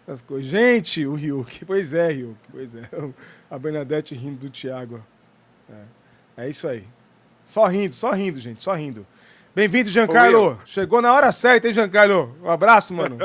as 0.08 0.22
coisas. 0.22 0.50
Gente, 0.50 1.06
o 1.06 1.14
Ryuk. 1.14 1.66
Pois 1.66 1.94
é, 1.94 2.12
Ryuk. 2.12 2.38
Pois 2.52 2.76
é. 2.76 2.90
A 3.50 3.58
Bernadette 3.58 4.16
rindo 4.16 4.40
do 4.40 4.50
Thiago. 4.50 5.04
É, 5.70 6.46
é 6.46 6.50
isso 6.50 6.68
aí. 6.68 6.86
Só 7.46 7.66
rindo, 7.66 7.96
só 7.96 8.12
rindo, 8.12 8.40
gente, 8.40 8.64
só 8.64 8.74
rindo. 8.74 9.06
Bem-vindo, 9.56 9.90
Giancarlo. 9.90 10.62
Chegou 10.66 11.02
na 11.02 11.14
hora 11.14 11.32
certa, 11.32 11.68
hein, 11.68 11.74
Giancarlo? 11.74 12.36
Um 12.44 12.50
abraço, 12.50 12.94
mano. 12.94 13.18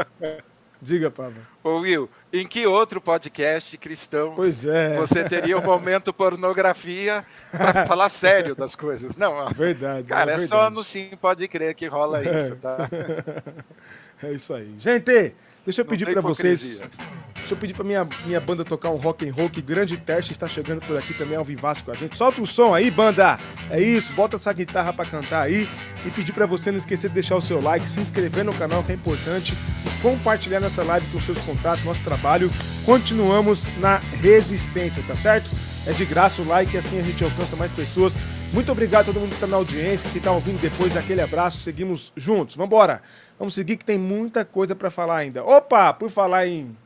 Diga, 0.81 1.11
Pablo. 1.11 1.54
Ô, 1.65 1.79
Will, 1.79 2.11
em 2.31 2.47
que 2.47 2.67
outro 2.67 3.01
podcast 3.01 3.79
cristão 3.79 4.35
pois 4.37 4.67
é. 4.67 4.99
você 4.99 5.25
teria 5.25 5.57
o 5.57 5.63
um 5.63 5.65
momento 5.65 6.13
pornografia 6.13 7.25
para 7.51 7.87
falar 7.89 8.11
sério 8.11 8.55
das 8.55 8.77
coisas? 8.77 9.17
Não, 9.17 9.49
verdade. 9.49 10.09
Cara, 10.09 10.33
é, 10.33 10.35
é 10.35 10.39
verdade. 10.39 10.63
só 10.63 10.69
no 10.69 10.85
Sim 10.85 11.13
Pode 11.19 11.49
Crer 11.49 11.75
que 11.75 11.87
rola 11.87 12.23
isso, 12.23 12.57
tá? 12.57 12.77
É 14.23 14.33
isso 14.33 14.55
aí. 14.55 14.75
Gente, 14.79 15.35
deixa 15.65 15.83
eu 15.83 15.85
pedir 15.85 16.11
para 16.11 16.21
vocês. 16.21 16.81
Deixa 17.35 17.53
eu 17.53 17.59
pedir 17.59 17.75
para 17.75 17.85
minha, 17.85 18.09
minha 18.25 18.41
banda 18.41 18.65
tocar 18.65 18.91
um 18.91 18.97
rock 18.97 19.29
and 19.29 19.35
roll, 19.35 19.51
que 19.51 19.61
Grande 19.61 19.99
Teste 19.99 20.33
está 20.33 20.49
chegando 20.49 20.81
por 20.81 20.97
aqui 20.97 21.13
também 21.13 21.37
ao 21.37 21.45
vivaço 21.45 21.85
com 21.85 21.91
a 21.91 21.95
gente. 21.95 22.17
Solta 22.17 22.41
o 22.41 22.47
som 22.47 22.73
aí, 22.73 22.91
banda! 22.91 23.39
É 23.71 23.79
isso, 23.79 24.13
bota 24.15 24.37
essa 24.37 24.51
guitarra 24.53 24.93
para 24.95 25.05
cantar 25.05 25.43
aí. 25.43 25.69
E 26.07 26.11
pedir 26.11 26.33
para 26.33 26.47
você 26.47 26.71
não 26.71 26.79
esquecer 26.79 27.09
de 27.09 27.15
deixar 27.15 27.37
o 27.37 27.43
seu 27.43 27.61
like, 27.61 27.89
se 27.89 28.01
inscrever 28.01 28.45
no 28.45 28.55
canal, 28.55 28.83
que 28.83 28.93
é 28.93 28.95
importante, 28.95 29.55
compartilhar 30.01 30.61
nossa 30.61 30.83
live 30.83 31.07
com 31.09 31.21
seus 31.21 31.39
contatos, 31.39 31.54
nosso 31.85 32.03
trabalho. 32.03 32.51
Continuamos 32.85 33.63
na 33.79 33.99
resistência, 34.21 35.03
tá 35.07 35.17
certo? 35.17 35.51
É 35.87 35.93
de 35.93 36.05
graça 36.05 36.41
o 36.41 36.47
like, 36.47 36.77
assim 36.77 36.99
a 36.99 37.03
gente 37.03 37.23
alcança 37.23 37.57
mais 37.57 37.73
pessoas. 37.73 38.15
Muito 38.53 38.71
obrigado 38.71 39.03
a 39.03 39.13
todo 39.13 39.21
mundo 39.21 39.31
que 39.31 39.35
está 39.35 39.47
na 39.47 39.57
audiência, 39.57 40.09
que 40.11 40.19
está 40.19 40.31
ouvindo 40.31 40.61
depois. 40.61 40.97
Aquele 40.97 41.21
abraço, 41.21 41.59
seguimos 41.59 42.13
juntos. 42.17 42.57
Vambora! 42.57 43.03
Vamos 43.39 43.55
seguir 43.55 43.77
que 43.77 43.85
tem 43.85 43.99
muita 43.99 44.45
coisa 44.45 44.75
para 44.75 44.91
falar 44.91 45.17
ainda. 45.17 45.43
Opa, 45.45 45.93
por 45.93 46.09
falar 46.09 46.47
em 46.47 46.77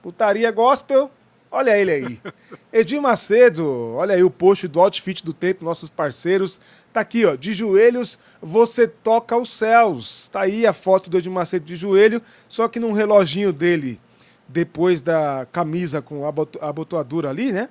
Putaria 0.00 0.50
Gospel, 0.52 1.10
olha 1.50 1.76
ele 1.76 1.90
aí. 1.90 2.20
Edir 2.72 3.02
Macedo, 3.02 3.94
olha 3.96 4.14
aí 4.14 4.22
o 4.22 4.30
post 4.30 4.68
do 4.68 4.80
Outfit 4.80 5.24
do 5.24 5.32
Tempo, 5.32 5.64
nossos 5.64 5.90
parceiros. 5.90 6.60
Tá 6.92 7.00
aqui, 7.00 7.26
ó, 7.26 7.34
de 7.34 7.52
joelhos 7.52 8.18
você 8.40 8.86
toca 8.86 9.36
os 9.36 9.50
céus. 9.50 10.28
Tá 10.28 10.42
aí 10.42 10.64
a 10.64 10.72
foto 10.72 11.10
do 11.10 11.18
Edir 11.18 11.32
Macedo 11.32 11.64
de 11.64 11.74
joelho, 11.74 12.22
só 12.48 12.68
que 12.68 12.78
num 12.78 12.92
reloginho 12.92 13.52
dele, 13.52 14.00
depois 14.48 15.02
da 15.02 15.46
camisa 15.50 16.00
com 16.00 16.26
a 16.26 16.68
abotoadura 16.68 17.30
ali, 17.30 17.52
né? 17.52 17.68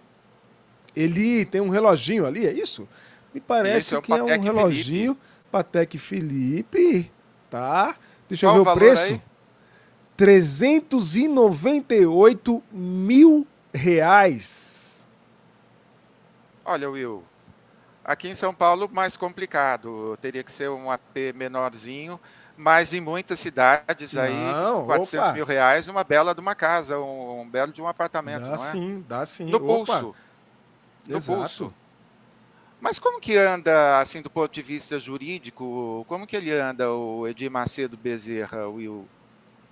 Ele 0.96 1.46
tem 1.46 1.62
um 1.62 1.70
reloginho 1.70 2.26
ali, 2.26 2.46
é 2.46 2.52
isso? 2.52 2.88
Me 3.34 3.42
parece 3.42 3.96
é 3.96 4.02
que 4.02 4.14
é 4.14 4.24
um 4.24 4.40
reloginho 4.40 5.14
Felipe. 5.14 5.36
Patek 5.52 5.98
Felipe, 5.98 7.12
tá? 7.50 7.96
Deixa 8.30 8.48
Qual 8.48 8.58
eu 8.58 8.64
ver 8.64 8.70
o, 8.70 8.74
o 8.74 8.76
preço. 8.76 9.14
Aí? 9.14 9.22
398 10.18 12.64
mil 12.72 13.46
reais. 13.74 15.06
Olha, 16.64 16.90
Will, 16.90 17.22
aqui 18.04 18.30
em 18.30 18.36
São 18.36 18.54
Paulo 18.54 18.90
mais 18.92 19.18
complicado. 19.18 20.18
Teria 20.22 20.44
que 20.44 20.52
ser 20.52 20.70
um 20.70 20.90
AP 20.90 21.34
menorzinho, 21.36 22.20
mas 22.58 22.94
em 22.94 23.02
muitas 23.02 23.40
cidades 23.40 24.16
aí, 24.16 24.34
não, 24.34 24.86
400 24.86 25.14
opa. 25.28 25.34
mil 25.34 25.46
reais, 25.46 25.88
uma 25.88 26.04
bela 26.04 26.34
de 26.34 26.40
uma 26.40 26.56
casa, 26.56 26.98
um, 26.98 27.42
um 27.42 27.50
belo 27.50 27.72
de 27.72 27.82
um 27.82 27.88
apartamento, 27.88 28.44
dá 28.44 28.48
não 28.48 28.54
é? 28.54 28.58
sim, 28.72 29.06
dá 29.08 29.26
sim. 29.26 29.46
No 29.46 29.58
opa. 29.70 30.02
No 30.02 31.18
Exato. 31.18 31.38
bolso. 31.40 31.74
Mas 32.80 33.00
como 33.00 33.20
que 33.20 33.36
anda, 33.38 34.00
assim, 34.00 34.22
do 34.22 34.30
ponto 34.30 34.52
de 34.52 34.62
vista 34.62 35.00
jurídico, 35.00 36.06
como 36.08 36.28
que 36.28 36.36
ele 36.36 36.52
anda, 36.54 36.92
o 36.92 37.28
Edir 37.28 37.50
Macedo 37.50 37.98
Bezerra, 37.98 38.68
Will? 38.68 39.08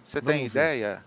Você 0.03 0.19
Vamos 0.19 0.33
tem 0.33 0.47
ver. 0.47 0.47
ideia? 0.47 1.03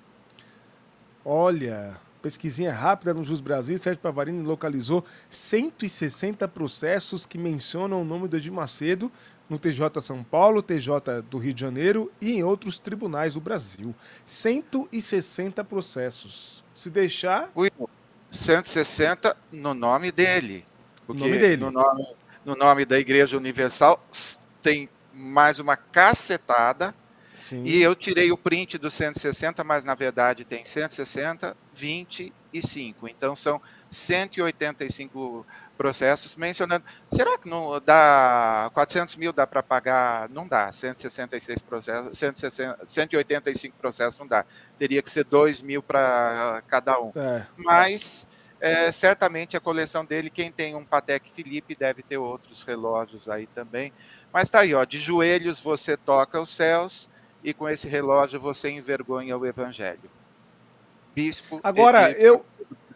Olha, 1.25 1.97
pesquisinha 2.23 2.73
rápida 2.73 3.13
no 3.13 3.25
Jus 3.25 3.41
Brasil, 3.41 3.77
Sérgio 3.79 4.01
Pavarini 4.01 4.43
localizou 4.43 5.05
160 5.29 6.47
processos 6.49 7.27
que 7.27 7.39
mencionam 7.39 8.03
o 8.03 8.05
nome 8.05 8.29
do 8.29 8.37
Edir 8.37 8.53
Macedo 8.53 9.11
no 9.49 9.59
TJ 9.59 10.01
São 10.01 10.25
Paulo, 10.25 10.63
TJ 10.63 11.23
do 11.31 11.39
Rio 11.39 11.55
de 11.55 11.61
Janeiro 11.61 12.13
e 12.21 12.33
em 12.33 12.43
outros 12.43 12.79
tribunais 12.79 13.35
do 13.35 13.41
Brasil. 13.41 13.95
160 14.25 15.65
processos. 15.65 16.65
Se 16.75 16.91
deixar. 16.91 17.51
Will, 17.57 17.89
160 18.31 19.37
no 19.53 19.75
nome 19.75 20.11
dele. 20.11 20.65
Porque 21.07 21.23
nome 21.23 21.39
dele. 21.39 21.57
No 21.57 21.71
nome, 21.71 22.07
no 22.45 22.57
nome 22.57 22.85
da 22.85 22.99
Igreja 22.99 23.37
Universal 23.37 24.05
tem 24.63 24.89
mais 25.13 25.59
uma 25.59 25.77
cacetada 25.77 26.95
Sim. 27.37 27.65
E 27.65 27.83
eu 27.83 27.95
tirei 27.95 28.33
o 28.33 28.39
print 28.39 28.79
do 28.79 28.91
160, 28.91 29.63
mas 29.63 29.85
na 29.85 29.95
verdade 29.95 30.43
tem 30.43 30.65
160, 30.65 31.55
20 31.75 32.33
e 32.51 32.67
5. 32.67 33.09
Então 33.09 33.37
são 33.37 33.61
185 33.91 35.47
processos 35.77 36.35
mencionando. 36.35 36.85
Será 37.11 37.39
que 37.39 37.49
não 37.49 37.81
dá 37.81 38.71
400 38.75 39.17
mil 39.17 39.33
dá 39.33 39.47
para 39.47 39.63
pagar? 39.63 40.29
Não 40.31 40.47
dá. 40.47 40.73
166 40.73 41.61
processos, 41.61 42.19
160, 42.19 42.79
185 42.87 43.77
processos 43.77 44.19
não 44.19 44.27
dá. 44.27 44.45
Teria 44.79 45.03
que 45.03 45.11
ser 45.11 45.25
2 45.25 45.63
mil 45.63 45.83
para 45.83 46.63
cada 46.69 47.01
um. 47.01 47.13
É. 47.15 47.47
Mas 47.57 48.27
é, 48.61 48.91
certamente 48.91 49.57
a 49.57 49.61
coleção 49.61 50.05
dele, 50.05 50.31
quem 50.31 50.51
tem 50.51 50.75
um 50.75 50.85
Patek 50.85 51.31
Philippe 51.31 51.75
deve 51.75 52.03
ter 52.03 52.17
outros 52.17 52.63
relógios 52.63 53.29
aí 53.29 53.47
também. 53.47 53.93
Mas 54.33 54.49
tá 54.49 54.61
aí, 54.61 54.75
ó, 54.75 54.85
de 54.85 54.99
joelhos 54.99 55.61
você 55.61 55.97
toca 55.97 56.41
os 56.41 56.51
céus 56.51 57.09
e 57.45 57.55
com 57.55 57.69
esse 57.69 57.87
relógio 57.87 58.41
você 58.41 58.71
envergonha 58.71 59.37
o 59.37 59.47
evangelho. 59.47 60.11
Bispo. 61.17 61.59
Agora, 61.65 62.13
eu, 62.13 62.45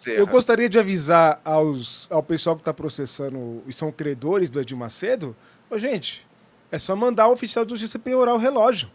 eu 0.06 0.26
gostaria 0.26 0.68
de 0.68 0.78
avisar 0.78 1.40
aos, 1.42 2.06
ao 2.10 2.22
pessoal 2.22 2.54
que 2.54 2.60
está 2.60 2.74
processando 2.74 3.62
e 3.66 3.72
são 3.72 3.90
credores 3.90 4.50
do 4.50 4.60
Edir 4.60 4.76
Macedo. 4.76 5.34
Ô, 5.70 5.78
gente, 5.78 6.26
é 6.70 6.78
só 6.78 6.94
mandar 6.94 7.28
o 7.28 7.32
oficial 7.32 7.64
de 7.64 7.70
justiça 7.70 7.98
penhorar 7.98 8.34
o 8.34 8.38
relógio. 8.38 8.90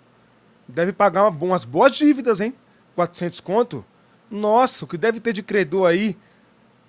Deve 0.67 0.93
pagar 0.93 1.27
uma, 1.27 1.43
umas 1.43 1.65
boas 1.65 1.95
dívidas, 1.95 2.39
hein? 2.39 2.53
400 2.93 3.39
conto. 3.39 3.83
Nossa, 4.29 4.85
o 4.85 4.87
que 4.87 4.95
deve 4.95 5.19
ter 5.19 5.33
de 5.33 5.41
credor 5.41 5.89
aí, 5.89 6.15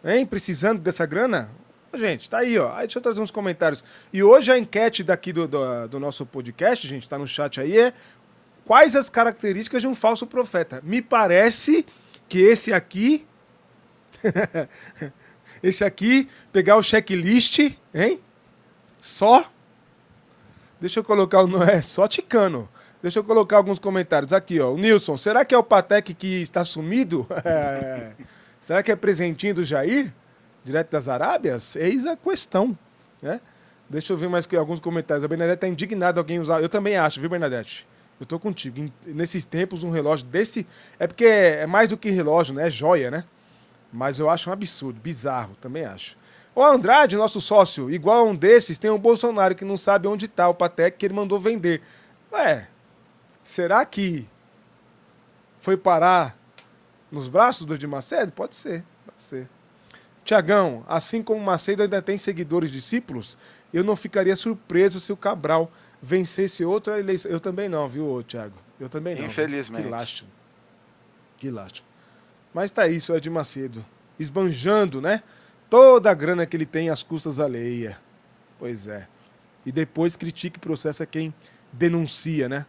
hein? 0.05 0.27
Precisando 0.27 0.79
dessa 0.79 1.07
grana? 1.07 1.49
Gente, 1.95 2.29
tá 2.29 2.41
aí, 2.41 2.59
ó. 2.59 2.71
Aí 2.75 2.81
deixa 2.81 2.99
eu 2.99 3.03
trazer 3.03 3.21
uns 3.23 3.31
comentários. 3.31 3.83
E 4.13 4.23
hoje 4.23 4.53
a 4.53 4.59
enquete 4.59 5.03
daqui 5.03 5.33
do, 5.33 5.49
do, 5.49 5.89
do 5.89 5.99
nosso 5.99 6.27
podcast, 6.27 6.87
gente, 6.87 7.09
tá 7.09 7.17
no 7.17 7.27
chat 7.27 7.63
aí, 7.63 7.79
é 7.79 7.95
quais 8.67 8.95
as 8.95 9.09
características 9.09 9.81
de 9.81 9.89
um 9.89 9.95
falso 9.95 10.27
profeta? 10.27 10.83
Me 10.85 11.01
parece 11.01 11.87
que 12.29 12.39
esse 12.41 12.73
aqui. 12.73 13.27
esse 15.63 15.85
aqui, 15.85 16.29
pegar 16.53 16.77
o 16.77 16.83
checklist, 16.83 17.59
hein? 17.95 18.21
Só. 19.01 19.51
Deixa 20.81 21.01
eu 21.01 21.05
colocar 21.05 21.43
o. 21.43 21.63
É, 21.63 21.81
só 21.83 22.07
ticano. 22.07 22.69
Deixa 23.03 23.19
eu 23.19 23.25
colocar 23.25 23.59
alguns 23.59 23.79
comentários 23.79 24.33
aqui, 24.33 24.61
ó. 24.61 24.73
O 24.73 24.77
Nilson, 24.79 25.17
será 25.17 25.45
que 25.45 25.55
é 25.55 25.59
o 25.59 25.63
Patek 25.63 26.15
que 26.15 26.43
está 26.43 26.65
sumido? 26.65 27.27
É. 27.45 28.13
Será 28.59 28.83
que 28.83 28.91
é 28.91 28.97
presentinho 28.97 29.55
do 29.55 29.65
Jair? 29.65 30.13
Direto 30.65 30.91
das 30.91 31.07
Arábias? 31.07 31.77
Eis 31.77 32.05
a 32.05 32.17
questão, 32.17 32.77
né? 33.23 33.41
Deixa 33.89 34.13
eu 34.13 34.17
ver 34.17 34.29
mais 34.29 34.45
que 34.45 34.57
alguns 34.57 34.81
comentários. 34.81 35.25
A 35.25 35.29
Bernadette 35.29 35.59
está 35.59 35.69
indignada 35.69 36.19
alguém 36.19 36.41
usar. 36.41 36.61
Eu 36.61 36.69
também 36.69 36.97
acho, 36.97 37.21
viu, 37.21 37.31
Bernadette? 37.31 37.87
Eu 38.19 38.27
tô 38.27 38.39
contigo. 38.39 38.91
Nesses 39.07 39.45
tempos, 39.45 39.83
um 39.85 39.91
relógio 39.91 40.27
desse. 40.27 40.67
É 40.99 41.07
porque 41.07 41.25
é 41.25 41.67
mais 41.67 41.89
do 41.89 41.97
que 41.97 42.11
relógio, 42.11 42.55
né? 42.55 42.67
É 42.67 42.71
joia, 42.71 43.11
né? 43.11 43.25
Mas 43.93 44.19
eu 44.19 44.29
acho 44.29 44.51
um 44.51 44.53
absurdo, 44.53 45.01
bizarro, 45.01 45.57
também 45.61 45.85
acho. 45.85 46.17
O 46.55 46.65
Andrade, 46.65 47.17
nosso 47.17 47.41
sócio, 47.41 47.91
igual 47.91 48.21
a 48.21 48.31
um 48.31 48.35
desses, 48.35 48.79
tem 48.79 48.91
um 48.91 48.99
Bolsonaro 48.99 49.55
que 49.55 49.65
não 49.65 49.77
sabe 49.77 50.09
onde 50.09 50.27
tá 50.27 50.49
o 50.49 50.55
Patek 50.55 50.97
que 50.97 51.07
ele 51.07 51.15
mandou 51.15 51.39
vender. 51.39 51.83
Ué, 52.33 52.67
será 53.43 53.85
que 53.85 54.27
foi 55.61 55.77
parar 55.77 56.37
nos 57.11 57.29
braços 57.29 57.67
do 57.67 57.75
Edir 57.75 57.89
Macedo? 57.89 58.33
Pode 58.33 58.57
ser, 58.57 58.83
pode 59.05 59.23
ser. 59.23 59.49
Tiagão, 60.25 60.83
assim 60.89 61.23
como 61.23 61.41
Macedo 61.41 61.83
ainda 61.83 62.01
tem 62.01 62.17
seguidores 62.17 62.73
discípulos, 62.73 63.37
eu 63.73 63.85
não 63.85 63.95
ficaria 63.95 64.35
surpreso 64.35 64.99
se 64.99 65.13
o 65.13 65.17
Cabral 65.17 65.71
vencesse 66.03 66.65
outra 66.65 66.99
eleição. 66.99 67.31
Eu 67.31 67.41
também 67.41 67.69
não, 67.69 67.89
viu, 67.89 68.23
Thiago? 68.23 68.55
Eu 68.79 68.89
também 68.89 69.17
não. 69.17 69.25
Infelizmente. 69.25 69.83
Que 69.83 69.89
lástima. 69.89 70.31
Que 71.39 71.51
lástima. 71.51 71.89
Mas 72.53 72.71
tá 72.71 72.87
isso, 72.89 73.15
é 73.15 73.21
de 73.21 73.29
Macedo. 73.29 73.85
Esbanjando, 74.19 75.01
né? 75.01 75.23
Toda 75.69 76.11
a 76.11 76.15
grana 76.15 76.47
que 76.47 76.57
ele 76.57 76.67
tem 76.67 76.91
às 76.91 77.03
custas 77.03 77.41
alheia. 77.41 77.99
Pois 78.59 78.87
é. 78.87 79.07
E 79.65 79.73
depois 79.73 80.17
critica 80.17 80.59
e 80.59 80.61
processa 80.61 81.05
quem 81.05 81.35
denuncia, 81.73 82.49
né? 82.49 82.65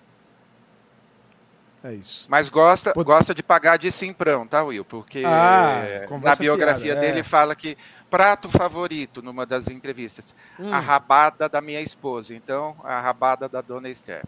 É 1.84 1.93
isso. 1.93 2.28
Mas 2.30 2.49
gosta, 2.49 2.91
gosta 2.93 3.34
de 3.34 3.43
pagar 3.43 3.78
de 3.78 3.91
simprão, 3.91 4.47
tá, 4.47 4.63
Will? 4.63 4.84
Porque 4.84 5.23
ah, 5.25 6.07
na 6.21 6.36
biografia 6.36 6.93
fiada, 6.93 7.01
dele 7.01 7.19
é. 7.19 7.23
fala 7.23 7.55
que 7.55 7.78
prato 8.09 8.49
favorito 8.49 9.21
numa 9.21 9.45
das 9.45 9.67
entrevistas, 9.67 10.34
hum. 10.59 10.73
a 10.73 10.80
rabada 10.80 11.47
da 11.47 11.61
minha 11.61 11.82
esposa. 11.82 12.34
Então, 12.34 12.75
a 12.84 12.99
rabada 12.99 13.47
da 13.47 13.61
dona 13.61 13.89
Esther. 13.89 14.23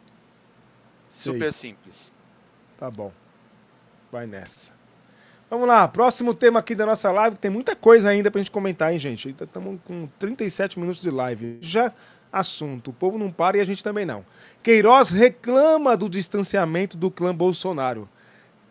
Sei. 1.07 1.33
Super 1.33 1.51
simples. 1.51 2.13
Tá 2.77 2.89
bom. 2.89 3.11
Vai 4.11 4.27
nessa. 4.27 4.77
Vamos 5.49 5.67
lá, 5.67 5.87
próximo 5.87 6.33
tema 6.35 6.59
aqui 6.59 6.75
da 6.75 6.85
nossa 6.85 7.11
live. 7.11 7.35
Tem 7.37 7.49
muita 7.49 7.75
coisa 7.75 8.09
ainda 8.09 8.29
pra 8.29 8.39
gente 8.39 8.51
comentar, 8.51 8.93
hein, 8.93 8.99
gente? 8.99 9.35
Estamos 9.41 9.79
com 9.83 10.07
37 10.19 10.79
minutos 10.79 11.01
de 11.01 11.09
live. 11.09 11.57
Já 11.59 11.91
assunto. 12.31 12.89
O 12.91 12.93
povo 12.93 13.17
não 13.17 13.31
para 13.31 13.57
e 13.57 13.61
a 13.61 13.65
gente 13.65 13.83
também 13.83 14.05
não. 14.05 14.25
Queiroz 14.61 15.09
reclama 15.09 15.97
do 15.97 16.09
distanciamento 16.09 16.97
do 16.97 17.09
clã 17.09 17.33
Bolsonaro. 17.33 18.07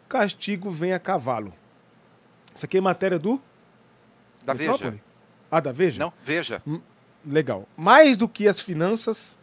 Castigo 0.09 0.71
vem 0.71 0.93
a 0.93 0.99
cavalo. 0.99 1.53
Isso 2.55 2.65
aqui 2.65 2.79
é 2.79 2.81
matéria 2.81 3.19
do? 3.19 3.41
Da 4.45 4.55
Veja. 4.55 4.99
Ah, 5.51 5.61
da 5.61 5.73
Veja? 5.73 5.99
Não, 5.99 6.13
Veja. 6.25 6.63
Hum, 6.67 6.81
legal. 7.25 7.69
Mais 7.77 8.17
do 8.17 8.29
que 8.29 8.49
as 8.49 8.61
finanças, 8.61 9.39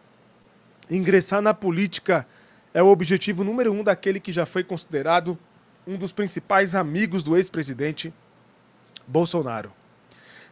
ingressar 0.89 1.41
na 1.41 1.53
política 1.53 2.27
é 2.73 2.81
o 2.81 2.87
objetivo 2.87 3.43
número 3.43 3.71
um 3.71 3.83
daquele 3.83 4.19
que 4.19 4.31
já 4.31 4.45
foi 4.45 4.63
considerado 4.63 5.37
um 5.87 5.97
dos 5.97 6.11
principais 6.11 6.75
amigos 6.75 7.23
do 7.23 7.37
ex-presidente 7.37 8.13
Bolsonaro. 9.07 9.71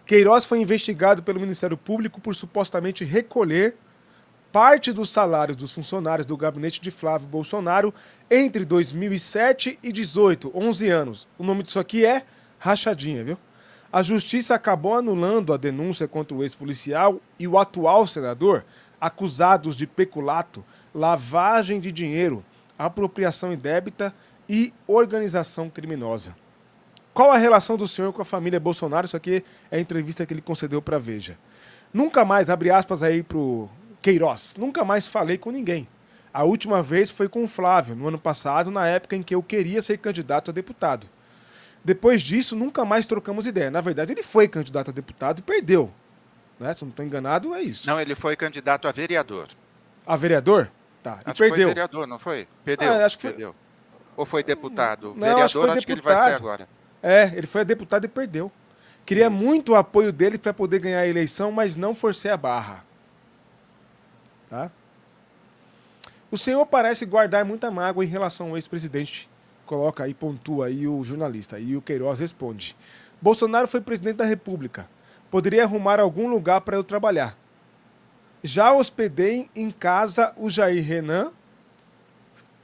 Queiroz 0.06 0.46
foi 0.46 0.60
investigado 0.60 1.24
pelo 1.24 1.40
Ministério 1.40 1.78
Público 1.78 2.20
por 2.20 2.36
supostamente 2.36 3.06
recolher 3.06 3.76
parte 4.52 4.92
dos 4.92 5.10
salários 5.10 5.58
dos 5.58 5.72
funcionários 5.72 6.26
do 6.28 6.36
gabinete 6.36 6.82
de 6.82 6.92
Flávio 6.92 7.28
Bolsonaro 7.28 7.94
entre 8.30 8.66
2007 8.66 9.80
e 9.82 9.92
18, 9.92 10.52
11 10.54 10.90
anos. 10.90 11.28
O 11.40 11.44
nome 11.44 11.64
disso 11.64 11.80
aqui 11.80 12.06
é 12.06 12.24
rachadinha, 12.60 13.24
viu? 13.24 13.38
A 13.92 14.04
justiça 14.04 14.56
acabou 14.56 14.96
anulando 14.96 15.54
a 15.54 15.58
denúncia 15.58 16.08
contra 16.08 16.36
o 16.36 16.44
ex-policial 16.44 17.22
e 17.40 17.48
o 17.48 17.58
atual 17.58 18.06
senador, 18.06 18.66
acusados 19.00 19.76
de 19.76 19.88
peculato, 19.88 20.66
lavagem 20.94 21.80
de 21.80 21.92
dinheiro, 21.92 22.44
apropriação 22.78 23.54
indébita 23.54 24.14
e 24.50 24.74
organização 24.86 25.70
criminosa. 25.70 26.43
Qual 27.14 27.32
a 27.32 27.38
relação 27.38 27.78
do 27.78 27.88
senhor 27.88 28.12
com 28.12 28.22
a 28.22 28.26
família 28.26 28.60
Bolsonaro? 28.60 29.06
Isso 29.06 29.16
aqui 29.16 29.44
é 29.70 29.78
a 29.78 29.80
entrevista 29.80 30.26
que 30.26 30.34
ele 30.34 30.42
concedeu 30.42 30.82
para 30.82 30.98
Veja. 30.98 31.38
Nunca 31.94 32.26
mais, 32.26 32.50
abre 32.50 32.72
aspas 32.72 33.04
aí 33.04 33.22
pro 33.22 33.70
Queiroz, 34.02 34.56
nunca 34.58 34.84
mais 34.84 35.08
falei 35.08 35.38
com 35.38 35.52
ninguém. 35.52 35.88
A 36.34 36.44
última 36.44 36.82
vez 36.82 37.12
foi 37.12 37.30
com 37.30 37.44
o 37.44 37.48
Flávio, 37.48 37.96
no 37.96 38.08
ano 38.08 38.18
passado, 38.18 38.72
na 38.72 38.88
época 38.88 39.16
em 39.16 39.22
que 39.22 39.36
eu 39.36 39.44
queria 39.44 39.80
ser 39.84 40.00
candidato 40.00 40.50
a 40.50 40.54
deputado. 40.54 41.08
Depois 41.86 42.24
disso, 42.24 42.56
nunca 42.56 42.84
mais 42.84 43.06
trocamos 43.06 43.46
ideia. 43.46 43.70
Na 43.70 43.82
verdade, 43.82 44.14
ele 44.14 44.24
foi 44.24 44.48
candidato 44.48 44.90
a 44.90 44.94
deputado 44.94 45.40
e 45.40 45.42
perdeu. 45.44 45.94
Né? 46.60 46.74
Se 46.74 46.84
eu 46.84 46.88
não 46.88 46.92
estou 46.92 47.06
enganado, 47.06 47.54
é 47.54 47.62
isso. 47.62 47.86
Não, 47.88 48.00
ele 48.02 48.16
foi 48.16 48.36
candidato 48.36 48.88
a 48.88 48.92
vereador. 48.92 49.50
A 50.08 50.18
vereador? 50.18 50.72
Tá. 51.04 51.20
Acho 51.24 51.44
e 51.44 51.50
perdeu. 51.50 51.50
Que 51.50 51.64
foi 51.64 51.66
vereador, 51.66 52.08
não 52.08 52.18
foi? 52.18 52.48
Perdeu. 52.66 52.92
Ah, 52.92 53.06
acho 53.06 53.18
que 53.20 53.28
perdeu. 53.28 53.54
Foi... 53.54 53.62
Ou 54.16 54.26
foi 54.26 54.44
deputado? 54.44 55.10
Não, 55.10 55.20
vereador, 55.20 55.44
acho, 55.44 55.58
acho 55.60 55.68
deputado. 55.68 55.86
que 55.86 55.92
ele 55.92 56.02
vai 56.02 56.24
ser 56.24 56.36
agora. 56.36 56.68
É, 57.04 57.34
ele 57.36 57.46
foi 57.46 57.66
deputado 57.66 58.06
e 58.06 58.08
perdeu. 58.08 58.50
Queria 59.06 59.28
Isso. 59.28 59.32
muito 59.32 59.74
o 59.74 59.76
apoio 59.76 60.14
dele 60.14 60.38
para 60.38 60.54
poder 60.54 60.80
ganhar 60.80 61.02
a 61.02 61.08
eleição, 61.08 61.52
mas 61.52 61.76
não 61.76 61.94
forcei 61.94 62.32
a 62.32 62.38
barra. 62.38 62.86
Tá? 64.50 64.72
O 66.32 66.38
senhor 66.38 66.66
parece 66.66 67.06
guardar 67.06 67.44
muita 67.44 67.70
mágoa 67.70 68.06
em 68.06 68.08
relação 68.08 68.50
ao 68.50 68.56
ex-presidente. 68.56 69.30
Coloca 69.66 70.04
aí, 70.04 70.14
pontua 70.14 70.68
aí 70.68 70.88
o 70.88 71.04
jornalista. 71.04 71.60
E 71.60 71.76
o 71.76 71.82
Queiroz 71.82 72.20
responde: 72.20 72.76
Bolsonaro 73.22 73.68
foi 73.68 73.82
presidente 73.82 74.16
da 74.18 74.26
República. 74.26 74.90
Poderia 75.30 75.64
arrumar 75.64 76.00
algum 76.00 76.30
lugar 76.30 76.62
para 76.62 76.78
eu 76.78 76.84
trabalhar. 76.84 77.38
Já 78.42 78.74
hospedei 78.74 79.50
em 79.56 79.72
casa 79.72 80.34
o 80.38 80.50
Jair 80.50 80.84
Renan, 80.84 81.32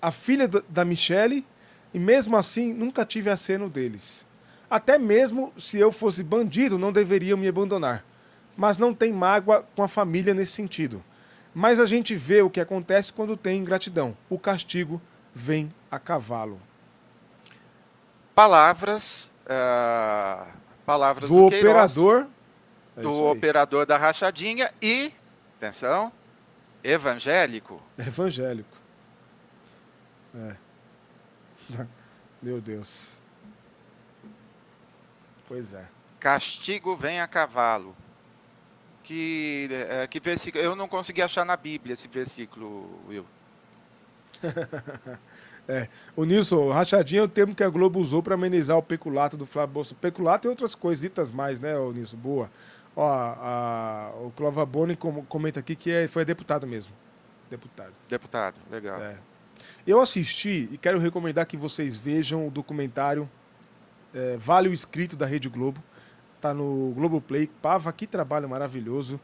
a 0.01 0.11
filha 0.11 0.47
da 0.47 0.85
Michele, 0.85 1.45
e 1.93 1.99
mesmo 1.99 2.37
assim 2.37 2.73
nunca 2.73 3.05
tive 3.05 3.29
aceno 3.29 3.69
deles. 3.69 4.25
Até 4.69 4.97
mesmo 4.97 5.51
se 5.57 5.79
eu 5.79 5.91
fosse 5.91 6.23
bandido, 6.23 6.77
não 6.77 6.91
deveriam 6.91 7.37
me 7.37 7.47
abandonar. 7.47 8.05
Mas 8.55 8.77
não 8.77 8.93
tem 8.93 9.11
mágoa 9.11 9.65
com 9.75 9.81
a 9.81 9.87
família 9.87 10.33
nesse 10.33 10.51
sentido. 10.51 11.03
Mas 11.53 11.79
a 11.79 11.85
gente 11.85 12.15
vê 12.15 12.41
o 12.41 12.49
que 12.49 12.59
acontece 12.59 13.11
quando 13.11 13.35
tem 13.35 13.59
ingratidão. 13.59 14.15
O 14.29 14.37
castigo 14.37 15.01
vem 15.33 15.73
a 15.89 15.97
cavalo. 15.97 16.61
Palavras. 18.35 19.29
Uh, 19.45 20.45
palavras 20.85 21.29
do, 21.29 21.35
do 21.35 21.45
operador. 21.45 22.27
É 22.95 23.01
do 23.01 23.25
operador 23.25 23.85
da 23.85 23.97
rachadinha 23.97 24.71
e. 24.81 25.11
Atenção. 25.57 26.11
Evangélico. 26.83 27.81
Evangélico. 27.97 28.77
É. 30.35 30.55
Meu 32.41 32.61
Deus. 32.61 33.18
Pois 35.49 35.73
é. 35.73 35.83
Castigo 36.19 36.95
vem 36.95 37.19
a 37.19 37.27
cavalo. 37.27 37.95
Que, 39.03 39.67
é, 39.71 40.05
que 40.05 40.19
versículo? 40.19 40.63
Eu 40.63 40.75
não 40.75 40.87
consegui 40.87 41.23
achar 41.23 41.43
na 41.43 41.57
Bíblia 41.57 41.93
esse 41.93 42.07
versículo, 42.07 42.87
Will. 43.09 43.25
é, 45.67 45.89
o 46.15 46.23
Nilson, 46.23 46.71
rachadinha 46.71 47.21
é 47.21 47.23
o 47.23 47.27
termo 47.27 47.55
que 47.55 47.63
a 47.63 47.69
Globo 47.69 47.99
usou 47.99 48.21
para 48.21 48.35
amenizar 48.35 48.77
o 48.77 48.83
peculato 48.83 49.35
do 49.35 49.47
Flávio 49.47 49.73
Bolsonaro. 49.73 50.01
Peculato 50.01 50.47
e 50.47 50.49
outras 50.49 50.75
coisitas 50.75 51.31
mais, 51.31 51.59
né, 51.59 51.75
o 51.75 51.91
Nilson? 51.91 52.17
Boa. 52.17 52.51
Ó, 52.95 53.09
a, 53.09 54.11
o 54.21 54.31
Clova 54.35 54.63
Boni 54.67 54.95
comenta 54.95 55.59
aqui 55.59 55.75
que 55.75 55.89
é, 55.89 56.07
foi 56.07 56.23
deputado 56.23 56.67
mesmo. 56.67 56.93
Deputado. 57.49 57.93
Deputado, 58.07 58.55
legal. 58.69 59.01
É. 59.01 59.17
Eu 59.87 59.99
assisti 59.99 60.69
e 60.71 60.77
quero 60.77 60.99
recomendar 60.99 61.47
que 61.47 61.57
vocês 61.57 61.97
vejam 61.97 62.47
o 62.47 62.51
documentário 62.51 63.27
é, 64.13 64.37
Vale 64.37 64.69
o 64.69 64.73
Escrito 64.73 65.15
da 65.15 65.25
Rede 65.25 65.49
Globo. 65.49 65.81
Tá 66.41 66.53
no 66.53 66.91
Globoplay. 66.95 67.47
Pava, 67.61 67.91
que 67.91 68.07
trabalho 68.07 68.47
maravilhoso. 68.47 69.19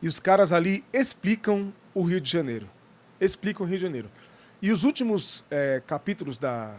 E 0.00 0.08
os 0.08 0.18
caras 0.18 0.52
ali 0.52 0.84
explicam 0.92 1.72
o 1.94 2.02
Rio 2.02 2.20
de 2.20 2.30
Janeiro. 2.30 2.68
Explicam 3.20 3.64
o 3.64 3.68
Rio 3.68 3.78
de 3.78 3.84
Janeiro. 3.84 4.10
E 4.60 4.70
os 4.70 4.82
últimos 4.82 5.44
é, 5.50 5.82
capítulos 5.86 6.38
da, 6.38 6.74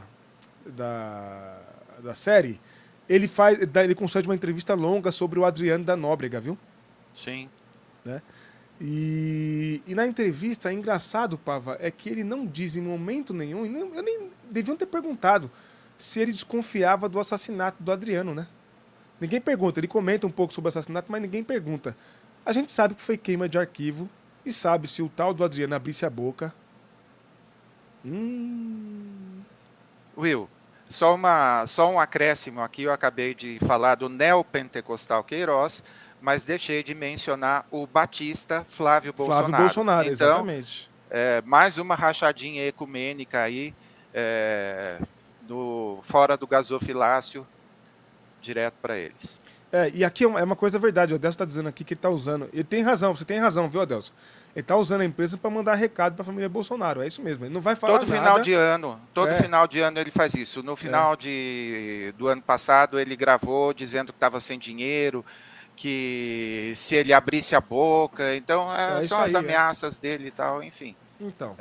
da, 0.65 1.59
da 2.03 2.13
série, 2.13 2.59
ele 3.07 3.27
faz, 3.27 3.59
ele 3.61 3.95
concede 3.95 4.27
uma 4.27 4.35
entrevista 4.35 4.73
longa 4.73 5.11
sobre 5.11 5.39
o 5.39 5.45
Adriano 5.45 5.83
da 5.83 5.95
Nóbrega, 5.95 6.39
viu? 6.39 6.57
Sim. 7.13 7.49
Né? 8.03 8.21
E, 8.81 9.81
e, 9.87 9.95
na 9.95 10.05
entrevista, 10.05 10.69
é 10.69 10.73
engraçado, 10.73 11.37
Pava, 11.37 11.77
é 11.79 11.89
que 11.89 12.09
ele 12.09 12.23
não 12.23 12.45
diz 12.45 12.75
em 12.75 12.81
momento 12.81 13.33
nenhum, 13.33 13.65
eu 13.65 14.03
nem 14.03 14.29
deviam 14.51 14.75
ter 14.75 14.85
perguntado 14.85 15.49
se 15.97 16.19
ele 16.19 16.31
desconfiava 16.31 17.07
do 17.07 17.19
assassinato 17.19 17.81
do 17.81 17.91
Adriano, 17.91 18.33
né? 18.33 18.47
Ninguém 19.19 19.39
pergunta, 19.39 19.79
ele 19.79 19.87
comenta 19.87 20.27
um 20.27 20.31
pouco 20.31 20.53
sobre 20.53 20.67
o 20.67 20.69
assassinato, 20.69 21.11
mas 21.11 21.21
ninguém 21.21 21.43
pergunta. 21.43 21.95
A 22.45 22.51
gente 22.51 22.71
sabe 22.71 22.95
que 22.95 23.01
foi 23.01 23.17
queima 23.17 23.47
de 23.47 23.57
arquivo 23.57 24.09
e 24.45 24.51
sabe 24.51 24.87
se 24.87 25.01
o 25.01 25.09
tal 25.09 25.33
do 25.33 25.43
Adriano 25.43 25.75
abrisse 25.75 26.05
a 26.05 26.09
boca. 26.09 26.53
Hum... 28.03 29.41
Will, 30.17 30.47
só, 30.89 31.15
uma, 31.15 31.65
só 31.67 31.91
um 31.91 31.99
acréscimo 31.99 32.61
aqui, 32.61 32.83
eu 32.83 32.91
acabei 32.91 33.33
de 33.33 33.59
falar 33.65 33.95
do 33.95 34.07
neopentecostal 34.07 35.23
Queiroz, 35.23 35.83
mas 36.21 36.43
deixei 36.43 36.83
de 36.83 36.95
mencionar 36.95 37.65
o 37.69 37.85
Batista 37.85 38.65
Flávio 38.69 39.11
Bolsonaro. 39.11 39.47
Flávio 39.47 39.65
Bolsonaro, 39.65 40.01
então, 40.03 40.27
exatamente. 40.27 40.89
É, 41.09 41.41
mais 41.45 41.77
uma 41.77 41.95
rachadinha 41.95 42.65
ecumênica 42.67 43.41
aí, 43.41 43.73
é, 44.13 44.99
do, 45.47 45.99
fora 46.03 46.35
do 46.35 46.47
gasofilácio, 46.47 47.45
direto 48.41 48.75
para 48.81 48.97
eles. 48.97 49.39
É, 49.71 49.91
e 49.93 50.05
aqui 50.05 50.23
é 50.23 50.27
uma, 50.27 50.39
é 50.39 50.55
coisa 50.55 50.79
verdade, 50.79 51.13
o 51.13 51.15
Adelson 51.15 51.33
está 51.33 51.45
dizendo 51.45 51.67
aqui 51.67 51.83
que 51.83 51.93
ele 51.93 51.97
está 51.97 52.09
usando. 52.09 52.49
Ele 52.53 52.63
tem 52.63 52.81
razão, 52.81 53.13
você 53.13 53.25
tem 53.25 53.39
razão, 53.39 53.69
viu, 53.69 53.81
Adelson? 53.81 54.13
Ele 54.55 54.61
está 54.61 54.77
usando 54.77 55.01
a 55.01 55.05
empresa 55.05 55.37
para 55.37 55.49
mandar 55.49 55.75
recado 55.75 56.13
para 56.13 56.21
a 56.21 56.25
família 56.25 56.47
Bolsonaro, 56.47 57.01
é 57.01 57.07
isso 57.07 57.21
mesmo. 57.21 57.45
Ele 57.45 57.53
não 57.53 57.59
vai 57.61 57.75
falar 57.75 57.99
todo 57.99 58.07
nada. 58.07 58.21
final 58.21 58.39
de 58.39 58.53
ano, 58.53 59.01
todo 59.13 59.29
é. 59.29 59.33
final 59.33 59.67
de 59.67 59.81
ano 59.81 59.99
ele 59.99 60.11
faz 60.11 60.33
isso. 60.33 60.63
No 60.63 60.75
final 60.75 61.13
é. 61.13 61.17
de, 61.17 62.13
do 62.17 62.27
ano 62.27 62.41
passado 62.41 62.99
ele 62.99 63.15
gravou 63.15 63.73
dizendo 63.73 64.13
que 64.13 64.17
estava 64.17 64.39
sem 64.39 64.57
dinheiro, 64.57 65.25
que 65.75 66.71
se 66.75 66.95
ele 66.95 67.11
abrisse 67.11 67.55
a 67.55 67.59
boca, 67.59 68.35
então 68.35 68.73
é, 68.73 68.99
é 68.99 69.01
são 69.01 69.19
as 69.19 69.35
aí, 69.35 69.35
é. 69.35 69.39
ameaças 69.39 69.97
dele 69.97 70.27
e 70.27 70.31
tal, 70.31 70.63
enfim. 70.63 70.95
Então. 71.19 71.55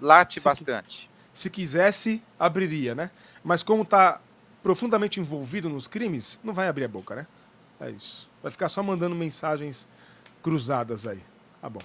late 0.00 0.40
se 0.40 0.44
bastante. 0.44 1.09
Se 1.32 1.50
quisesse, 1.50 2.22
abriria, 2.38 2.94
né? 2.94 3.10
Mas 3.42 3.62
como 3.62 3.82
está 3.82 4.20
profundamente 4.62 5.20
envolvido 5.20 5.68
nos 5.68 5.86
crimes, 5.86 6.38
não 6.42 6.52
vai 6.52 6.68
abrir 6.68 6.84
a 6.84 6.88
boca, 6.88 7.14
né? 7.14 7.26
É 7.80 7.90
isso. 7.90 8.28
Vai 8.42 8.52
ficar 8.52 8.68
só 8.68 8.82
mandando 8.82 9.14
mensagens 9.16 9.88
cruzadas 10.42 11.06
aí. 11.06 11.22
Tá 11.60 11.68
bom. 11.68 11.80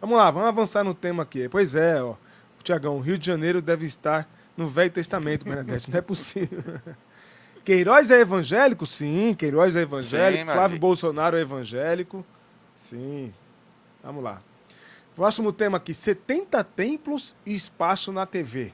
Vamos 0.00 0.16
lá, 0.16 0.30
vamos 0.30 0.48
avançar 0.48 0.84
no 0.84 0.94
tema 0.94 1.22
aqui. 1.22 1.48
Pois 1.48 1.74
é, 1.74 2.02
ó. 2.02 2.14
Tiagão, 2.62 2.96
o 2.96 3.00
Rio 3.00 3.18
de 3.18 3.26
Janeiro 3.26 3.60
deve 3.60 3.86
estar 3.86 4.28
no 4.56 4.68
Velho 4.68 4.90
Testamento, 4.90 5.44
Benedete. 5.44 5.90
Não 5.90 5.98
é 5.98 6.02
possível. 6.02 6.62
Queiroz 7.64 8.10
é 8.10 8.20
evangélico? 8.20 8.86
Sim, 8.86 9.34
Queiroz 9.34 9.76
é 9.76 9.82
evangélico. 9.82 10.46
Sim, 10.46 10.52
Flávio 10.52 10.78
Bolsonaro 10.78 11.36
é 11.36 11.40
evangélico. 11.40 12.24
Sim. 12.74 13.32
Vamos 14.02 14.22
lá. 14.22 14.40
Próximo 15.14 15.52
tema 15.52 15.76
aqui: 15.76 15.92
70 15.94 16.62
templos 16.64 17.36
e 17.44 17.54
espaço 17.54 18.12
na 18.12 18.24
TV. 18.24 18.72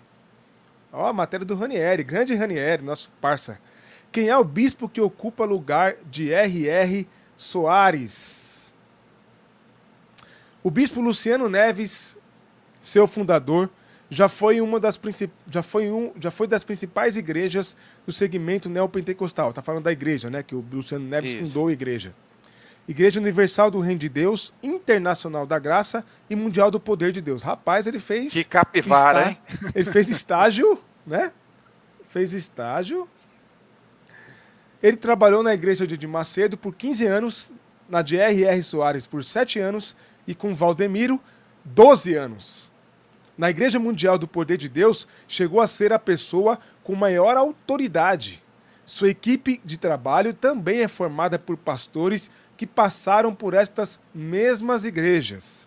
Ó, 0.96 1.06
a 1.08 1.12
matéria 1.12 1.44
do 1.44 1.54
Ranieri, 1.54 2.02
grande 2.02 2.34
Ranieri, 2.34 2.82
nosso 2.82 3.10
parça. 3.20 3.58
Quem 4.10 4.30
é 4.30 4.36
o 4.36 4.42
bispo 4.42 4.88
que 4.88 4.98
ocupa 4.98 5.44
lugar 5.44 5.96
de 6.10 6.32
R.R. 6.32 7.06
Soares? 7.36 8.72
O 10.62 10.70
bispo 10.70 11.02
Luciano 11.02 11.50
Neves, 11.50 12.16
seu 12.80 13.06
fundador, 13.06 13.68
já 14.08 14.26
foi 14.26 14.58
uma 14.62 14.80
das 14.80 14.98
já 15.50 15.62
foi 15.62 15.90
um, 15.90 16.12
já 16.18 16.30
foi 16.30 16.46
das 16.46 16.64
principais 16.64 17.14
igrejas 17.14 17.76
do 18.06 18.12
segmento 18.12 18.70
neopentecostal. 18.70 19.52
Tá 19.52 19.60
falando 19.60 19.84
da 19.84 19.92
igreja, 19.92 20.30
né, 20.30 20.42
que 20.42 20.54
o 20.54 20.64
Luciano 20.72 21.06
Neves 21.06 21.32
Isso. 21.32 21.44
fundou 21.44 21.68
a 21.68 21.72
igreja. 21.72 22.14
Igreja 22.88 23.20
Universal 23.20 23.70
do 23.70 23.80
Reino 23.80 23.98
de 23.98 24.08
Deus, 24.08 24.54
Internacional 24.62 25.44
da 25.44 25.58
Graça 25.58 26.04
e 26.30 26.36
Mundial 26.36 26.70
do 26.70 26.78
Poder 26.78 27.10
de 27.12 27.20
Deus. 27.20 27.42
Rapaz, 27.42 27.86
ele 27.86 27.98
fez. 27.98 28.32
Que 28.32 28.44
capivara, 28.44 29.30
hein? 29.30 29.38
Ele 29.74 29.90
fez 29.90 30.08
estágio, 30.08 30.80
né? 31.06 31.32
Fez 32.08 32.32
estágio. 32.32 33.08
Ele 34.82 34.96
trabalhou 34.96 35.42
na 35.42 35.54
igreja 35.54 35.86
de 35.86 36.06
Macedo 36.06 36.56
por 36.56 36.74
15 36.74 37.06
anos, 37.06 37.50
na 37.88 38.02
de 38.02 38.16
R.R. 38.16 38.62
Soares 38.62 39.06
por 39.06 39.24
7 39.24 39.58
anos 39.58 39.96
e 40.26 40.34
com 40.34 40.54
Valdemiro, 40.54 41.20
12 41.64 42.14
anos. 42.14 42.70
Na 43.38 43.50
Igreja 43.50 43.78
Mundial 43.78 44.18
do 44.18 44.26
Poder 44.26 44.56
de 44.56 44.68
Deus, 44.68 45.06
chegou 45.28 45.60
a 45.60 45.66
ser 45.66 45.92
a 45.92 45.98
pessoa 45.98 46.58
com 46.82 46.94
maior 46.94 47.36
autoridade. 47.36 48.42
Sua 48.84 49.10
equipe 49.10 49.60
de 49.64 49.76
trabalho 49.76 50.32
também 50.32 50.80
é 50.80 50.88
formada 50.88 51.38
por 51.38 51.56
pastores 51.56 52.30
que 52.56 52.66
passaram 52.66 53.34
por 53.34 53.52
estas 53.52 53.98
mesmas 54.14 54.84
igrejas. 54.84 55.65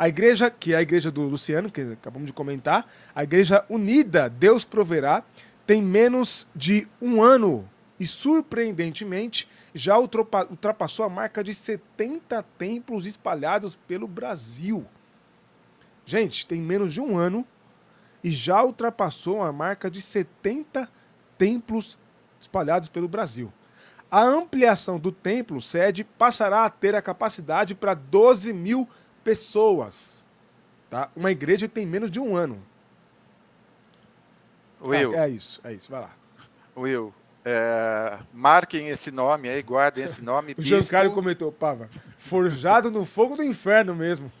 A 0.00 0.08
igreja, 0.08 0.50
que 0.50 0.72
é 0.72 0.78
a 0.78 0.80
igreja 0.80 1.10
do 1.10 1.20
Luciano, 1.24 1.70
que 1.70 1.82
acabamos 1.82 2.26
de 2.26 2.32
comentar, 2.32 2.90
a 3.14 3.22
igreja 3.22 3.66
unida, 3.68 4.30
Deus 4.30 4.64
proverá, 4.64 5.22
tem 5.66 5.82
menos 5.82 6.46
de 6.56 6.88
um 7.02 7.22
ano 7.22 7.68
e, 7.98 8.06
surpreendentemente, 8.06 9.46
já 9.74 9.98
ultrapassou 9.98 11.04
a 11.04 11.10
marca 11.10 11.44
de 11.44 11.52
70 11.52 12.42
templos 12.56 13.04
espalhados 13.04 13.76
pelo 13.76 14.08
Brasil. 14.08 14.86
Gente, 16.06 16.46
tem 16.46 16.62
menos 16.62 16.94
de 16.94 17.00
um 17.02 17.18
ano 17.18 17.46
e 18.24 18.30
já 18.30 18.64
ultrapassou 18.64 19.42
a 19.42 19.52
marca 19.52 19.90
de 19.90 20.00
70 20.00 20.88
templos 21.36 21.98
espalhados 22.40 22.88
pelo 22.88 23.06
Brasil. 23.06 23.52
A 24.10 24.22
ampliação 24.22 24.98
do 24.98 25.12
templo 25.12 25.60
sede 25.60 26.04
passará 26.04 26.64
a 26.64 26.70
ter 26.70 26.94
a 26.94 27.02
capacidade 27.02 27.74
para 27.74 27.92
12 27.92 28.54
mil 28.54 28.88
pessoas. 29.22 30.24
Tá? 30.88 31.08
Uma 31.14 31.30
igreja 31.30 31.68
tem 31.68 31.86
menos 31.86 32.10
de 32.10 32.18
um 32.18 32.36
ano. 32.36 32.62
Will. 34.82 35.12
Ah, 35.14 35.28
é 35.28 35.30
isso, 35.30 35.60
é 35.62 35.72
isso, 35.72 35.90
vai 35.90 36.00
lá. 36.00 36.10
Will, 36.76 37.12
é, 37.44 38.18
marquem 38.32 38.88
esse 38.88 39.10
nome 39.10 39.48
aí, 39.48 39.62
guardem 39.62 40.04
esse 40.04 40.22
nome. 40.22 40.54
o 40.58 40.62
Giancarlo 40.62 41.12
comentou, 41.12 41.52
Pava, 41.52 41.88
forjado 42.16 42.90
no 42.90 43.04
fogo 43.04 43.36
do 43.36 43.42
inferno 43.42 43.94
mesmo. 43.94 44.30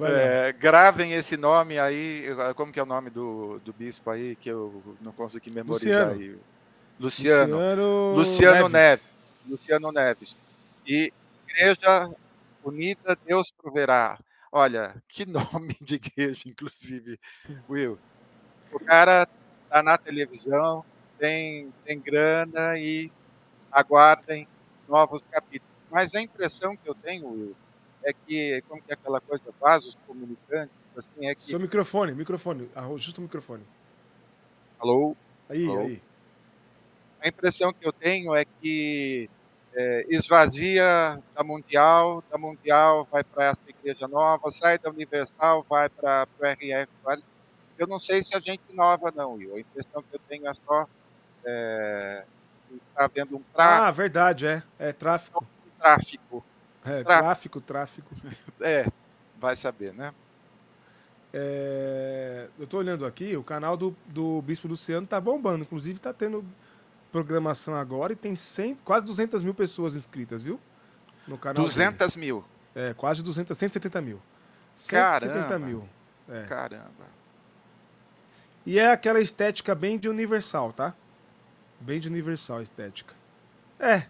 É, 0.00 0.52
gravem 0.52 1.14
esse 1.14 1.34
nome 1.34 1.78
aí, 1.78 2.26
como 2.54 2.70
que 2.70 2.78
é 2.78 2.82
o 2.82 2.86
nome 2.86 3.08
do, 3.08 3.58
do 3.64 3.72
bispo 3.72 4.10
aí, 4.10 4.36
que 4.36 4.50
eu 4.50 4.82
não 5.00 5.12
consegui 5.12 5.50
memorizar 5.50 6.08
Luciano. 6.08 6.12
aí. 6.12 6.38
Luciano. 7.00 7.56
Luciano, 7.56 8.14
Luciano 8.14 8.68
Neves. 8.68 8.72
Neves. 8.72 9.16
Luciano 9.48 9.92
Neves. 9.92 10.36
E 10.86 11.10
Igreja 11.48 12.10
Unida 12.68 13.16
Deus 13.26 13.50
Proverá. 13.50 14.18
Olha, 14.52 14.94
que 15.08 15.24
nome 15.26 15.76
de 15.80 15.96
igreja, 15.96 16.42
inclusive, 16.46 17.18
Will. 17.68 17.98
O 18.72 18.78
cara 18.78 19.26
tá 19.68 19.82
na 19.82 19.96
televisão, 19.96 20.84
tem, 21.18 21.72
tem 21.84 21.98
grana 21.98 22.78
e 22.78 23.10
aguardem 23.72 24.46
novos 24.86 25.22
capítulos. 25.30 25.74
Mas 25.90 26.14
a 26.14 26.20
impressão 26.20 26.76
que 26.76 26.88
eu 26.88 26.94
tenho, 26.94 27.28
Will, 27.28 27.56
é 28.04 28.12
que, 28.12 28.62
como 28.68 28.82
que 28.82 28.90
é 28.90 28.94
aquela 28.94 29.20
coisa, 29.20 29.44
vasos 29.58 29.96
comunicantes, 30.06 30.74
assim, 30.96 31.26
é 31.26 31.34
que... 31.34 31.46
Seu 31.46 31.58
microfone, 31.58 32.14
microfone, 32.14 32.70
ajusta 32.74 33.20
o 33.20 33.24
microfone. 33.24 33.64
Alô? 34.78 35.16
Aí, 35.48 35.66
Alô? 35.66 35.80
aí. 35.80 36.02
A 37.20 37.28
impressão 37.28 37.72
que 37.72 37.86
eu 37.86 37.92
tenho 37.92 38.34
é 38.34 38.44
que 38.44 39.28
é, 39.74 40.06
esvazia 40.08 41.22
da 41.34 41.44
Mundial, 41.44 42.22
da 42.30 42.38
Mundial 42.38 43.06
vai 43.10 43.22
para 43.22 43.46
essa 43.46 43.60
igreja 43.68 44.08
nova, 44.08 44.50
sai 44.50 44.78
da 44.78 44.90
Universal, 44.90 45.62
vai 45.62 45.88
para 45.88 46.26
o 46.38 46.44
RF. 46.46 46.92
Eu 47.78 47.86
não 47.86 47.98
sei 47.98 48.22
se 48.22 48.34
a 48.34 48.40
gente 48.40 48.62
nova 48.72 49.12
não, 49.14 49.34
Will. 49.34 49.54
A 49.54 49.60
impressão 49.60 50.02
que 50.02 50.16
eu 50.16 50.20
tenho 50.28 50.48
é 50.48 50.54
só 50.54 50.86
é, 51.44 52.24
está 52.74 53.04
havendo 53.04 53.36
um 53.36 53.42
tráfico. 53.54 53.84
Ah, 53.84 53.90
verdade, 53.90 54.46
é. 54.46 54.62
É 54.78 54.92
tráfico. 54.92 55.46
tráfico. 55.78 56.44
É, 56.84 57.02
tráfico, 57.02 57.60
tráfico. 57.60 58.14
É, 58.60 58.86
vai 59.38 59.54
saber, 59.54 59.94
né? 59.94 60.12
É, 61.32 62.48
eu 62.58 62.64
estou 62.64 62.80
olhando 62.80 63.06
aqui, 63.06 63.36
o 63.36 63.44
canal 63.44 63.76
do, 63.76 63.94
do 64.06 64.42
Bispo 64.42 64.66
Luciano 64.66 65.06
tá 65.06 65.20
bombando. 65.20 65.62
Inclusive, 65.62 66.00
tá 66.00 66.12
tendo 66.12 66.44
programação 67.10 67.74
agora 67.74 68.12
e 68.12 68.16
tem 68.16 68.36
100, 68.36 68.76
quase 68.76 69.04
200 69.04 69.42
mil 69.42 69.54
pessoas 69.54 69.96
inscritas, 69.96 70.42
viu? 70.42 70.60
No 71.26 71.38
canal 71.38 71.64
200 71.64 72.14
dele. 72.14 72.26
mil? 72.26 72.44
É, 72.74 72.94
quase 72.94 73.22
200, 73.22 73.56
170 73.56 74.00
mil. 74.00 74.20
170 74.74 75.34
Caramba. 75.34 75.66
mil. 75.66 75.88
É. 76.28 76.44
Caramba. 76.44 77.18
E 78.64 78.78
é 78.78 78.92
aquela 78.92 79.20
estética 79.20 79.74
bem 79.74 79.98
de 79.98 80.08
universal, 80.08 80.72
tá? 80.72 80.94
Bem 81.80 81.98
de 81.98 82.08
universal 82.08 82.58
a 82.58 82.62
estética. 82.62 83.14
É. 83.78 84.04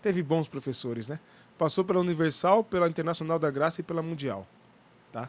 Teve 0.00 0.22
bons 0.22 0.46
professores, 0.46 1.08
né? 1.08 1.18
Passou 1.58 1.84
pela 1.84 1.98
Universal, 1.98 2.62
pela 2.62 2.88
Internacional 2.88 3.38
da 3.38 3.50
Graça 3.50 3.80
e 3.80 3.84
pela 3.84 4.00
Mundial. 4.00 4.46
Tá? 5.10 5.28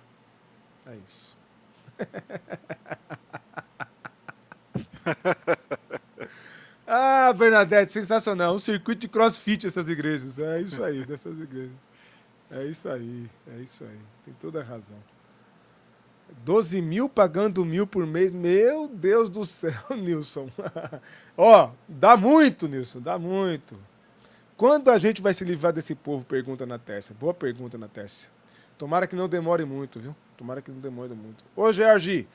É 0.86 0.96
isso. 1.04 1.36
ah, 6.92 7.32
Bernadette, 7.34 7.92
sensacional. 7.92 8.56
Um 8.56 8.60
circuito 8.60 9.02
de 9.02 9.08
crossfit 9.08 9.68
essas 9.68 9.88
igrejas. 9.88 10.40
É 10.40 10.60
isso 10.60 10.84
aí, 10.84 11.06
dessas 11.06 11.40
igrejas. 11.40 11.76
É 12.50 12.66
isso 12.66 12.90
aí, 12.90 13.30
é 13.56 13.62
isso 13.62 13.84
aí. 13.84 14.00
Tem 14.26 14.34
toda 14.42 14.60
a 14.62 14.64
razão. 14.64 14.98
12 16.44 16.82
mil 16.82 17.08
pagando 17.08 17.64
mil 17.64 17.86
por 17.86 18.08
mês. 18.08 18.32
Meu 18.32 18.88
Deus 18.88 19.30
do 19.30 19.46
céu, 19.46 19.72
Nilson. 19.96 20.50
Ó, 21.38 21.72
dá 21.88 22.18
muito, 22.18 22.68
Nilson, 22.68 23.00
dá 23.02 23.20
muito. 23.20 23.78
Quando 24.58 24.90
a 24.90 24.98
gente 24.98 25.22
vai 25.22 25.34
se 25.34 25.46
livrar 25.46 25.72
desse 25.72 25.94
povo? 25.94 26.26
Pergunta 26.26 26.66
na 26.66 26.80
Tércia. 26.80 27.16
Boa 27.20 27.36
pergunta 27.36 27.78
na 27.78 27.88
Tércia. 27.88 28.32
Tomara 28.80 29.06
que 29.06 29.16
não 29.16 29.30
demore 29.30 29.64
muito, 29.64 30.00
viu? 30.00 30.16
Tomara 30.36 30.60
que 30.60 30.72
não 30.72 30.80
demore 30.80 31.14
muito. 31.14 31.44
Ô, 31.56 31.72
Georgi. 31.72 32.28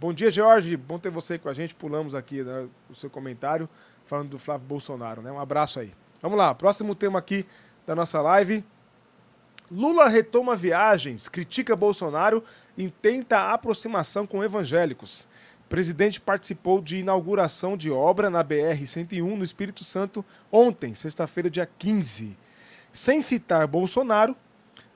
Bom 0.00 0.12
dia, 0.12 0.28
George. 0.28 0.76
Bom 0.76 0.98
ter 0.98 1.08
você 1.08 1.38
com 1.38 1.48
a 1.48 1.52
gente. 1.52 1.72
Pulamos 1.72 2.16
aqui 2.16 2.42
né, 2.42 2.66
o 2.90 2.94
seu 2.96 3.08
comentário 3.08 3.68
falando 4.04 4.30
do 4.30 4.38
Flávio 4.40 4.66
Bolsonaro, 4.66 5.22
né? 5.22 5.30
Um 5.30 5.38
abraço 5.38 5.78
aí. 5.78 5.92
Vamos 6.20 6.36
lá, 6.36 6.52
próximo 6.52 6.96
tema 6.96 7.20
aqui 7.20 7.46
da 7.86 7.94
nossa 7.94 8.20
live. 8.20 8.64
Lula 9.70 10.08
retoma 10.08 10.56
viagens, 10.56 11.28
critica 11.28 11.76
Bolsonaro 11.76 12.42
e 12.76 12.90
tenta 12.90 13.52
aproximação 13.52 14.26
com 14.26 14.42
evangélicos. 14.42 15.28
O 15.64 15.68
presidente 15.68 16.20
participou 16.20 16.82
de 16.82 16.96
inauguração 16.96 17.76
de 17.76 17.90
obra 17.90 18.28
na 18.28 18.44
BR-101 18.44 19.36
no 19.36 19.44
Espírito 19.44 19.84
Santo 19.84 20.24
ontem, 20.50 20.94
sexta-feira, 20.94 21.48
dia 21.48 21.68
15. 21.78 22.36
Sem 22.92 23.22
citar 23.22 23.66
Bolsonaro, 23.68 24.36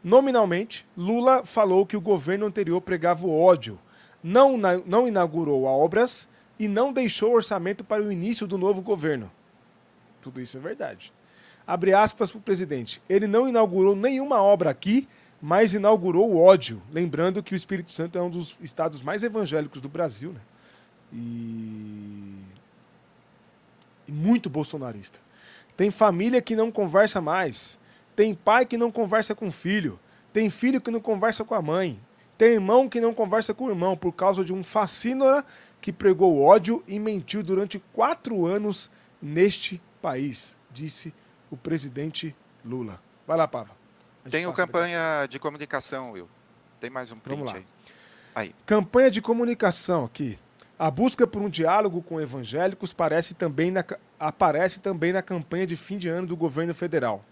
nominalmente, 0.03 0.85
Lula 0.97 1.47
falou 1.47 1.87
que 1.87 1.97
o 1.97 2.01
governo 2.01 2.47
anterior 2.47 2.81
pregava 2.81 3.27
o 3.27 3.41
ódio, 3.41 3.79
não, 4.23 4.57
não 4.87 5.07
inaugurou 5.07 5.65
obras 5.65 6.29
e 6.59 6.67
não 6.67 6.93
deixou 6.93 7.35
orçamento 7.35 7.85
para 7.85 8.03
o 8.03 8.11
início 8.11 8.47
do 8.47 8.59
novo 8.59 8.83
governo. 8.83 9.31
Tudo 10.21 10.41
isso 10.41 10.57
é 10.57 10.61
verdade. 10.61 11.13
Abre 11.67 11.93
aspas 11.93 12.31
para 12.31 12.39
o 12.39 12.43
presidente. 12.43 13.01
Ele 13.09 13.27
não 13.27 13.49
inaugurou 13.49 13.95
nenhuma 13.95 14.43
obra 14.43 14.71
aqui, 14.71 15.07
mas 15.41 15.75
inaugurou 15.75 16.31
o 16.33 16.43
ódio. 16.43 16.83
Lembrando 16.91 17.43
que 17.43 17.53
o 17.53 17.57
Espírito 17.57 17.91
Santo 17.91 18.19
é 18.19 18.23
um 18.23 18.31
dos 18.31 18.57
estados 18.61 19.03
mais 19.03 19.23
evangélicos 19.23 19.81
do 19.81 19.89
Brasil, 19.89 20.33
né? 20.33 20.41
E... 21.13 22.35
e 24.09 24.13
muito 24.13 24.51
bolsonarista. 24.51 25.21
Tem 25.77 25.91
família 25.91 26.43
que 26.43 26.57
não 26.57 26.73
conversa 26.73 27.21
mais. 27.21 27.79
Tem 28.17 28.35
pai 28.35 28.67
que 28.67 28.77
não 28.77 28.91
conversa 28.91 29.35
com 29.35 29.51
filho. 29.51 29.99
Tem 30.33 30.51
filho 30.51 30.81
que 30.81 30.91
não 30.91 31.01
conversa 31.01 31.45
com 31.45 31.55
a 31.55 31.63
mãe. 31.63 32.01
Tem 32.39 32.53
irmão 32.53 32.89
que 32.89 33.01
não 33.01 33.13
conversa 33.13 33.53
com 33.53 33.65
o 33.65 33.69
irmão 33.69 33.97
por 33.97 34.13
causa 34.13 34.45
de 34.45 34.53
um 34.53 34.63
fascínora 34.63 35.45
que 35.81 35.93
pregou 35.93 36.41
ódio 36.41 36.85
e 36.87 36.99
mentiu 37.01 37.43
durante 37.43 37.81
quatro 37.93 38.47
anos 38.47 38.89
neste 39.21 39.83
país, 40.01 40.57
disse 40.73 41.13
o 41.51 41.57
presidente 41.57 42.35
Lula. 42.65 43.03
Vai 43.27 43.37
lá, 43.37 43.49
Pava. 43.49 43.77
Tenho 44.31 44.53
campanha 44.53 45.27
de 45.29 45.39
comunicação, 45.41 46.13
Will. 46.13 46.29
Tem 46.81 46.89
mais 46.89 47.11
um 47.11 47.19
print 47.19 47.39
Vamos 47.39 47.53
lá. 47.53 47.59
aí. 47.59 47.67
aí. 48.35 48.55
Campanha 48.65 49.11
de 49.11 49.21
comunicação 49.21 50.05
aqui. 50.05 50.39
A 50.79 50.93
busca 50.93 51.27
por 51.27 51.43
um 51.43 51.49
diálogo 51.49 52.01
com 52.03 52.21
evangélicos 52.21 52.93
parece 52.93 53.35
também 53.35 53.73
na, 53.73 53.85
aparece 54.19 54.79
também 54.79 55.13
na 55.13 55.23
campanha 55.23 55.67
de 55.67 55.75
fim 55.75 55.99
de 55.99 56.09
ano 56.09 56.29
do 56.29 56.37
governo 56.37 56.73
federal. 56.73 57.25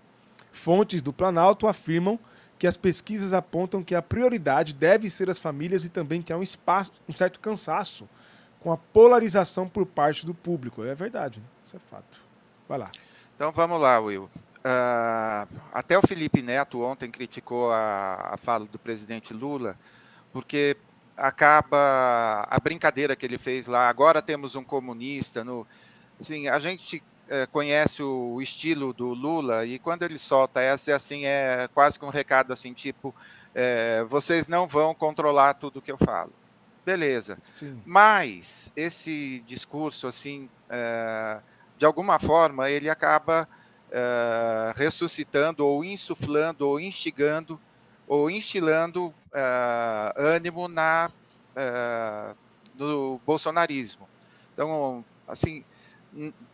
Fontes 0.51 1.01
do 1.01 1.13
Planalto 1.13 1.69
afirmam 1.69 2.19
que 2.59 2.67
as 2.67 2.77
pesquisas 2.77 3.33
apontam 3.33 3.83
que 3.83 3.95
a 3.95 4.03
prioridade 4.03 4.73
deve 4.73 5.11
ser 5.11 5.29
as 5.29 5.39
famílias 5.39 5.85
e 5.85 5.89
também 5.89 6.23
que 6.23 6.33
há 6.33 6.37
um 6.37 6.43
espaço, 6.43 6.93
um 7.09 7.13
certo 7.13 7.39
cansaço 7.41 8.09
com 8.61 8.73
a 8.73 8.77
polarização 8.77 9.69
por 9.69 9.87
parte 9.87 10.25
do 10.25 10.35
público. 10.35 10.83
É 10.85 10.95
verdade, 10.95 11.41
né? 11.41 11.47
isso 11.65 11.77
é 11.77 11.79
fato. 11.79 12.19
Vai 12.69 12.79
lá. 12.79 12.91
Então 13.35 13.53
vamos 13.53 13.81
lá, 13.81 13.99
Will. 14.01 14.25
Uh, 14.25 15.47
até 15.73 15.97
o 15.97 16.03
Felipe 16.07 16.43
Neto 16.43 16.83
ontem 16.83 17.11
criticou 17.11 17.71
a, 17.71 18.31
a 18.33 18.37
fala 18.37 18.65
do 18.65 18.79
presidente 18.79 19.33
Lula, 19.33 19.79
porque 20.33 20.77
acaba 21.17 22.47
a 22.51 22.59
brincadeira 22.59 23.15
que 23.15 23.25
ele 23.25 23.39
fez 23.39 23.67
lá. 23.67 23.89
Agora 23.89 24.21
temos 24.21 24.57
um 24.57 24.65
comunista. 24.65 25.45
No, 25.45 25.67
assim, 26.21 26.49
a 26.49 26.59
gente 26.59 27.03
é, 27.29 27.47
conhece 27.47 28.03
o 28.03 28.41
estilo 28.41 28.93
do 28.93 29.09
Lula 29.09 29.67
e 29.67 29.79
quando 29.79 30.03
ele 30.03 30.19
solta 30.19 30.61
essa, 30.61 30.91
é 30.91 30.95
assim, 30.95 31.25
é 31.25 31.69
quase 31.75 31.99
que 31.99 32.05
um 32.05 32.11
recado 32.11 32.53
assim, 32.53 32.73
tipo, 32.73 33.15
é, 33.55 34.05
vocês 34.05 34.49
não 34.49 34.67
vão 34.67 34.95
controlar 34.95 35.55
tudo 35.55 35.83
que 35.83 35.91
eu 35.91 35.99
falo. 35.99 36.33
Beleza. 36.85 37.37
Sim. 37.45 37.83
Mas 37.85 38.73
esse 38.77 39.43
discurso, 39.47 40.07
assim, 40.07 40.49
é, 40.71 41.41
de 41.77 41.85
alguma 41.85 42.19
forma, 42.19 42.71
ele 42.71 42.89
acaba 42.89 43.49
ressuscitando 44.75 45.65
ou 45.65 45.83
insuflando 45.83 46.67
ou 46.69 46.79
instigando 46.79 47.59
ou 48.07 48.29
instilando 48.29 49.15
ânimo 50.17 50.69
na, 50.69 51.09
no 52.75 53.19
bolsonarismo. 53.25 54.07
Então, 54.53 55.05
assim, 55.27 55.65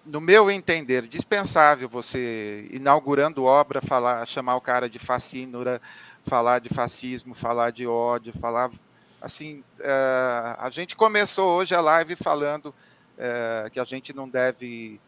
no 0.04 0.20
meu 0.20 0.50
entender, 0.50 1.06
dispensável 1.06 1.88
você, 1.88 2.68
inaugurando 2.70 3.44
obra, 3.44 3.80
falar, 3.80 4.26
chamar 4.26 4.56
o 4.56 4.60
cara 4.60 4.88
de 4.88 4.98
fascínora, 4.98 5.80
falar 6.24 6.58
de 6.58 6.68
fascismo, 6.68 7.34
falar 7.34 7.70
de 7.70 7.86
ódio, 7.86 8.32
falar. 8.32 8.70
Assim, 9.20 9.62
uh, 9.78 10.56
a 10.58 10.68
gente 10.70 10.96
começou 10.96 11.56
hoje 11.56 11.74
a 11.74 11.80
live 11.80 12.16
falando 12.16 12.74
que 13.70 13.78
a 13.78 13.84
gente 13.84 14.12
não 14.12 14.28
deve 14.28 14.98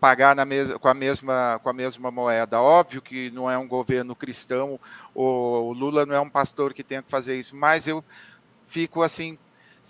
pagar 0.00 0.34
na 0.34 0.44
mes 0.44 0.72
com, 0.74 0.88
a 0.88 0.94
mesma, 0.94 1.60
com 1.62 1.68
a 1.68 1.72
mesma 1.72 2.10
moeda. 2.10 2.60
Óbvio 2.60 3.00
que 3.00 3.30
não 3.30 3.48
é 3.48 3.56
um 3.56 3.68
governo 3.68 4.16
cristão, 4.16 4.80
o 5.14 5.72
Lula 5.72 6.04
não 6.04 6.14
é 6.14 6.20
um 6.20 6.30
pastor 6.30 6.74
que 6.74 6.82
tenha 6.82 7.02
que 7.02 7.10
fazer 7.10 7.36
isso, 7.38 7.54
mas 7.54 7.86
eu 7.86 8.02
fico 8.66 9.02
assim, 9.02 9.38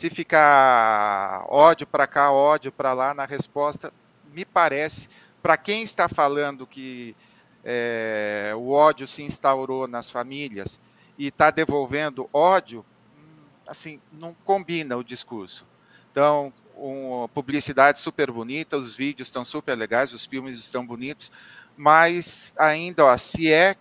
se 0.01 0.09
ficar 0.09 1.45
ódio 1.47 1.87
para 1.87 2.07
cá, 2.07 2.33
ódio 2.33 2.73
para 2.73 2.95
lá 2.95 3.13
na 3.13 3.27
resposta, 3.27 3.93
me 4.33 4.47
parece, 4.47 5.11
para 5.43 5.59
quem 5.59 5.83
está 5.83 6.09
falando 6.09 6.67
que 6.67 7.15
é, 7.63 8.55
o 8.57 8.71
ódio 8.71 9.07
se 9.07 9.23
instaurou 9.23 9.87
nas 9.87 10.09
famílias 10.09 10.81
e 11.19 11.27
está 11.27 11.51
devolvendo 11.51 12.31
ódio, 12.33 12.83
hum, 13.15 13.45
assim, 13.67 14.01
não 14.11 14.35
combina 14.43 14.97
o 14.97 15.05
discurso. 15.05 15.67
Então, 16.11 16.51
uma 16.75 17.29
publicidade 17.29 18.01
super 18.01 18.31
bonita, 18.31 18.79
os 18.79 18.97
vídeos 18.97 19.29
estão 19.29 19.45
super 19.45 19.75
legais, 19.75 20.15
os 20.15 20.25
filmes 20.25 20.57
estão 20.57 20.87
bonitos, 20.87 21.31
mas 21.77 22.55
ainda, 22.57 23.05
ó, 23.05 23.15
se 23.19 23.53
é 23.53 23.77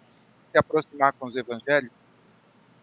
se 0.49 0.57
aproximar 0.57 1.13
com 1.13 1.27
os 1.27 1.35
evangélicos, 1.37 1.97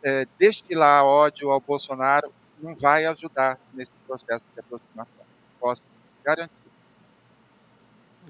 é, 0.03 0.27
destilar 0.39 1.05
ódio 1.05 1.51
ao 1.51 1.61
Bolsonaro 1.61 2.33
não 2.61 2.75
vai 2.75 3.07
ajudar 3.07 3.59
nesse 3.73 3.93
processo 4.07 4.43
de 4.55 4.61
aproximação. 4.61 5.27
Posso 5.61 5.83
garantir. 6.25 6.53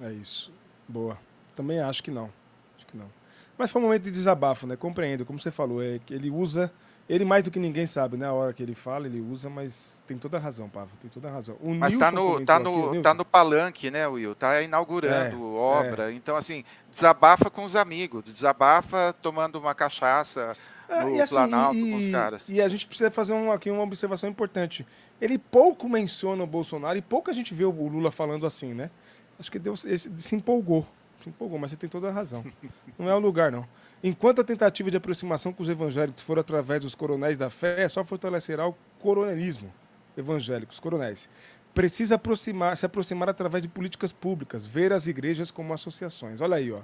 É 0.03 0.13
isso. 0.13 0.53
Boa. 0.89 1.19
Também 1.55 1.81
acho 1.81 2.03
que 2.03 2.11
não. 2.11 2.31
Acho 2.77 2.87
que 2.87 2.97
não. 2.97 3.11
Mas 3.57 3.71
foi 3.71 3.81
um 3.81 3.85
momento 3.85 4.03
de 4.03 4.11
desabafo, 4.11 4.67
né? 4.67 4.77
Compreendo, 4.77 5.25
como 5.25 5.41
você 5.41 5.51
falou, 5.51 5.83
é 5.83 5.99
que 5.99 6.13
ele 6.13 6.31
usa 6.31 6.71
ele 7.09 7.25
mais 7.25 7.45
do 7.45 7.53
que 7.53 7.59
ninguém 7.59 7.87
sabe, 7.87 8.17
né? 8.17 8.27
A 8.27 8.33
hora 8.33 8.53
que 8.53 8.63
ele 8.63 8.75
fala, 8.75 9.07
ele 9.07 9.21
usa, 9.21 9.49
mas 9.49 10.03
tem 10.07 10.19
toda 10.19 10.39
a 10.39 10.41
razão, 10.41 10.69
Pava, 10.69 10.91
tem 11.01 11.09
toda 11.09 11.29
a 11.29 11.31
razão. 11.31 11.57
O 11.61 11.73
mas 11.73 11.97
tá 11.97 12.11
no, 12.11 12.45
tá, 12.45 12.59
no, 12.59 12.91
aqui, 12.91 13.01
tá 13.01 13.15
no 13.15 13.25
palanque, 13.25 13.91
né, 13.93 14.09
Will? 14.09 14.35
Tá 14.35 14.61
inaugurando 14.61 15.37
é, 15.37 15.59
obra. 15.59 16.11
É. 16.11 16.15
Então, 16.15 16.35
assim, 16.35 16.65
desabafa 16.91 17.49
com 17.49 17.65
os 17.65 17.77
amigos, 17.77 18.25
desabafa 18.25 19.15
tomando 19.23 19.57
uma 19.57 19.73
cachaça 19.73 20.57
é, 20.89 21.03
no 21.03 21.11
e 21.11 21.21
assim, 21.21 21.35
Planalto 21.35 21.77
e, 21.77 21.91
com 21.91 21.97
os 21.97 22.11
caras. 22.11 22.49
E 22.49 22.61
a 22.61 22.69
gente 22.69 22.87
precisa 22.87 23.11
fazer 23.11 23.33
um, 23.33 23.51
aqui 23.51 23.71
uma 23.71 23.83
observação 23.83 24.29
importante. 24.29 24.87
Ele 25.21 25.39
pouco 25.39 25.89
menciona 25.89 26.43
o 26.43 26.47
Bolsonaro 26.47 26.99
e 26.99 27.03
pouca 27.03 27.33
gente 27.33 27.55
vê 27.55 27.65
o 27.65 27.71
Lula 27.71 28.11
falando 28.11 28.47
assim, 28.47 28.75
né? 28.75 28.91
Acho 29.39 29.51
que 29.51 29.59
Deus 29.59 29.87
se 30.17 30.35
empolgou. 30.35 30.87
Se 31.23 31.29
empolgou, 31.29 31.59
mas 31.59 31.71
você 31.71 31.77
tem 31.77 31.89
toda 31.89 32.09
a 32.09 32.13
razão. 32.13 32.45
Não 32.99 33.09
é 33.09 33.15
o 33.15 33.19
lugar, 33.19 33.51
não. 33.51 33.67
Enquanto 34.03 34.41
a 34.41 34.45
tentativa 34.45 34.91
de 34.91 34.97
aproximação 34.97 35.53
com 35.53 35.63
os 35.63 35.69
evangélicos 35.69 36.23
for 36.23 36.39
através 36.39 36.83
dos 36.83 36.95
coronéis 36.95 37.37
da 37.37 37.51
fé, 37.51 37.89
só 37.89 38.05
fortalecerá 38.05 38.67
o 38.69 38.75
coronelismo 39.01 39.73
evangélico, 40.17 40.73
os 40.73 40.81
coronéis. 40.81 41.29
Precisa 41.75 42.15
aproximar, 42.15 42.77
se 42.77 42.87
aproximar 42.87 43.29
através 43.29 43.63
de 43.63 43.69
políticas 43.69 44.13
públicas, 44.13 44.65
ver 44.65 44.93
as 44.93 45.07
igrejas 45.07 45.51
como 45.51 45.75
associações. 45.75 46.41
Olha 46.41 46.57
aí, 46.57 46.71
ó. 46.73 46.81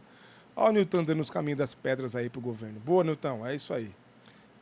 Olha 0.55 0.71
o 0.71 0.73
Newton 0.73 1.05
dando 1.05 1.21
os 1.21 1.31
caminhos 1.31 1.59
das 1.59 1.75
pedras 1.75 2.15
aí 2.15 2.29
para 2.29 2.39
o 2.39 2.43
governo. 2.43 2.79
Boa, 2.81 3.03
Newton, 3.03 3.47
é 3.47 3.55
isso 3.55 3.73
aí. 3.73 3.91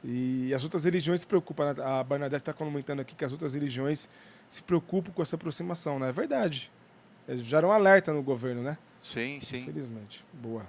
E 0.03 0.53
as 0.55 0.63
outras 0.65 0.85
religiões 0.85 1.21
se 1.21 1.27
preocupam. 1.27 1.73
Né? 1.73 1.83
A 1.83 2.03
Bernadette 2.03 2.43
está 2.43 2.53
comentando 2.53 3.01
aqui 3.01 3.15
que 3.15 3.25
as 3.25 3.33
outras 3.33 3.55
religiões 3.55 4.09
se 4.49 4.63
preocupam 4.63 5.13
com 5.13 5.23
essa 5.23 5.37
aproximação, 5.37 5.99
né? 5.99 6.09
É 6.09 6.13
verdade. 6.13 6.71
Eles 7.29 7.45
já 7.45 7.65
um 7.65 7.71
alerta 7.71 8.13
no 8.13 8.23
governo, 8.23 8.63
né? 8.63 8.79
Sim, 9.03 9.41
sim. 9.43 9.59
Infelizmente. 9.59 10.25
Boa. 10.33 10.65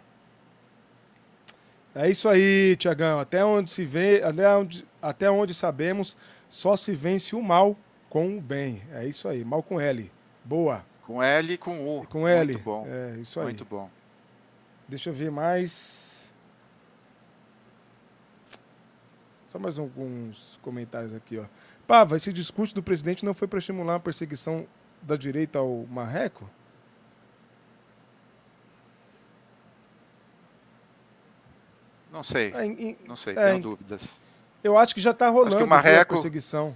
É 1.93 2.09
isso 2.09 2.29
aí, 2.29 2.75
Tiagão. 2.77 3.19
Até 3.19 3.43
onde 3.43 3.71
se 3.71 3.83
vê, 3.85 4.21
até 4.23 4.47
onde, 4.55 4.85
até 5.01 5.29
onde 5.29 5.53
sabemos, 5.53 6.15
só 6.49 6.75
se 6.75 6.93
vence 6.93 7.35
o 7.35 7.41
mal 7.41 7.75
com 8.09 8.37
o 8.37 8.41
bem. 8.41 8.81
É 8.93 9.05
isso 9.05 9.27
aí, 9.27 9.43
mal 9.43 9.61
com 9.63 9.79
L. 9.79 10.11
Boa. 10.43 10.85
Com 11.05 11.21
L 11.21 11.53
e 11.53 11.57
com 11.57 11.99
U. 11.99 12.05
Com 12.07 12.27
L. 12.27 12.53
Muito 12.53 12.63
bom. 12.63 12.87
É 12.87 13.17
isso 13.19 13.39
aí. 13.39 13.45
Muito 13.45 13.65
bom. 13.65 13.89
Deixa 14.91 15.09
eu 15.09 15.13
ver 15.13 15.31
mais. 15.31 16.29
Só 19.47 19.57
mais 19.57 19.79
alguns 19.79 20.59
comentários 20.61 21.15
aqui, 21.15 21.37
ó. 21.37 21.45
Pava, 21.87 22.17
esse 22.17 22.33
discurso 22.33 22.75
do 22.75 22.83
presidente 22.83 23.23
não 23.23 23.33
foi 23.33 23.47
para 23.47 23.59
estimular 23.59 23.95
a 23.95 23.99
perseguição 24.01 24.67
da 25.01 25.15
direita 25.15 25.59
ao 25.59 25.87
marreco? 25.89 26.49
Não 32.11 32.21
sei. 32.21 32.53
É, 32.53 32.65
em, 32.65 32.97
não 33.07 33.15
sei, 33.15 33.33
é, 33.37 33.51
tenho 33.51 33.61
dúvidas. 33.61 34.19
Eu 34.61 34.77
acho 34.77 34.93
que 34.93 34.99
já 34.99 35.11
está 35.11 35.29
rolando 35.29 35.65
marreco, 35.65 36.15
a 36.15 36.17
perseguição. 36.17 36.75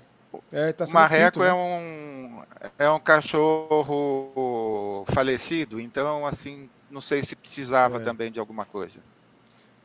É, 0.53 0.72
tá 0.72 0.86
o 0.86 0.89
marreco 0.89 1.43
é, 1.43 1.47
né? 1.47 1.53
um, 1.53 2.43
é 2.80 2.89
um 2.89 2.99
cachorro 2.99 5.03
falecido, 5.09 5.82
então, 5.82 6.26
assim, 6.26 6.70
não 6.96 7.02
sei 7.02 7.22
se 7.22 7.36
precisava 7.36 7.98
é. 7.98 8.00
também 8.00 8.32
de 8.32 8.39
alguma 8.39 8.66
coisa. 8.66 9.00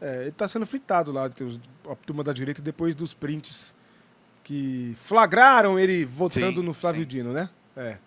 É, 0.01 0.21
ele 0.21 0.29
está 0.29 0.47
sendo 0.47 0.65
fritado 0.65 1.11
lá, 1.11 1.27
a 1.27 1.97
turma 1.97 2.23
da 2.23 2.33
direita, 2.33 2.63
depois 2.63 2.95
dos 2.95 3.13
prints 3.13 3.75
que 4.45 4.97
flagraram 5.03 5.79
ele 5.79 6.05
votando 6.05 6.61
sim, 6.61 6.67
no 6.67 6.73
Flávio 6.73 7.03
sim. 7.03 7.09
Dino, 7.09 7.33
né? 7.33 7.51
É. 7.77 7.99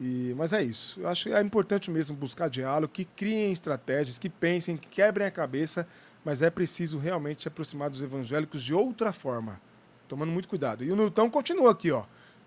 E, 0.00 0.34
mas 0.36 0.52
é 0.52 0.62
isso. 0.62 1.00
Eu 1.00 1.08
acho 1.08 1.24
que 1.24 1.32
é 1.32 1.40
importante 1.40 1.90
mesmo 1.90 2.16
buscar 2.16 2.50
diálogo, 2.50 2.92
que 2.92 3.04
criem 3.04 3.52
estratégias, 3.52 4.18
que 4.18 4.28
pensem, 4.28 4.76
que 4.76 4.88
quebrem 4.88 5.26
a 5.26 5.30
cabeça, 5.30 5.86
mas 6.24 6.42
é 6.42 6.50
preciso 6.50 6.98
realmente 6.98 7.42
se 7.42 7.48
aproximar 7.48 7.88
dos 7.88 8.02
evangélicos 8.02 8.62
de 8.62 8.74
outra 8.74 9.12
forma, 9.12 9.60
tomando 10.08 10.32
muito 10.32 10.48
cuidado. 10.48 10.84
E 10.84 10.90
o 10.90 10.96
Newton 10.96 11.30
continua 11.30 11.70
aqui, 11.70 11.92
ó. 11.92 12.04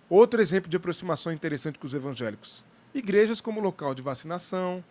Outro 0.10 0.42
exemplo 0.42 0.70
de 0.70 0.76
aproximação 0.76 1.32
interessante 1.32 1.80
com 1.80 1.88
os 1.88 1.94
evangélicos. 1.94 2.64
Igrejas 2.94 3.40
como 3.40 3.62
local 3.62 3.96
de 3.96 4.02
vacinação, 4.02 4.84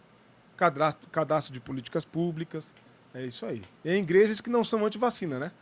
cadastro, 0.59 1.09
cadastro 1.11 1.55
de 1.55 1.61
políticas 1.61 2.05
públicas. 2.05 2.75
É 3.15 3.25
isso 3.25 3.47
aí. 3.47 3.63
E 3.85 3.91
igrejas 3.95 4.41
que 4.41 4.51
não 4.51 4.63
são 4.63 4.85
anti-vacina, 4.85 5.39
né? 5.39 5.53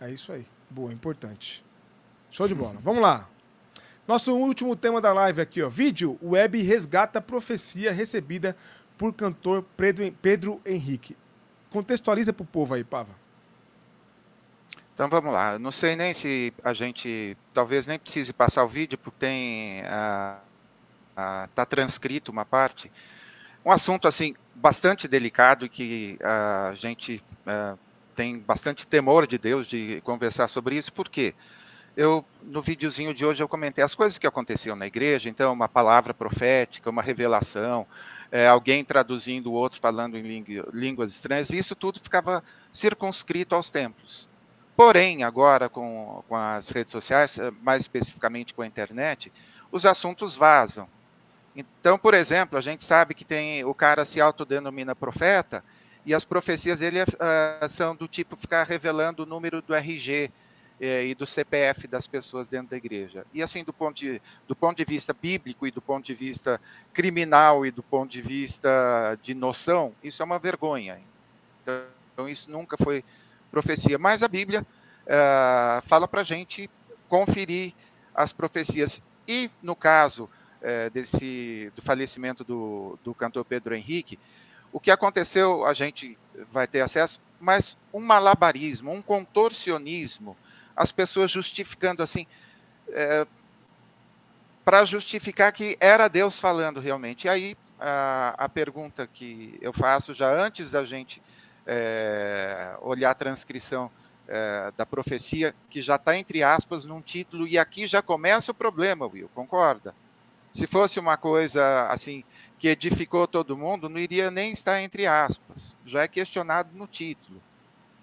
É 0.00 0.10
isso 0.10 0.30
aí. 0.30 0.46
Boa, 0.70 0.92
importante. 0.92 1.64
Show 2.30 2.46
de 2.46 2.54
bola. 2.54 2.78
Vamos 2.82 3.02
lá. 3.02 3.28
Nosso 4.06 4.34
último 4.34 4.76
tema 4.76 5.00
da 5.00 5.12
live 5.12 5.40
aqui, 5.40 5.62
ó. 5.62 5.68
Vídeo 5.68 6.18
web 6.22 6.60
resgata 6.62 7.20
profecia 7.20 7.92
recebida 7.92 8.56
por 8.96 9.12
cantor 9.12 9.64
Pedro, 10.20 10.60
Henrique. 10.64 11.16
Contextualiza 11.70 12.32
para 12.32 12.42
o 12.42 12.46
povo 12.46 12.74
aí, 12.74 12.84
Pava. 12.84 13.14
Então 14.94 15.08
vamos 15.08 15.32
lá. 15.32 15.58
Não 15.58 15.72
sei 15.72 15.96
nem 15.96 16.12
se 16.12 16.52
a 16.62 16.72
gente 16.74 17.36
talvez 17.52 17.86
nem 17.86 17.98
precise 17.98 18.32
passar 18.32 18.64
o 18.64 18.68
vídeo, 18.68 18.98
porque 18.98 19.18
tem 19.18 19.82
está 21.48 21.66
transcrito 21.66 22.32
uma 22.32 22.44
parte 22.44 22.90
um 23.64 23.70
assunto 23.70 24.08
assim 24.08 24.34
bastante 24.54 25.08
delicado 25.08 25.68
que 25.68 26.18
a 26.22 26.72
gente 26.74 27.22
uh, 27.46 27.78
tem 28.14 28.38
bastante 28.38 28.86
temor 28.86 29.26
de 29.26 29.38
Deus 29.38 29.66
de 29.66 30.00
conversar 30.02 30.48
sobre 30.48 30.76
isso, 30.76 30.92
porque 30.92 31.34
eu 31.96 32.24
no 32.42 32.62
videozinho 32.62 33.12
de 33.12 33.24
hoje 33.24 33.42
eu 33.42 33.48
comentei 33.48 33.82
as 33.82 33.94
coisas 33.94 34.18
que 34.18 34.26
aconteciam 34.26 34.76
na 34.76 34.86
igreja, 34.86 35.28
então 35.28 35.52
uma 35.52 35.68
palavra 35.68 36.14
profética, 36.14 36.90
uma 36.90 37.02
revelação, 37.02 37.86
é, 38.30 38.48
alguém 38.48 38.84
traduzindo 38.84 39.50
o 39.50 39.54
outro 39.54 39.78
falando 39.80 40.16
em 40.16 40.22
língua, 40.22 40.68
línguas 40.72 41.12
estranhas, 41.12 41.50
e 41.50 41.58
isso 41.58 41.76
tudo 41.76 42.00
ficava 42.00 42.42
circunscrito 42.72 43.54
aos 43.54 43.70
templos. 43.70 44.28
Porém, 44.74 45.22
agora 45.22 45.68
com, 45.68 46.24
com 46.26 46.34
as 46.34 46.70
redes 46.70 46.90
sociais, 46.90 47.38
mais 47.60 47.82
especificamente 47.82 48.54
com 48.54 48.62
a 48.62 48.66
internet, 48.66 49.30
os 49.70 49.84
assuntos 49.84 50.34
vazam. 50.34 50.88
Então, 51.54 51.98
por 51.98 52.14
exemplo, 52.14 52.58
a 52.58 52.62
gente 52.62 52.82
sabe 52.82 53.14
que 53.14 53.24
tem 53.24 53.64
o 53.64 53.74
cara 53.74 54.04
se 54.04 54.20
autodenomina 54.20 54.96
profeta 54.96 55.62
e 56.04 56.14
as 56.14 56.24
profecias 56.24 56.78
dele 56.78 57.02
uh, 57.02 57.68
são 57.68 57.94
do 57.94 58.08
tipo 58.08 58.36
ficar 58.36 58.64
revelando 58.64 59.22
o 59.22 59.26
número 59.26 59.60
do 59.60 59.74
RG 59.74 60.30
eh, 60.80 61.06
e 61.06 61.14
do 61.14 61.24
CPF 61.24 61.86
das 61.86 62.08
pessoas 62.08 62.48
dentro 62.48 62.70
da 62.70 62.76
igreja. 62.76 63.24
E 63.32 63.40
assim, 63.40 63.62
do 63.62 63.72
ponto, 63.72 63.94
de, 63.94 64.20
do 64.48 64.56
ponto 64.56 64.76
de 64.76 64.84
vista 64.84 65.12
bíblico 65.14 65.64
e 65.64 65.70
do 65.70 65.80
ponto 65.80 66.04
de 66.04 66.12
vista 66.12 66.60
criminal 66.92 67.64
e 67.64 67.70
do 67.70 67.84
ponto 67.84 68.10
de 68.10 68.20
vista 68.20 69.16
de 69.22 69.32
noção, 69.32 69.94
isso 70.02 70.22
é 70.22 70.24
uma 70.24 70.40
vergonha. 70.40 70.98
Então, 71.62 72.28
isso 72.28 72.50
nunca 72.50 72.76
foi 72.76 73.04
profecia. 73.48 73.96
Mas 73.96 74.24
a 74.24 74.28
Bíblia 74.28 74.66
uh, 75.06 75.82
fala 75.82 76.08
para 76.08 76.22
a 76.22 76.24
gente 76.24 76.68
conferir 77.08 77.74
as 78.12 78.32
profecias. 78.32 79.00
E, 79.28 79.48
no 79.62 79.76
caso 79.76 80.28
é, 80.62 80.88
desse, 80.90 81.72
do 81.74 81.82
falecimento 81.82 82.44
do, 82.44 82.98
do 83.04 83.14
cantor 83.14 83.44
Pedro 83.44 83.74
Henrique, 83.74 84.18
o 84.72 84.80
que 84.80 84.90
aconteceu, 84.90 85.66
a 85.66 85.74
gente 85.74 86.16
vai 86.50 86.66
ter 86.66 86.80
acesso, 86.80 87.20
mas 87.38 87.76
um 87.92 88.00
malabarismo, 88.00 88.90
um 88.90 89.02
contorcionismo, 89.02 90.36
as 90.74 90.90
pessoas 90.90 91.30
justificando 91.30 92.02
assim, 92.02 92.26
é, 92.88 93.26
para 94.64 94.84
justificar 94.84 95.52
que 95.52 95.76
era 95.78 96.08
Deus 96.08 96.40
falando 96.40 96.80
realmente. 96.80 97.26
E 97.26 97.28
aí, 97.28 97.56
a, 97.78 98.34
a 98.38 98.48
pergunta 98.48 99.06
que 99.06 99.58
eu 99.60 99.72
faço 99.72 100.14
já 100.14 100.32
antes 100.32 100.70
da 100.70 100.84
gente 100.84 101.20
é, 101.66 102.74
olhar 102.80 103.10
a 103.10 103.14
transcrição 103.14 103.90
é, 104.26 104.72
da 104.76 104.86
profecia, 104.86 105.54
que 105.68 105.82
já 105.82 105.96
está 105.96 106.16
entre 106.16 106.42
aspas 106.42 106.84
num 106.84 107.02
título, 107.02 107.46
e 107.46 107.58
aqui 107.58 107.86
já 107.86 108.00
começa 108.00 108.52
o 108.52 108.54
problema, 108.54 109.06
Will, 109.06 109.28
concorda? 109.34 109.94
Se 110.52 110.66
fosse 110.66 111.00
uma 111.00 111.16
coisa 111.16 111.88
assim 111.88 112.22
que 112.58 112.68
edificou 112.68 113.26
todo 113.26 113.56
mundo, 113.56 113.88
não 113.88 113.98
iria 113.98 114.30
nem 114.30 114.52
estar 114.52 114.80
entre 114.80 115.06
aspas. 115.06 115.74
Já 115.84 116.02
é 116.02 116.08
questionado 116.08 116.76
no 116.76 116.86
título. 116.86 117.40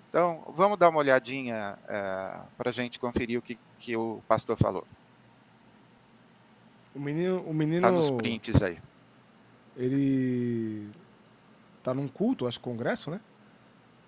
Então, 0.10 0.44
vamos 0.56 0.78
dar 0.78 0.90
uma 0.90 1.00
olhadinha 1.00 1.78
é, 1.88 2.40
para 2.58 2.70
a 2.70 2.74
gente 2.74 3.00
conferir 3.00 3.38
o 3.38 3.42
que, 3.42 3.58
que 3.78 3.96
o 3.96 4.22
pastor 4.28 4.58
falou. 4.58 4.86
O 6.96 7.00
menino, 7.00 7.42
o 7.44 7.54
menino. 7.54 7.84
Tá 7.84 7.92
nos 7.92 8.10
prints 8.10 8.62
aí. 8.62 8.80
Ele 9.78 10.90
tá 11.84 11.94
num 11.94 12.08
culto, 12.08 12.48
acho 12.48 12.60
congresso, 12.60 13.12
né? 13.12 13.22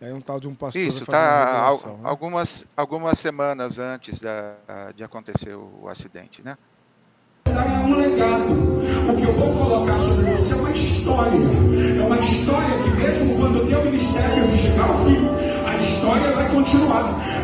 É 0.01 0.11
um 0.11 0.19
tal 0.19 0.39
de 0.39 0.47
um 0.47 0.55
pastor. 0.55 0.81
Isso, 0.81 1.05
tá 1.05 1.67
al 1.67 1.77
né? 1.77 1.99
algumas, 2.03 2.65
algumas 2.75 3.19
semanas 3.19 3.77
antes 3.77 4.19
da, 4.19 4.55
de 4.95 5.03
acontecer 5.03 5.53
o 5.53 5.87
acidente, 5.87 6.41
né? 6.41 6.57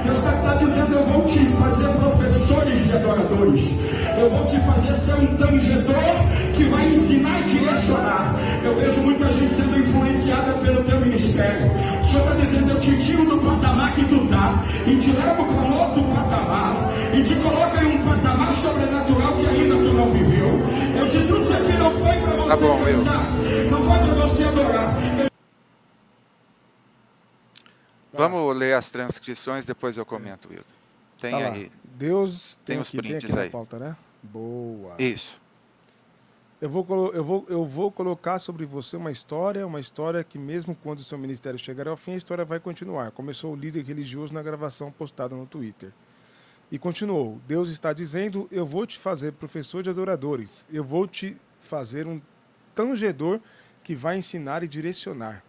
Deus 0.04 0.20
está 0.20 0.32
tá 0.32 0.54
dizendo: 0.56 0.94
Eu 0.94 1.04
vou 1.04 1.26
te 1.26 1.40
fazer 1.56 1.90
professores 1.90 2.86
de 2.86 2.94
adoradores. 2.94 3.70
Eu 4.18 4.30
vou 4.30 4.46
te 4.46 4.58
fazer 4.62 4.94
ser 4.96 5.16
um 5.16 5.36
tangedor 5.36 6.16
que 6.54 6.64
vai 6.66 6.94
ensinar 6.94 7.42
e 7.42 7.44
direcionar. 7.44 8.36
Eu 8.64 8.74
vejo 8.76 9.02
muita 9.02 9.30
gente 9.34 9.54
sendo 9.56 9.78
influenciada 9.78 10.54
pelo 10.54 10.84
teu 10.86 11.02
ministério. 11.02 11.72
O 12.00 12.06
Senhor 12.06 12.22
está 12.22 12.34
dizendo: 12.36 12.72
Eu 12.72 12.80
te 12.80 12.98
tiro 12.98 13.26
do 13.26 13.38
patamar 13.38 13.94
que 13.96 14.06
tu 14.06 14.24
está 14.24 14.64
e 14.86 14.96
te 14.96 15.12
levo 15.12 15.46
para 15.46 15.76
outro 15.76 16.04
patamar 16.04 16.90
e 17.14 17.22
te 17.24 17.36
coloco 17.36 17.84
em 17.84 17.98
um 17.98 18.04
patamar 18.04 18.54
sobrenatural 18.54 19.34
que 19.34 19.46
ainda 19.46 19.76
tu 19.76 19.94
não 19.94 20.10
viveu. 20.10 20.58
Eu 20.98 21.08
te 21.10 21.20
trouxe 21.28 21.54
aqui 21.54 21.74
não 21.74 21.92
foi 21.92 22.16
para 22.22 22.36
você 22.38 22.50
tá 22.50 22.56
bom, 22.56 22.80
cantar, 22.86 23.32
não 23.70 23.82
foi 23.82 24.00
para 24.00 24.16
você 24.26 24.44
adorar. 24.46 25.27
Vamos 28.18 28.56
ler 28.58 28.74
as 28.74 28.90
transcrições, 28.90 29.66
depois 29.66 29.96
eu 29.98 30.06
comento, 30.06 30.50
Wilton. 30.50 30.66
Tem 31.20 31.32
Tá 31.32 31.38
lá. 31.40 31.52
aí. 31.54 31.72
Deus 31.84 32.56
tem, 32.66 32.76
Tem 32.76 32.82
os 32.82 32.88
aqui, 32.90 32.98
tem 32.98 33.10
prints 33.12 33.26
aqui 33.26 33.36
na 33.36 33.42
aí. 33.44 33.50
pauta, 33.50 33.80
né? 33.80 33.96
Boa. 34.22 34.96
Isso. 35.00 35.40
Eu 36.60 36.70
vou, 36.70 37.12
eu, 37.14 37.24
vou, 37.24 37.46
eu 37.50 37.66
vou 37.66 37.92
colocar 37.92 38.40
sobre 38.40 38.66
você 38.66 38.98
uma 38.98 39.12
história, 39.12 39.66
uma 39.66 39.80
história 39.80 40.24
que 40.24 40.40
mesmo 40.40 40.76
quando 40.76 41.00
o 41.00 41.04
seu 41.04 41.18
ministério 41.18 41.58
chegar 41.60 41.88
ao 41.88 41.96
fim, 41.96 42.14
a 42.14 42.18
história 42.18 42.44
vai 42.44 42.60
continuar. 42.60 43.12
Começou 43.12 43.54
o 43.54 43.56
líder 43.56 43.84
religioso 43.86 44.34
na 44.34 44.42
gravação 44.42 44.92
postada 44.92 45.36
no 45.36 45.46
Twitter. 45.46 45.92
E 46.72 46.80
continuou: 46.80 47.40
Deus 47.48 47.70
está 47.70 47.94
dizendo: 47.94 48.48
Eu 48.52 48.66
vou 48.66 48.88
te 48.88 48.98
fazer 48.98 49.34
professor 49.34 49.84
de 49.84 49.90
adoradores. 49.92 50.66
Eu 50.72 50.84
vou 50.84 51.08
te 51.08 51.38
fazer 51.62 52.08
um 52.08 52.20
tangedor 52.74 53.40
que 53.84 53.94
vai 53.94 54.18
ensinar 54.18 54.64
e 54.64 54.68
direcionar. 54.68 55.44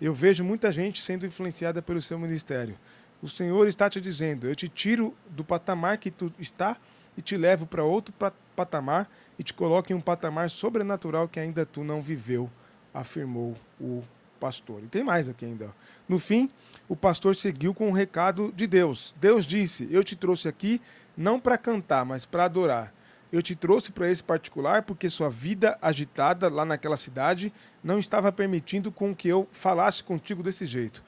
Eu 0.00 0.14
vejo 0.14 0.44
muita 0.44 0.70
gente 0.70 1.02
sendo 1.02 1.26
influenciada 1.26 1.82
pelo 1.82 2.00
seu 2.00 2.18
ministério. 2.18 2.78
O 3.22 3.28
Senhor 3.28 3.66
está 3.66 3.90
te 3.90 4.00
dizendo: 4.00 4.48
Eu 4.48 4.54
te 4.54 4.68
tiro 4.68 5.14
do 5.30 5.44
patamar 5.44 5.98
que 5.98 6.10
tu 6.10 6.32
está 6.38 6.76
e 7.16 7.22
te 7.22 7.36
levo 7.36 7.66
para 7.66 7.82
outro 7.82 8.14
pa- 8.14 8.32
patamar 8.54 9.10
e 9.38 9.42
te 9.42 9.52
coloco 9.52 9.92
em 9.92 9.94
um 9.96 10.00
patamar 10.00 10.50
sobrenatural 10.50 11.28
que 11.28 11.40
ainda 11.40 11.66
tu 11.66 11.82
não 11.82 12.00
viveu, 12.00 12.48
afirmou 12.94 13.56
o 13.80 14.04
pastor. 14.38 14.82
E 14.84 14.86
tem 14.86 15.02
mais 15.02 15.28
aqui 15.28 15.44
ainda. 15.44 15.74
No 16.08 16.20
fim, 16.20 16.48
o 16.88 16.94
pastor 16.94 17.34
seguiu 17.34 17.74
com 17.74 17.88
o 17.88 17.92
recado 17.92 18.52
de 18.54 18.68
Deus. 18.68 19.16
Deus 19.20 19.44
disse: 19.44 19.88
Eu 19.90 20.04
te 20.04 20.14
trouxe 20.14 20.46
aqui 20.48 20.80
não 21.16 21.40
para 21.40 21.58
cantar, 21.58 22.04
mas 22.04 22.24
para 22.24 22.44
adorar. 22.44 22.94
Eu 23.30 23.42
te 23.42 23.54
trouxe 23.54 23.92
para 23.92 24.10
esse 24.10 24.22
particular 24.22 24.82
porque 24.82 25.10
sua 25.10 25.28
vida 25.28 25.78
agitada 25.82 26.48
lá 26.48 26.64
naquela 26.64 26.96
cidade 26.96 27.52
não 27.84 27.98
estava 27.98 28.32
permitindo 28.32 28.90
com 28.90 29.14
que 29.14 29.28
eu 29.28 29.46
falasse 29.52 30.02
contigo 30.02 30.42
desse 30.42 30.64
jeito. 30.64 31.02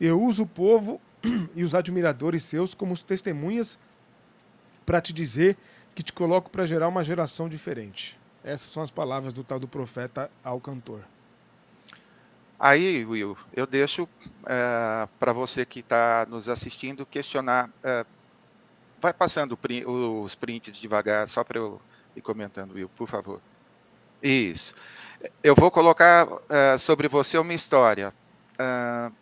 Eu 0.00 0.20
uso 0.20 0.44
o 0.44 0.46
povo 0.46 1.00
e 1.54 1.62
os 1.64 1.74
admiradores 1.74 2.44
seus 2.44 2.74
como 2.74 2.96
testemunhas 2.98 3.78
para 4.86 5.00
te 5.00 5.12
dizer 5.12 5.56
que 5.94 6.02
te 6.02 6.12
coloco 6.12 6.50
para 6.50 6.66
gerar 6.66 6.88
uma 6.88 7.04
geração 7.04 7.48
diferente. 7.48 8.18
Essas 8.42 8.70
são 8.70 8.82
as 8.82 8.90
palavras 8.90 9.34
do 9.34 9.42
tal 9.44 9.58
do 9.58 9.68
profeta 9.68 10.30
ao 10.42 10.60
cantor. 10.60 11.02
Aí, 12.58 13.04
Will, 13.04 13.36
eu 13.54 13.66
deixo 13.66 14.08
para 15.18 15.32
você 15.34 15.66
que 15.66 15.80
está 15.80 16.26
nos 16.28 16.48
assistindo 16.48 17.04
questionar. 17.04 17.68
eh, 17.84 18.06
vai 19.06 19.12
passando 19.12 19.56
os 19.86 20.34
prints 20.34 20.76
devagar, 20.76 21.28
só 21.28 21.44
para 21.44 21.58
eu 21.58 21.80
ir 22.16 22.20
comentando, 22.20 22.72
Will, 22.72 22.88
por 22.96 23.06
favor. 23.06 23.40
Isso. 24.20 24.74
Eu 25.42 25.54
vou 25.54 25.70
colocar 25.70 26.26
eh, 26.48 26.76
sobre 26.78 27.06
você 27.06 27.38
uma 27.38 27.54
história. 27.54 28.12
Ah, 28.58 29.12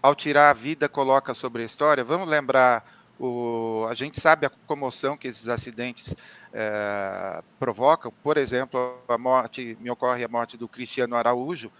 ao 0.00 0.14
tirar 0.14 0.50
a 0.50 0.52
vida, 0.52 0.88
coloca 0.88 1.34
sobre 1.34 1.62
a 1.62 1.66
história. 1.66 2.04
Vamos 2.04 2.28
lembrar, 2.28 2.88
o, 3.18 3.84
a 3.88 3.94
gente 3.94 4.20
sabe 4.20 4.46
a 4.46 4.50
comoção 4.66 5.16
que 5.16 5.26
esses 5.26 5.48
acidentes 5.48 6.14
eh, 6.52 7.42
provocam. 7.58 8.12
Por 8.22 8.36
exemplo, 8.36 8.96
a 9.08 9.18
morte, 9.18 9.76
me 9.80 9.90
ocorre 9.90 10.22
a 10.22 10.28
morte 10.28 10.56
do 10.56 10.68
Cristiano 10.68 11.16
Araújo. 11.16 11.72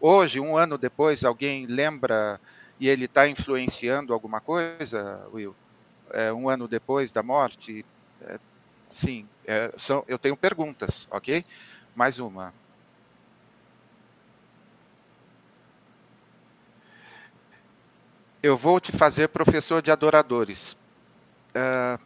Hoje, 0.00 0.38
um 0.38 0.56
ano 0.56 0.78
depois, 0.78 1.24
alguém 1.24 1.66
lembra 1.66 2.40
e 2.78 2.88
ele 2.88 3.06
está 3.06 3.26
influenciando 3.26 4.14
alguma 4.14 4.40
coisa, 4.40 5.26
Will? 5.32 5.56
É, 6.12 6.32
um 6.32 6.48
ano 6.48 6.68
depois 6.68 7.12
da 7.12 7.22
morte? 7.22 7.84
É, 8.22 8.38
sim, 8.90 9.28
é, 9.46 9.72
são, 9.78 10.04
eu 10.08 10.18
tenho 10.18 10.36
perguntas, 10.36 11.06
ok? 11.10 11.44
Mais 11.94 12.18
uma. 12.18 12.54
Eu 18.42 18.56
vou 18.56 18.80
te 18.80 18.92
fazer 18.92 19.28
professor 19.28 19.82
de 19.82 19.90
adoradores. 19.90 20.76
É, 21.54 21.98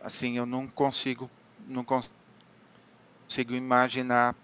assim, 0.00 0.38
eu 0.38 0.46
não 0.46 0.68
consigo, 0.68 1.30
não 1.68 1.84
cons- 1.84 2.10
consigo 3.26 3.54
imaginar 3.54 4.34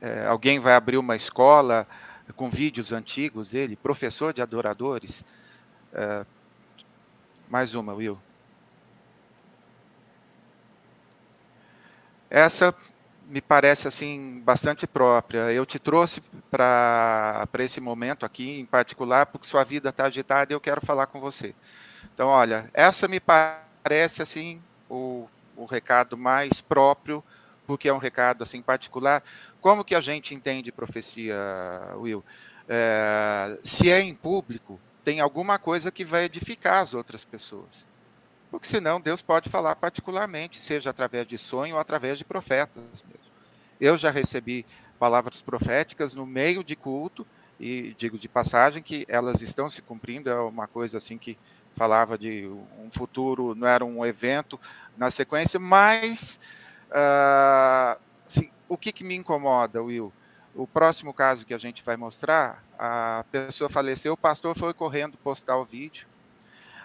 é, 0.00 0.26
alguém 0.26 0.60
vai 0.60 0.74
abrir 0.74 0.98
uma 0.98 1.16
escola 1.16 1.86
com 2.36 2.50
vídeos 2.50 2.92
antigos 2.92 3.48
dele, 3.48 3.76
professor 3.76 4.32
de 4.34 4.42
adoradores. 4.42 5.24
É, 5.92 6.26
mais 7.48 7.74
uma, 7.74 7.94
Will. 7.94 8.18
Essa 12.28 12.74
me 13.28 13.40
parece 13.40 13.88
assim 13.88 14.40
bastante 14.44 14.86
própria. 14.86 15.52
Eu 15.52 15.66
te 15.66 15.78
trouxe 15.78 16.20
para 16.50 17.48
esse 17.58 17.80
momento 17.80 18.24
aqui 18.24 18.60
em 18.60 18.64
particular 18.64 19.26
porque 19.26 19.46
sua 19.46 19.64
vida 19.64 19.88
está 19.90 20.04
agitada 20.04 20.52
e 20.52 20.54
eu 20.54 20.60
quero 20.60 20.80
falar 20.80 21.06
com 21.06 21.20
você. 21.20 21.54
Então, 22.14 22.28
olha, 22.28 22.70
essa 22.72 23.08
me 23.08 23.20
parece 23.20 24.22
assim 24.22 24.62
o, 24.88 25.28
o 25.56 25.64
recado 25.64 26.16
mais 26.16 26.60
próprio, 26.60 27.22
porque 27.66 27.88
é 27.88 27.92
um 27.92 27.98
recado 27.98 28.42
assim 28.42 28.62
particular. 28.62 29.22
Como 29.60 29.84
que 29.84 29.94
a 29.94 30.00
gente 30.00 30.34
entende 30.34 30.70
profecia, 30.70 31.36
Will? 31.96 32.24
É, 32.68 33.58
se 33.62 33.90
é 33.90 34.00
em 34.00 34.14
público, 34.14 34.80
tem 35.06 35.20
alguma 35.20 35.56
coisa 35.56 35.92
que 35.92 36.04
vai 36.04 36.24
edificar 36.24 36.82
as 36.82 36.92
outras 36.92 37.24
pessoas. 37.24 37.86
Porque 38.50 38.66
senão 38.66 39.00
Deus 39.00 39.22
pode 39.22 39.48
falar 39.48 39.76
particularmente, 39.76 40.60
seja 40.60 40.90
através 40.90 41.28
de 41.28 41.38
sonho 41.38 41.76
ou 41.76 41.80
através 41.80 42.18
de 42.18 42.24
profetas 42.24 42.82
mesmo. 43.04 43.32
Eu 43.80 43.96
já 43.96 44.10
recebi 44.10 44.66
palavras 44.98 45.40
proféticas 45.40 46.12
no 46.12 46.26
meio 46.26 46.64
de 46.64 46.74
culto, 46.74 47.24
e 47.60 47.94
digo 47.96 48.18
de 48.18 48.28
passagem 48.28 48.82
que 48.82 49.06
elas 49.08 49.40
estão 49.42 49.70
se 49.70 49.80
cumprindo, 49.80 50.28
é 50.28 50.40
uma 50.40 50.66
coisa 50.66 50.98
assim 50.98 51.16
que 51.16 51.38
falava 51.72 52.18
de 52.18 52.44
um 52.76 52.90
futuro, 52.90 53.54
não 53.54 53.68
era 53.68 53.84
um 53.84 54.04
evento 54.04 54.58
na 54.96 55.08
sequência, 55.08 55.60
mas 55.60 56.40
uh, 56.90 57.96
assim, 58.26 58.50
o 58.68 58.76
que, 58.76 58.90
que 58.90 59.04
me 59.04 59.14
incomoda, 59.14 59.80
Will? 59.80 60.12
O 60.56 60.66
próximo 60.66 61.12
caso 61.12 61.44
que 61.44 61.52
a 61.52 61.58
gente 61.58 61.82
vai 61.82 61.98
mostrar, 61.98 62.64
a 62.78 63.26
pessoa 63.30 63.68
faleceu, 63.68 64.14
o 64.14 64.16
pastor 64.16 64.56
foi 64.56 64.72
correndo 64.72 65.18
postar 65.18 65.58
o 65.58 65.66
vídeo. 65.66 66.06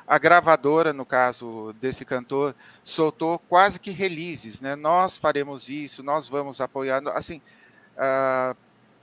A 0.05 0.17
gravadora, 0.17 0.91
no 0.91 1.05
caso 1.05 1.74
desse 1.80 2.03
cantor, 2.03 2.53
soltou 2.84 3.39
quase 3.39 3.80
que 3.80 3.89
releases, 3.91 4.59
né? 4.59 4.76
Nós 4.76 5.15
faremos 5.15 5.69
isso, 5.69 6.03
nós 6.03 6.28
vamos 6.28 6.59
apoiar. 6.59 7.01
Assim, 7.15 7.41
uh, 7.95 8.57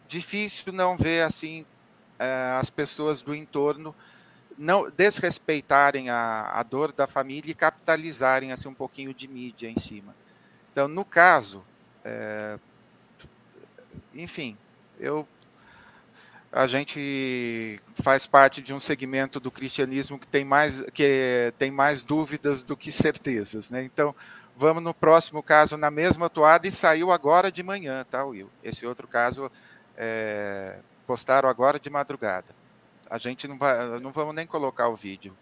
difícil 0.06 0.70
não 0.70 0.98
ver 0.98 1.22
assim 1.22 1.62
uh, 1.62 2.60
as 2.60 2.68
pessoas 2.68 3.22
do 3.22 3.34
entorno 3.34 3.94
não 4.58 4.90
desrespeitarem 4.90 6.10
a, 6.10 6.50
a 6.52 6.62
dor 6.62 6.92
da 6.92 7.06
família 7.06 7.50
e 7.50 7.54
capitalizarem 7.54 8.52
assim 8.52 8.68
um 8.68 8.74
pouquinho 8.74 9.14
de 9.14 9.26
mídia 9.26 9.70
em 9.70 9.78
cima. 9.78 10.14
Então, 10.72 10.88
no 10.88 11.06
caso, 11.06 11.64
é, 12.04 12.58
enfim, 14.22 14.56
eu 14.98 15.26
a 16.50 16.66
gente 16.66 17.78
faz 18.02 18.24
parte 18.24 18.62
de 18.62 18.72
um 18.72 18.80
segmento 18.80 19.38
do 19.38 19.50
cristianismo 19.50 20.18
que 20.18 20.26
tem 20.26 20.44
mais 20.44 20.80
que 20.92 21.52
tem 21.58 21.70
mais 21.70 22.02
dúvidas 22.02 22.62
do 22.62 22.76
que 22.76 22.90
certezas, 22.90 23.70
né? 23.70 23.82
Então, 23.82 24.14
vamos 24.56 24.82
no 24.82 24.94
próximo 24.94 25.42
caso 25.42 25.76
na 25.76 25.90
mesma 25.90 26.30
toada 26.30 26.66
e 26.66 26.72
saiu 26.72 27.12
agora 27.12 27.52
de 27.52 27.62
manhã, 27.62 28.04
tá, 28.10 28.24
Will? 28.24 28.50
Esse 28.64 28.86
outro 28.86 29.06
caso 29.06 29.50
é, 29.96 30.78
postaram 31.06 31.48
agora 31.48 31.78
de 31.78 31.90
madrugada. 31.90 32.46
A 33.10 33.18
gente 33.18 33.46
não 33.46 33.58
vai, 33.58 34.00
não 34.00 34.10
vamos 34.10 34.34
nem 34.34 34.46
colocar 34.46 34.88
o 34.88 34.96
vídeo. 34.96 35.36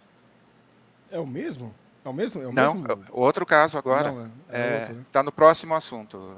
É 1.11 1.21
o 1.21 1.27
mesmo? 1.27 1.73
É 2.05 2.09
o 2.09 2.13
mesmo? 2.13 2.43
É 2.43 2.47
o 2.47 2.53
não, 2.53 2.75
mesmo? 2.75 3.05
outro 3.13 3.47
caso 3.47 3.79
agora. 3.79 4.11
Não, 4.11 4.31
é, 4.49 4.61
é 4.61 4.81
outro, 4.81 4.95
né? 4.97 5.05
Tá 5.13 5.23
no 5.23 5.31
próximo 5.31 5.75
assunto. 5.75 6.37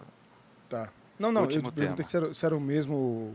Tá. 0.69 0.91
Não, 1.19 1.33
não, 1.33 1.43
Último 1.43 1.69
eu 1.69 1.73
perguntei 1.73 2.05
se 2.05 2.17
era, 2.17 2.33
se 2.33 2.45
era 2.47 2.57
o 2.57 2.61
mesmo 2.61 3.35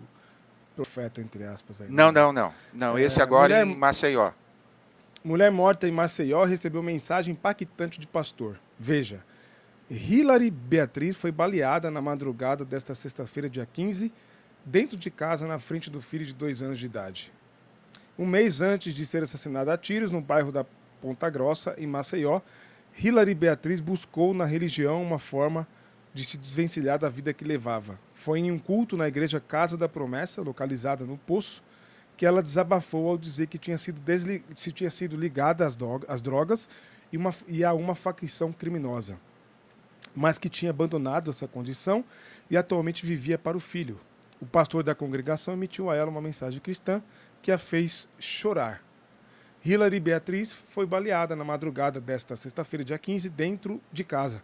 profeta, 0.75 1.21
entre 1.21 1.43
aspas. 1.43 1.81
Aí, 1.81 1.89
Não, 1.89 2.11
não, 2.11 2.31
não. 2.31 2.53
Não, 2.73 2.97
esse 2.97 3.19
É, 3.19 3.23
agora 3.23 3.63
mulher- 3.65 3.67
em 3.75 3.79
Maceió. 3.79 4.31
Mulher 5.23 5.51
morta 5.51 5.87
em 5.87 5.91
Maceió 5.91 6.43
recebeu 6.43 6.81
mensagem 6.83 7.33
impactante 7.33 7.99
de 7.99 8.07
pastor. 8.07 8.59
Veja, 8.79 9.23
Hilary 9.89 10.49
Beatriz 10.49 11.15
foi 11.15 11.31
baleada 11.31 11.89
na 11.91 12.01
madrugada 12.01 12.65
desta 12.65 12.93
sexta-feira, 12.95 13.49
dia 13.49 13.65
15, 13.71 14.11
dentro 14.65 14.97
de 14.97 15.11
casa, 15.11 15.45
na 15.47 15.59
frente 15.59 15.89
do 15.89 16.01
filho 16.01 16.25
de 16.25 16.33
dois 16.33 16.61
anos 16.61 16.79
de 16.79 16.85
idade. 16.85 17.31
Um 18.17 18.25
mês 18.25 18.61
antes 18.61 18.93
de 18.93 19.05
ser 19.05 19.23
assassinada 19.23 19.73
a 19.73 19.77
tiros 19.77 20.11
no 20.11 20.21
bairro 20.21 20.51
da 20.51 20.65
Ponta 21.01 21.29
Grossa, 21.29 21.75
em 21.77 21.87
Maceió, 21.87 22.41
Hilary 22.97 23.33
Beatriz 23.35 23.79
buscou 23.79 24.33
na 24.33 24.45
religião 24.45 25.01
uma 25.01 25.19
forma 25.19 25.61
de 25.61 25.67
se 26.21 26.37
desvencilhar 26.37 26.99
da 26.99 27.07
vida 27.07 27.33
que 27.33 27.45
levava. 27.45 27.97
Foi 28.13 28.39
em 28.39 28.51
um 28.51 28.59
culto 28.59 28.97
na 28.97 29.07
igreja 29.07 29.39
Casa 29.39 29.77
da 29.77 29.87
Promessa, 29.87 30.41
localizada 30.41 31.05
no 31.05 31.17
Poço, 31.17 31.63
que 32.17 32.25
ela 32.25 32.43
desabafou 32.43 33.09
ao 33.09 33.17
dizer 33.17 33.47
que 33.47 33.57
tinha 33.57 33.77
sido, 33.77 33.99
desli... 34.01 34.43
se 34.55 34.71
tinha 34.71 34.91
sido 34.91 35.15
ligada 35.17 35.65
às, 35.65 35.75
dro- 35.75 36.03
às 36.07 36.21
drogas 36.21 36.67
e, 37.11 37.17
uma... 37.17 37.33
e 37.47 37.63
a 37.63 37.73
uma 37.73 37.95
facção 37.95 38.51
criminosa, 38.51 39.17
mas 40.15 40.37
que 40.37 40.49
tinha 40.49 40.69
abandonado 40.69 41.31
essa 41.31 41.47
condição 41.47 42.03
e 42.49 42.57
atualmente 42.57 43.05
vivia 43.05 43.39
para 43.39 43.57
o 43.57 43.59
filho. 43.59 43.99
O 44.39 44.45
pastor 44.45 44.83
da 44.83 44.93
congregação 44.93 45.53
emitiu 45.53 45.89
a 45.89 45.95
ela 45.95 46.11
uma 46.11 46.21
mensagem 46.21 46.59
cristã 46.59 47.01
que 47.41 47.51
a 47.51 47.57
fez 47.57 48.07
chorar. 48.19 48.83
Hilary 49.65 49.99
Beatriz 49.99 50.51
foi 50.51 50.85
baleada 50.85 51.35
na 51.35 51.43
madrugada 51.43 52.01
desta 52.01 52.35
sexta-feira, 52.35 52.83
dia 52.83 52.97
15, 52.99 53.29
dentro 53.29 53.81
de 53.91 54.03
casa. 54.03 54.43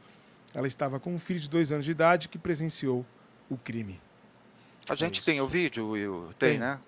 Ela 0.53 0.67
estava 0.67 0.99
com 0.99 1.13
um 1.13 1.19
filho 1.19 1.39
de 1.39 1.49
dois 1.49 1.71
anos 1.71 1.85
de 1.85 1.91
idade 1.91 2.27
que 2.27 2.37
presenciou 2.37 3.05
o 3.49 3.57
crime. 3.57 4.01
A 4.89 4.95
gente 4.95 5.21
é 5.21 5.23
tem 5.23 5.41
o 5.41 5.47
vídeo, 5.47 5.89
Will? 5.89 6.29
Tem, 6.37 6.51
tem, 6.51 6.59
né? 6.59 6.79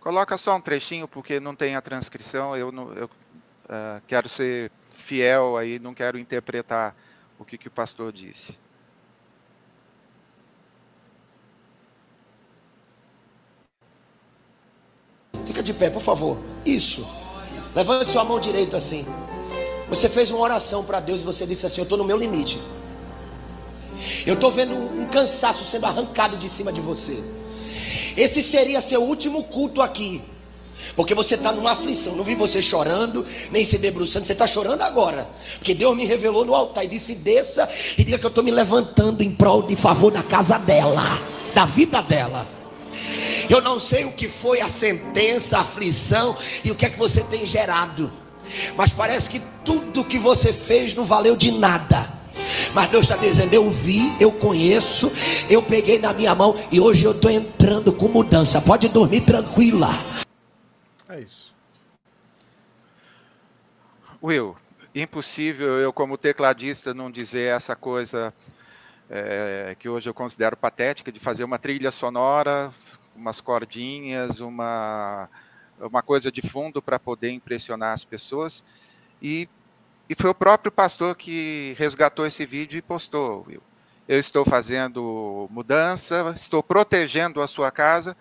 Coloca 0.00 0.36
só 0.36 0.56
um 0.56 0.60
trechinho, 0.60 1.06
porque 1.06 1.38
não 1.38 1.54
tem 1.54 1.76
a 1.76 1.80
transcrição. 1.80 2.56
Eu, 2.56 2.72
não, 2.72 2.92
eu 2.94 3.06
uh, 3.06 4.02
quero 4.06 4.28
ser 4.28 4.72
fiel 4.90 5.56
aí, 5.56 5.78
não 5.78 5.94
quero 5.94 6.18
interpretar 6.18 6.96
o 7.38 7.44
que, 7.44 7.56
que 7.56 7.68
o 7.68 7.70
pastor 7.70 8.12
disse. 8.12 8.58
Fica 15.46 15.62
de 15.62 15.72
pé, 15.74 15.90
por 15.90 16.02
favor. 16.02 16.38
Isso. 16.64 17.08
Levante 17.74 18.10
sua 18.10 18.24
mão 18.24 18.40
direita 18.40 18.76
assim. 18.76 19.06
Você 19.88 20.08
fez 20.08 20.30
uma 20.30 20.40
oração 20.40 20.84
para 20.84 21.00
Deus 21.00 21.20
e 21.20 21.24
você 21.24 21.46
disse 21.46 21.66
assim: 21.66 21.80
Eu 21.80 21.84
estou 21.84 21.98
no 21.98 22.04
meu 22.04 22.16
limite. 22.16 22.60
Eu 24.26 24.34
estou 24.34 24.50
vendo 24.50 24.74
um 24.74 25.06
cansaço 25.06 25.64
sendo 25.64 25.86
arrancado 25.86 26.36
de 26.36 26.48
cima 26.48 26.72
de 26.72 26.80
você. 26.80 27.22
Esse 28.16 28.42
seria 28.42 28.80
seu 28.80 29.02
último 29.02 29.44
culto 29.44 29.82
aqui. 29.82 30.22
Porque 30.96 31.14
você 31.14 31.34
está 31.34 31.52
numa 31.52 31.72
aflição. 31.72 32.16
Não 32.16 32.24
vi 32.24 32.34
você 32.34 32.60
chorando, 32.60 33.24
nem 33.50 33.64
se 33.64 33.78
debruçando. 33.78 34.26
Você 34.26 34.32
está 34.32 34.46
chorando 34.46 34.82
agora. 34.82 35.28
Porque 35.58 35.74
Deus 35.74 35.96
me 35.96 36.04
revelou 36.04 36.44
no 36.44 36.54
altar 36.54 36.84
e 36.84 36.88
disse: 36.88 37.14
desça 37.14 37.68
e 37.96 38.04
diga 38.04 38.18
que 38.18 38.26
eu 38.26 38.28
estou 38.28 38.42
me 38.42 38.50
levantando 38.50 39.22
em 39.22 39.30
prol 39.30 39.62
de 39.62 39.76
favor 39.76 40.10
da 40.10 40.22
casa 40.22 40.58
dela, 40.58 41.02
da 41.54 41.64
vida 41.64 42.02
dela. 42.02 42.48
Eu 43.48 43.60
não 43.60 43.78
sei 43.80 44.04
o 44.04 44.12
que 44.12 44.28
foi 44.28 44.60
a 44.60 44.68
sentença, 44.68 45.58
a 45.58 45.62
aflição 45.62 46.36
e 46.64 46.70
o 46.70 46.74
que 46.74 46.86
é 46.86 46.90
que 46.90 46.98
você 46.98 47.22
tem 47.22 47.44
gerado. 47.44 48.12
Mas 48.76 48.90
parece 48.90 49.30
que 49.30 49.40
tudo 49.64 50.04
que 50.04 50.18
você 50.18 50.52
fez 50.52 50.94
não 50.94 51.04
valeu 51.04 51.36
de 51.36 51.52
nada. 51.52 52.19
Mas 52.74 52.88
Deus 52.88 53.02
está 53.04 53.16
dizendo: 53.16 53.52
Eu 53.52 53.70
vi, 53.70 54.16
eu 54.20 54.32
conheço, 54.32 55.10
eu 55.48 55.62
peguei 55.62 55.98
na 55.98 56.12
minha 56.12 56.34
mão 56.34 56.56
e 56.70 56.80
hoje 56.80 57.04
eu 57.04 57.12
estou 57.12 57.30
entrando 57.30 57.92
com 57.92 58.08
mudança. 58.08 58.60
Pode 58.60 58.88
dormir 58.88 59.22
tranquila. 59.22 59.88
É 61.08 61.20
isso. 61.20 61.54
Will, 64.22 64.56
impossível 64.94 65.78
eu, 65.78 65.92
como 65.92 66.18
tecladista, 66.18 66.92
não 66.92 67.10
dizer 67.10 67.54
essa 67.54 67.74
coisa 67.74 68.34
é, 69.08 69.74
que 69.78 69.88
hoje 69.88 70.08
eu 70.08 70.14
considero 70.14 70.56
patética 70.56 71.10
de 71.10 71.18
fazer 71.18 71.42
uma 71.42 71.58
trilha 71.58 71.90
sonora, 71.90 72.72
umas 73.16 73.40
cordinhas, 73.40 74.40
uma, 74.40 75.28
uma 75.80 76.02
coisa 76.02 76.30
de 76.30 76.42
fundo 76.42 76.80
para 76.80 76.98
poder 76.98 77.30
impressionar 77.30 77.92
as 77.92 78.04
pessoas. 78.04 78.62
E 79.20 79.48
e 80.10 80.14
foi 80.16 80.28
o 80.28 80.34
próprio 80.34 80.72
pastor 80.72 81.14
que 81.14 81.72
resgatou 81.78 82.26
esse 82.26 82.44
vídeo 82.44 82.76
e 82.76 82.82
postou, 82.82 83.44
Will. 83.46 83.62
Eu 84.08 84.18
estou 84.18 84.44
fazendo 84.44 85.46
mudança, 85.52 86.34
estou 86.34 86.64
protegendo 86.64 87.40
a 87.40 87.46
sua 87.46 87.70
casa, 87.70 88.16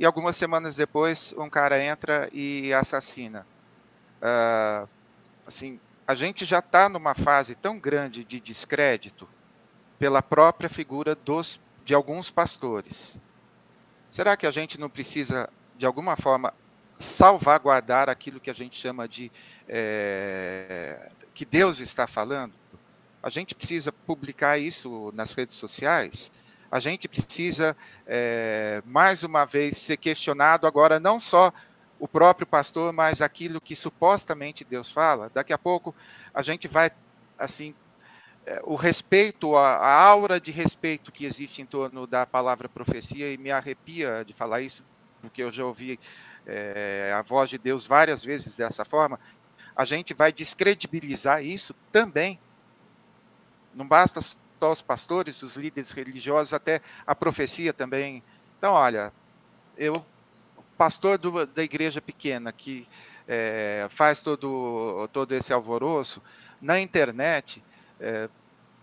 e 0.00 0.04
algumas 0.04 0.34
semanas 0.34 0.74
depois 0.74 1.32
um 1.38 1.48
cara 1.48 1.80
entra 1.80 2.28
e 2.32 2.72
assassina. 2.72 3.46
Uh, 4.20 4.88
assim, 5.46 5.78
a 6.08 6.16
gente 6.16 6.44
já 6.44 6.58
está 6.58 6.88
numa 6.88 7.14
fase 7.14 7.54
tão 7.54 7.78
grande 7.78 8.24
de 8.24 8.40
descrédito 8.40 9.28
pela 9.96 10.20
própria 10.20 10.68
figura 10.68 11.14
dos, 11.14 11.60
de 11.84 11.94
alguns 11.94 12.32
pastores. 12.32 13.16
Será 14.10 14.36
que 14.36 14.44
a 14.44 14.50
gente 14.50 14.76
não 14.76 14.90
precisa, 14.90 15.48
de 15.76 15.86
alguma 15.86 16.16
forma, 16.16 16.52
salvaguardar 16.96 18.08
aquilo 18.08 18.40
que 18.40 18.50
a 18.50 18.54
gente 18.54 18.74
chama 18.74 19.06
de 19.06 19.30
é, 19.68 21.10
que 21.38 21.44
Deus 21.44 21.78
está 21.78 22.04
falando, 22.04 22.52
a 23.22 23.30
gente 23.30 23.54
precisa 23.54 23.92
publicar 23.92 24.58
isso 24.58 25.12
nas 25.14 25.32
redes 25.32 25.54
sociais. 25.54 26.32
A 26.68 26.80
gente 26.80 27.06
precisa, 27.06 27.76
é, 28.08 28.82
mais 28.84 29.22
uma 29.22 29.44
vez, 29.44 29.76
ser 29.76 29.98
questionado 29.98 30.66
agora, 30.66 30.98
não 30.98 31.16
só 31.16 31.52
o 31.96 32.08
próprio 32.08 32.44
pastor, 32.44 32.92
mas 32.92 33.22
aquilo 33.22 33.60
que 33.60 33.76
supostamente 33.76 34.64
Deus 34.64 34.90
fala. 34.90 35.30
Daqui 35.32 35.52
a 35.52 35.58
pouco 35.58 35.94
a 36.34 36.42
gente 36.42 36.66
vai, 36.66 36.90
assim, 37.38 37.72
é, 38.44 38.60
o 38.64 38.74
respeito, 38.74 39.54
a, 39.54 39.76
a, 39.76 39.94
aura 39.94 40.40
de 40.40 40.50
respeito 40.50 41.12
que 41.12 41.24
existe 41.24 41.62
em 41.62 41.66
torno 41.66 42.04
da 42.04 42.26
palavra 42.26 42.68
profecia, 42.68 43.32
e 43.32 43.38
me 43.38 43.52
arrepia 43.52 44.24
de 44.26 44.32
falar 44.32 44.60
isso, 44.60 44.82
porque 45.20 45.44
eu 45.44 45.52
já 45.52 45.64
ouvi 45.64 46.00
é, 46.44 47.14
a 47.14 47.22
voz 47.22 47.48
de 47.48 47.58
Deus 47.58 47.86
várias 47.86 48.24
vezes 48.24 48.56
dessa 48.56 48.84
forma, 48.84 49.20
a 49.78 49.84
gente 49.84 50.12
vai 50.12 50.32
descredibilizar 50.32 51.44
isso 51.44 51.72
também. 51.92 52.40
Não 53.76 53.86
basta 53.86 54.20
só 54.20 54.72
os 54.72 54.82
pastores, 54.82 55.40
os 55.40 55.54
líderes 55.54 55.92
religiosos, 55.92 56.52
até 56.52 56.82
a 57.06 57.14
profecia 57.14 57.72
também. 57.72 58.20
Então, 58.58 58.72
olha, 58.72 59.12
eu, 59.76 60.04
pastor 60.76 61.16
do, 61.16 61.46
da 61.46 61.62
igreja 61.62 62.02
pequena, 62.02 62.50
que 62.50 62.88
é, 63.28 63.86
faz 63.88 64.20
todo, 64.20 65.08
todo 65.12 65.32
esse 65.32 65.52
alvoroço, 65.52 66.20
na 66.60 66.80
internet, 66.80 67.62
é, 68.00 68.28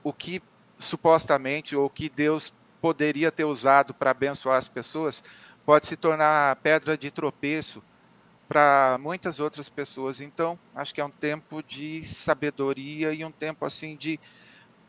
o 0.01 0.13
que 0.13 0.41
supostamente, 0.79 1.75
ou 1.75 1.89
que 1.89 2.07
Deus 2.07 2.53
poderia 2.79 3.33
ter 3.33 3.43
usado 3.43 3.93
para 3.93 4.11
abençoar 4.11 4.57
as 4.57 4.69
pessoas, 4.69 5.21
pode 5.65 5.87
se 5.87 5.97
tornar 5.97 6.55
pedra 6.57 6.97
de 6.97 7.11
tropeço 7.11 7.83
para 8.47 8.97
muitas 8.99 9.39
outras 9.39 9.69
pessoas. 9.69 10.21
Então, 10.21 10.57
acho 10.73 10.93
que 10.93 11.01
é 11.01 11.05
um 11.05 11.09
tempo 11.09 11.63
de 11.63 12.05
sabedoria 12.07 13.13
e 13.13 13.23
um 13.25 13.31
tempo 13.31 13.65
assim 13.65 13.95
de 13.95 14.19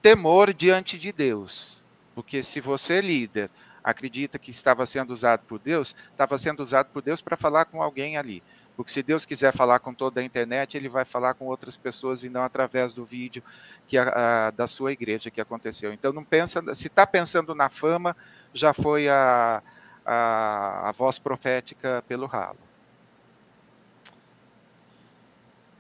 temor 0.02 0.52
diante 0.52 0.98
de 0.98 1.12
Deus. 1.12 1.82
Porque 2.14 2.42
se 2.42 2.60
você 2.60 3.00
líder, 3.00 3.50
acredita 3.82 4.38
que 4.38 4.50
estava 4.50 4.86
sendo 4.86 5.12
usado 5.12 5.42
por 5.46 5.58
Deus, 5.58 5.94
estava 6.10 6.36
sendo 6.38 6.60
usado 6.60 6.88
por 6.92 7.02
Deus 7.02 7.20
para 7.20 7.36
falar 7.36 7.66
com 7.66 7.82
alguém 7.82 8.16
ali. 8.16 8.42
Porque 8.76 8.92
se 8.92 9.02
Deus 9.02 9.24
quiser 9.24 9.52
falar 9.54 9.78
com 9.78 9.94
toda 9.94 10.20
a 10.20 10.24
internet, 10.24 10.76
ele 10.76 10.88
vai 10.88 11.04
falar 11.04 11.32
com 11.34 11.46
outras 11.46 11.78
pessoas 11.78 12.22
e 12.22 12.28
não 12.28 12.42
através 12.42 12.92
do 12.92 13.04
vídeo 13.04 13.42
que 13.86 13.96
a, 13.96 14.48
a, 14.48 14.50
da 14.50 14.66
sua 14.66 14.92
igreja 14.92 15.30
que 15.30 15.40
aconteceu. 15.40 15.92
Então 15.92 16.12
não 16.12 16.24
pensa, 16.24 16.62
se 16.74 16.88
está 16.88 17.06
pensando 17.06 17.54
na 17.54 17.70
fama, 17.70 18.14
já 18.52 18.74
foi 18.74 19.08
a, 19.08 19.62
a, 20.04 20.88
a 20.90 20.92
voz 20.92 21.18
profética 21.18 22.04
pelo 22.06 22.26
ralo. 22.26 22.58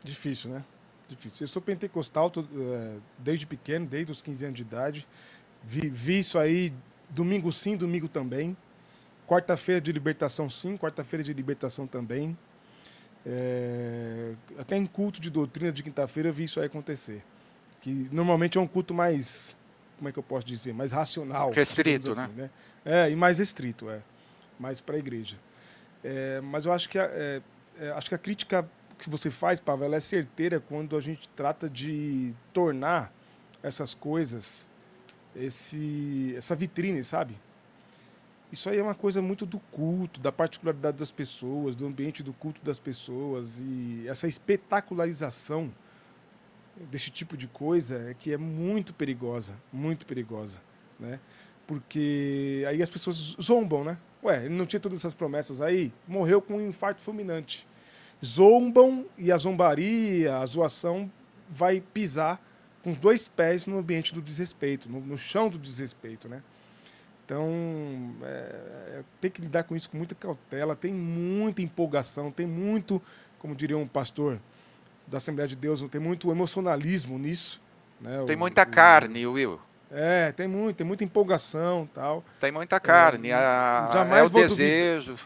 Difícil, 0.06 0.50
né? 0.50 0.64
Difícil. 1.08 1.44
Eu 1.44 1.48
sou 1.48 1.60
pentecostal 1.60 2.32
é, 2.38 2.96
desde 3.18 3.46
pequeno, 3.46 3.86
desde 3.86 4.12
os 4.12 4.22
15 4.22 4.44
anos 4.44 4.56
de 4.56 4.62
idade. 4.62 5.06
Vi, 5.62 5.88
vi 5.88 6.20
isso 6.20 6.38
aí 6.38 6.72
domingo 7.10 7.52
sim, 7.52 7.76
domingo 7.76 8.08
também. 8.08 8.56
Quarta-feira 9.26 9.80
de 9.80 9.90
libertação 9.90 10.48
sim, 10.48 10.76
quarta-feira 10.76 11.24
de 11.24 11.32
libertação 11.32 11.86
também. 11.86 12.36
É, 13.26 14.34
até 14.56 14.76
em 14.76 14.86
culto 14.86 15.20
de 15.20 15.28
doutrina 15.28 15.72
de 15.72 15.82
quinta-feira 15.82 16.28
eu 16.28 16.32
vi 16.32 16.44
isso 16.44 16.60
aí 16.60 16.66
acontecer. 16.66 17.22
Que 17.80 18.08
normalmente 18.12 18.56
é 18.56 18.60
um 18.60 18.66
culto 18.68 18.94
mais, 18.94 19.56
como 19.96 20.08
é 20.08 20.12
que 20.12 20.18
eu 20.18 20.22
posso 20.22 20.46
dizer, 20.46 20.72
mais 20.72 20.92
racional. 20.92 21.50
Restrito, 21.50 22.10
assim, 22.10 22.28
né? 22.28 22.44
né? 22.44 22.50
É, 22.84 23.10
e 23.10 23.16
mais 23.16 23.40
restrito, 23.40 23.90
é. 23.90 24.00
Mais 24.58 24.80
para 24.80 24.94
a 24.94 24.98
igreja. 24.98 25.36
É, 26.04 26.40
mas 26.40 26.64
eu 26.64 26.72
acho 26.72 26.88
que, 26.88 26.98
a, 26.98 27.04
é, 27.04 27.42
é, 27.80 27.90
acho 27.90 28.08
que 28.08 28.14
a 28.14 28.18
crítica 28.18 28.68
que 28.98 29.10
você 29.10 29.30
faz, 29.30 29.60
Pavel, 29.60 29.86
ela 29.86 29.96
é 29.96 30.00
certeira 30.00 30.60
quando 30.60 30.96
a 30.96 31.00
gente 31.00 31.28
trata 31.30 31.68
de 31.68 32.34
tornar 32.52 33.12
essas 33.62 33.94
coisas, 33.94 34.70
esse, 35.34 36.34
essa 36.36 36.54
vitrine, 36.56 37.02
sabe? 37.04 37.36
Isso 38.50 38.70
aí 38.70 38.78
é 38.78 38.82
uma 38.82 38.94
coisa 38.94 39.20
muito 39.20 39.44
do 39.44 39.58
culto, 39.58 40.20
da 40.20 40.30
particularidade 40.30 40.96
das 40.96 41.10
pessoas, 41.10 41.74
do 41.74 41.86
ambiente 41.86 42.22
do 42.22 42.32
culto 42.32 42.60
das 42.62 42.78
pessoas 42.78 43.60
e 43.60 44.04
essa 44.06 44.28
espetacularização 44.28 45.72
desse 46.90 47.10
tipo 47.10 47.36
de 47.36 47.48
coisa 47.48 48.10
é 48.10 48.14
que 48.14 48.32
é 48.32 48.36
muito 48.36 48.94
perigosa, 48.94 49.54
muito 49.72 50.06
perigosa, 50.06 50.60
né? 50.98 51.18
Porque 51.66 52.64
aí 52.68 52.80
as 52.82 52.88
pessoas 52.88 53.36
zombam, 53.42 53.82
né? 53.82 53.98
Ué, 54.22 54.44
ele 54.44 54.54
não 54.54 54.64
tinha 54.64 54.78
todas 54.78 54.98
essas 54.98 55.14
promessas 55.14 55.60
aí, 55.60 55.92
morreu 56.06 56.40
com 56.40 56.54
um 56.54 56.68
infarto 56.68 57.00
fulminante 57.00 57.66
zombam 58.24 59.06
e 59.16 59.30
a 59.30 59.36
zombaria, 59.36 60.36
a 60.38 60.46
zoação 60.46 61.10
vai 61.48 61.80
pisar 61.80 62.40
com 62.82 62.90
os 62.90 62.96
dois 62.96 63.28
pés 63.28 63.66
no 63.66 63.78
ambiente 63.78 64.14
do 64.14 64.22
desrespeito, 64.22 64.88
no, 64.88 65.00
no 65.00 65.18
chão 65.18 65.48
do 65.48 65.58
desrespeito, 65.58 66.28
né? 66.28 66.42
Então, 67.24 67.50
é, 68.22 68.26
é, 68.28 69.04
tem 69.20 69.28
que 69.28 69.40
lidar 69.40 69.64
com 69.64 69.74
isso 69.74 69.90
com 69.90 69.96
muita 69.96 70.14
cautela, 70.14 70.76
tem 70.76 70.94
muita 70.94 71.60
empolgação, 71.60 72.30
tem 72.30 72.46
muito, 72.46 73.02
como 73.40 73.52
diria 73.52 73.76
um 73.76 73.88
pastor 73.88 74.38
da 75.08 75.18
Assembleia 75.18 75.48
de 75.48 75.56
Deus, 75.56 75.82
tem 75.90 76.00
muito 76.00 76.30
emocionalismo 76.30 77.18
nisso. 77.18 77.60
Né? 78.00 78.22
Tem 78.28 78.36
muita 78.36 78.62
o, 78.62 78.66
carne, 78.66 79.26
Will. 79.26 79.58
É, 79.90 80.30
tem 80.30 80.46
muito, 80.46 80.76
tem 80.76 80.86
muita 80.86 81.02
empolgação 81.02 81.88
tal. 81.92 82.24
Tem 82.40 82.52
muita 82.52 82.78
carne, 82.78 83.30
é, 83.30 83.34
a, 83.34 83.90
jamais 83.92 84.22
é 84.22 84.24
o 84.24 84.30
desejo. 84.30 85.18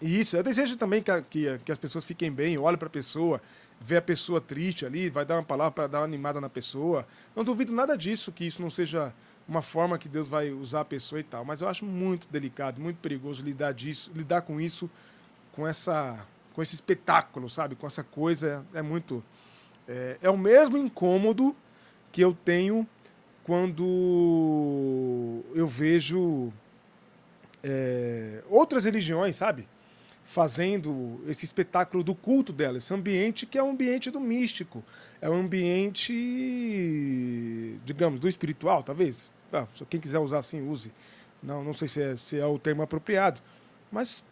Isso, 0.00 0.36
eu 0.36 0.42
desejo 0.42 0.76
também 0.76 1.02
que, 1.02 1.10
que, 1.22 1.58
que 1.64 1.72
as 1.72 1.78
pessoas 1.78 2.04
fiquem 2.04 2.30
bem, 2.30 2.58
olhem 2.58 2.78
para 2.78 2.88
a 2.88 2.90
pessoa, 2.90 3.40
vê 3.80 3.96
a 3.96 4.02
pessoa 4.02 4.40
triste 4.40 4.84
ali, 4.84 5.08
vai 5.08 5.24
dar 5.24 5.36
uma 5.36 5.42
palavra 5.42 5.72
para 5.72 5.86
dar 5.86 5.98
uma 6.00 6.04
animada 6.04 6.40
na 6.40 6.48
pessoa. 6.48 7.06
Não 7.34 7.42
duvido 7.42 7.72
nada 7.72 7.96
disso, 7.96 8.30
que 8.30 8.46
isso 8.46 8.60
não 8.60 8.70
seja 8.70 9.12
uma 9.48 9.62
forma 9.62 9.98
que 9.98 10.08
Deus 10.08 10.28
vai 10.28 10.50
usar 10.50 10.80
a 10.80 10.84
pessoa 10.84 11.20
e 11.20 11.24
tal. 11.24 11.44
Mas 11.44 11.60
eu 11.60 11.68
acho 11.68 11.84
muito 11.84 12.28
delicado, 12.30 12.80
muito 12.80 12.98
perigoso 12.98 13.42
lidar 13.42 13.72
disso, 13.72 14.10
lidar 14.14 14.42
com 14.42 14.60
isso, 14.60 14.90
com 15.52 15.66
essa, 15.66 16.26
com 16.52 16.62
esse 16.62 16.74
espetáculo, 16.74 17.48
sabe? 17.48 17.74
Com 17.74 17.86
essa 17.86 18.04
coisa 18.04 18.64
é 18.74 18.82
muito 18.82 19.24
é, 19.88 20.18
é 20.20 20.30
o 20.30 20.36
mesmo 20.36 20.76
incômodo 20.76 21.54
que 22.10 22.20
eu 22.20 22.36
tenho 22.44 22.86
quando 23.44 23.84
eu 25.54 25.68
vejo 25.68 26.52
é, 27.62 28.42
outras 28.48 28.84
religiões, 28.84 29.36
sabe? 29.36 29.68
Fazendo 30.26 31.22
esse 31.28 31.44
espetáculo 31.44 32.02
do 32.02 32.12
culto 32.12 32.52
dela, 32.52 32.78
esse 32.78 32.92
ambiente 32.92 33.46
que 33.46 33.56
é 33.56 33.62
um 33.62 33.70
ambiente 33.70 34.10
do 34.10 34.18
místico, 34.18 34.82
é 35.20 35.30
um 35.30 35.36
ambiente, 35.36 36.12
digamos, 37.84 38.18
do 38.18 38.28
espiritual, 38.28 38.82
talvez. 38.82 39.30
Ah, 39.52 39.68
quem 39.88 40.00
quiser 40.00 40.18
usar 40.18 40.38
assim, 40.38 40.68
use. 40.68 40.92
Não, 41.40 41.62
não 41.62 41.72
sei 41.72 41.86
se 41.86 42.02
é, 42.02 42.16
se 42.16 42.40
é 42.40 42.44
o 42.44 42.58
termo 42.58 42.82
apropriado, 42.82 43.40
mas 43.90 44.24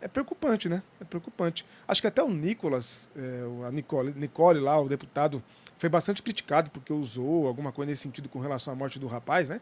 é 0.00 0.06
preocupante, 0.06 0.68
né? 0.68 0.84
É 1.00 1.04
preocupante. 1.04 1.66
Acho 1.86 2.00
que 2.00 2.06
até 2.06 2.22
o 2.22 2.30
Nicolas, 2.30 3.10
é, 3.16 3.66
a 3.66 3.72
Nicole, 3.72 4.14
Nicole 4.16 4.60
lá, 4.60 4.80
o 4.80 4.88
deputado, 4.88 5.42
foi 5.78 5.88
bastante 5.88 6.22
criticado 6.22 6.70
porque 6.70 6.92
usou 6.92 7.48
alguma 7.48 7.72
coisa 7.72 7.90
nesse 7.90 8.02
sentido 8.02 8.28
com 8.28 8.38
relação 8.38 8.72
à 8.72 8.76
morte 8.76 9.00
do 9.00 9.08
rapaz, 9.08 9.48
né? 9.48 9.60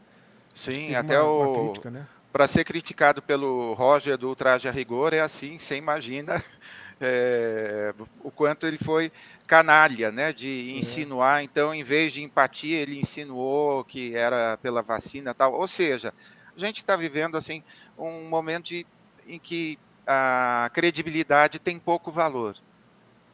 Sim, 0.54 0.94
até 0.94 1.18
uma, 1.20 1.48
o. 1.48 1.72
Uma 1.72 1.90
né? 1.90 2.06
Para 2.38 2.46
ser 2.46 2.62
criticado 2.62 3.20
pelo 3.20 3.74
Roger 3.74 4.16
do 4.16 4.32
Traje 4.36 4.68
a 4.68 4.70
Rigor, 4.70 5.12
é 5.12 5.18
assim, 5.18 5.58
você 5.58 5.74
imagina 5.74 6.40
é, 7.00 7.92
o 8.22 8.30
quanto 8.30 8.64
ele 8.64 8.78
foi 8.78 9.10
canalha, 9.44 10.12
né? 10.12 10.32
De 10.32 10.46
é. 10.46 10.78
insinuar. 10.78 11.42
Então, 11.42 11.74
em 11.74 11.82
vez 11.82 12.12
de 12.12 12.22
empatia, 12.22 12.78
ele 12.78 13.00
insinuou 13.00 13.82
que 13.82 14.14
era 14.14 14.56
pela 14.58 14.82
vacina 14.82 15.34
tal. 15.34 15.52
Ou 15.52 15.66
seja, 15.66 16.14
a 16.56 16.60
gente 16.60 16.76
está 16.76 16.94
vivendo 16.94 17.36
assim 17.36 17.60
um 17.98 18.28
momento 18.28 18.66
de, 18.66 18.86
em 19.26 19.40
que 19.40 19.76
a 20.06 20.70
credibilidade 20.72 21.58
tem 21.58 21.76
pouco 21.76 22.12
valor. 22.12 22.54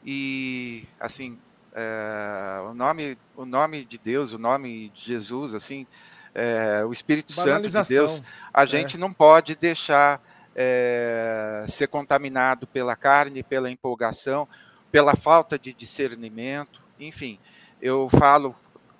E 0.02 0.84
assim, 0.98 1.38
é, 1.74 2.62
o 2.70 2.72
nome, 2.72 3.18
o 3.36 3.44
nome 3.44 3.84
de 3.84 3.98
Deus, 3.98 4.32
o 4.32 4.38
nome 4.38 4.88
de 4.94 5.02
Jesus, 5.02 5.52
assim, 5.52 5.86
é, 6.35 6.85
o 6.85 6.93
Espírito 6.93 7.32
Santo 7.32 7.68
de 7.68 7.89
Deus, 7.89 8.22
a 8.53 8.64
é. 8.64 8.66
gente 8.66 8.99
não 8.99 9.12
pode 9.12 9.55
deixar 9.55 10.20
é, 10.55 11.64
ser 11.68 11.87
contaminado 11.89 12.66
pela 12.66 12.97
carne, 12.97 13.43
pela 13.43 13.70
empolgação, 13.70 14.49
pela 14.91 15.14
falta 15.14 15.59
de 15.59 15.72
discernimento, 15.72 16.82
enfim. 16.99 17.39
Eu 17.80 18.09
falo 18.11 18.55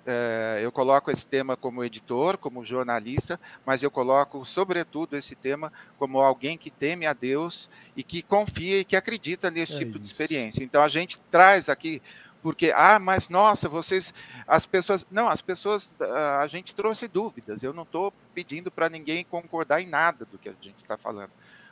é, 0.07 0.59
eu 0.61 0.71
coloco 0.71 1.09
esse 1.09 1.25
tema 1.25 1.57
como 1.57 1.83
editor, 1.83 2.37
como 2.37 2.63
jornalista, 2.63 3.39
mas 3.65 3.81
eu 3.81 3.89
coloco, 3.89 4.45
sobretudo, 4.45 5.17
esse 5.17 5.35
tema 5.35 5.73
como 5.97 6.19
alguém 6.19 6.57
que 6.57 6.69
teme 6.69 7.07
a 7.07 7.13
Deus 7.13 7.67
e 7.97 8.03
que 8.03 8.21
confia 8.21 8.79
e 8.79 8.85
que 8.85 8.95
acredita 8.95 9.49
nesse 9.49 9.73
é 9.73 9.77
tipo 9.79 9.91
isso. 9.91 9.99
de 10.01 10.07
experiência. 10.07 10.63
Então, 10.63 10.83
a 10.83 10.87
gente 10.87 11.19
traz 11.31 11.69
aqui 11.69 12.03
porque 12.45 12.71
ah, 12.75 12.99
mas 12.99 13.27
nossa, 13.27 13.67
vocês, 13.67 14.13
as 14.45 14.67
pessoas, 14.67 15.03
não, 15.09 15.27
as 15.27 15.41
pessoas, 15.41 15.91
ah, 15.99 16.41
a 16.41 16.47
gente 16.47 16.75
trouxe 16.75 17.07
dúvidas. 17.07 17.63
Eu 17.63 17.73
não 17.73 17.81
estou 17.81 18.13
pedindo 18.35 18.69
para 18.69 18.87
ninguém 18.87 19.25
concordar 19.25 19.81
em 19.81 19.87
nada 19.87 20.25
do 20.25 20.37
que 20.37 20.47
a 20.47 20.53
gente 20.61 20.77
está 20.77 20.95
falando, 20.95 21.31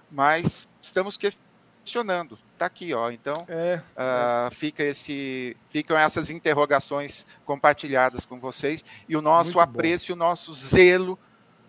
mas 0.10 0.68
estamos 0.82 1.16
questionando. 1.16 2.40
Está 2.54 2.66
aqui, 2.66 2.92
ó. 2.92 3.12
Então, 3.12 3.46
é, 3.48 3.84
uh, 3.96 4.48
é. 4.48 4.50
fica 4.50 4.82
esse, 4.82 5.56
ficam 5.70 5.96
essas 5.96 6.32
interrogações 6.32 7.24
compartilhadas 7.46 8.26
com 8.26 8.40
vocês 8.40 8.84
e 9.08 9.16
o 9.16 9.22
nosso 9.22 9.54
Muito 9.54 9.60
apreço, 9.60 10.08
bom. 10.08 10.14
o 10.14 10.18
nosso 10.28 10.56
zelo 10.56 11.20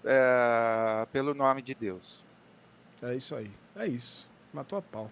uh, 0.03 1.07
pelo 1.09 1.35
nome 1.35 1.61
de 1.61 1.75
Deus. 1.75 2.25
É 3.03 3.15
isso 3.15 3.37
aí. 3.37 3.51
É 3.77 3.87
isso. 3.87 4.31
Matou 4.51 4.79
a 4.79 4.83
pau. 4.83 5.11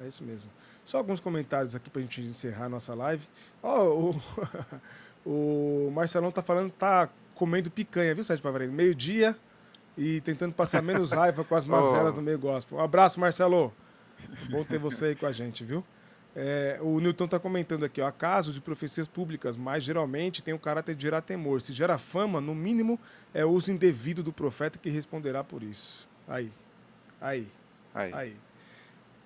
É 0.00 0.08
isso 0.08 0.24
mesmo. 0.24 0.48
Só 0.84 0.98
alguns 0.98 1.20
comentários 1.20 1.74
aqui 1.74 1.88
para 1.88 2.00
a 2.00 2.02
gente 2.02 2.20
encerrar 2.20 2.66
a 2.66 2.68
nossa 2.68 2.94
live. 2.94 3.26
Oh, 3.62 4.10
o, 5.24 5.86
o 5.88 5.90
Marcelão 5.90 6.30
tá 6.30 6.42
falando 6.42 6.70
que 6.70 6.76
tá 6.76 7.08
comendo 7.34 7.70
picanha, 7.70 8.14
viu, 8.14 8.24
Sérgio 8.24 8.42
Pavarino? 8.42 8.72
Meio-dia 8.72 9.36
e 9.96 10.20
tentando 10.22 10.54
passar 10.54 10.82
menos 10.82 11.12
raiva 11.12 11.44
com 11.44 11.54
as 11.54 11.66
mazelas 11.66 12.12
oh. 12.12 12.16
do 12.16 12.22
meio 12.22 12.38
gospel. 12.38 12.78
Um 12.78 12.80
abraço, 12.80 13.20
Marcelo. 13.20 13.72
Bom 14.50 14.64
ter 14.64 14.78
você 14.78 15.06
aí 15.06 15.14
com 15.16 15.26
a 15.26 15.32
gente, 15.32 15.64
viu? 15.64 15.84
É, 16.34 16.78
o 16.80 16.98
Newton 16.98 17.26
está 17.26 17.38
comentando 17.38 17.84
aqui, 17.84 18.00
ó, 18.00 18.10
caso 18.10 18.52
de 18.52 18.60
profecias 18.60 19.06
públicas, 19.06 19.54
mas 19.54 19.84
geralmente 19.84 20.42
tem 20.42 20.54
o 20.54 20.58
caráter 20.58 20.94
de 20.94 21.02
gerar 21.02 21.20
temor. 21.20 21.60
Se 21.60 21.72
gera 21.72 21.98
fama, 21.98 22.40
no 22.40 22.54
mínimo 22.54 22.98
é 23.34 23.44
uso 23.44 23.70
indevido 23.70 24.22
do 24.22 24.32
profeta 24.32 24.78
que 24.78 24.88
responderá 24.88 25.44
por 25.44 25.62
isso. 25.62 26.08
Aí, 26.26 26.50
aí, 27.20 27.46
aí. 27.94 28.14
aí. 28.14 28.36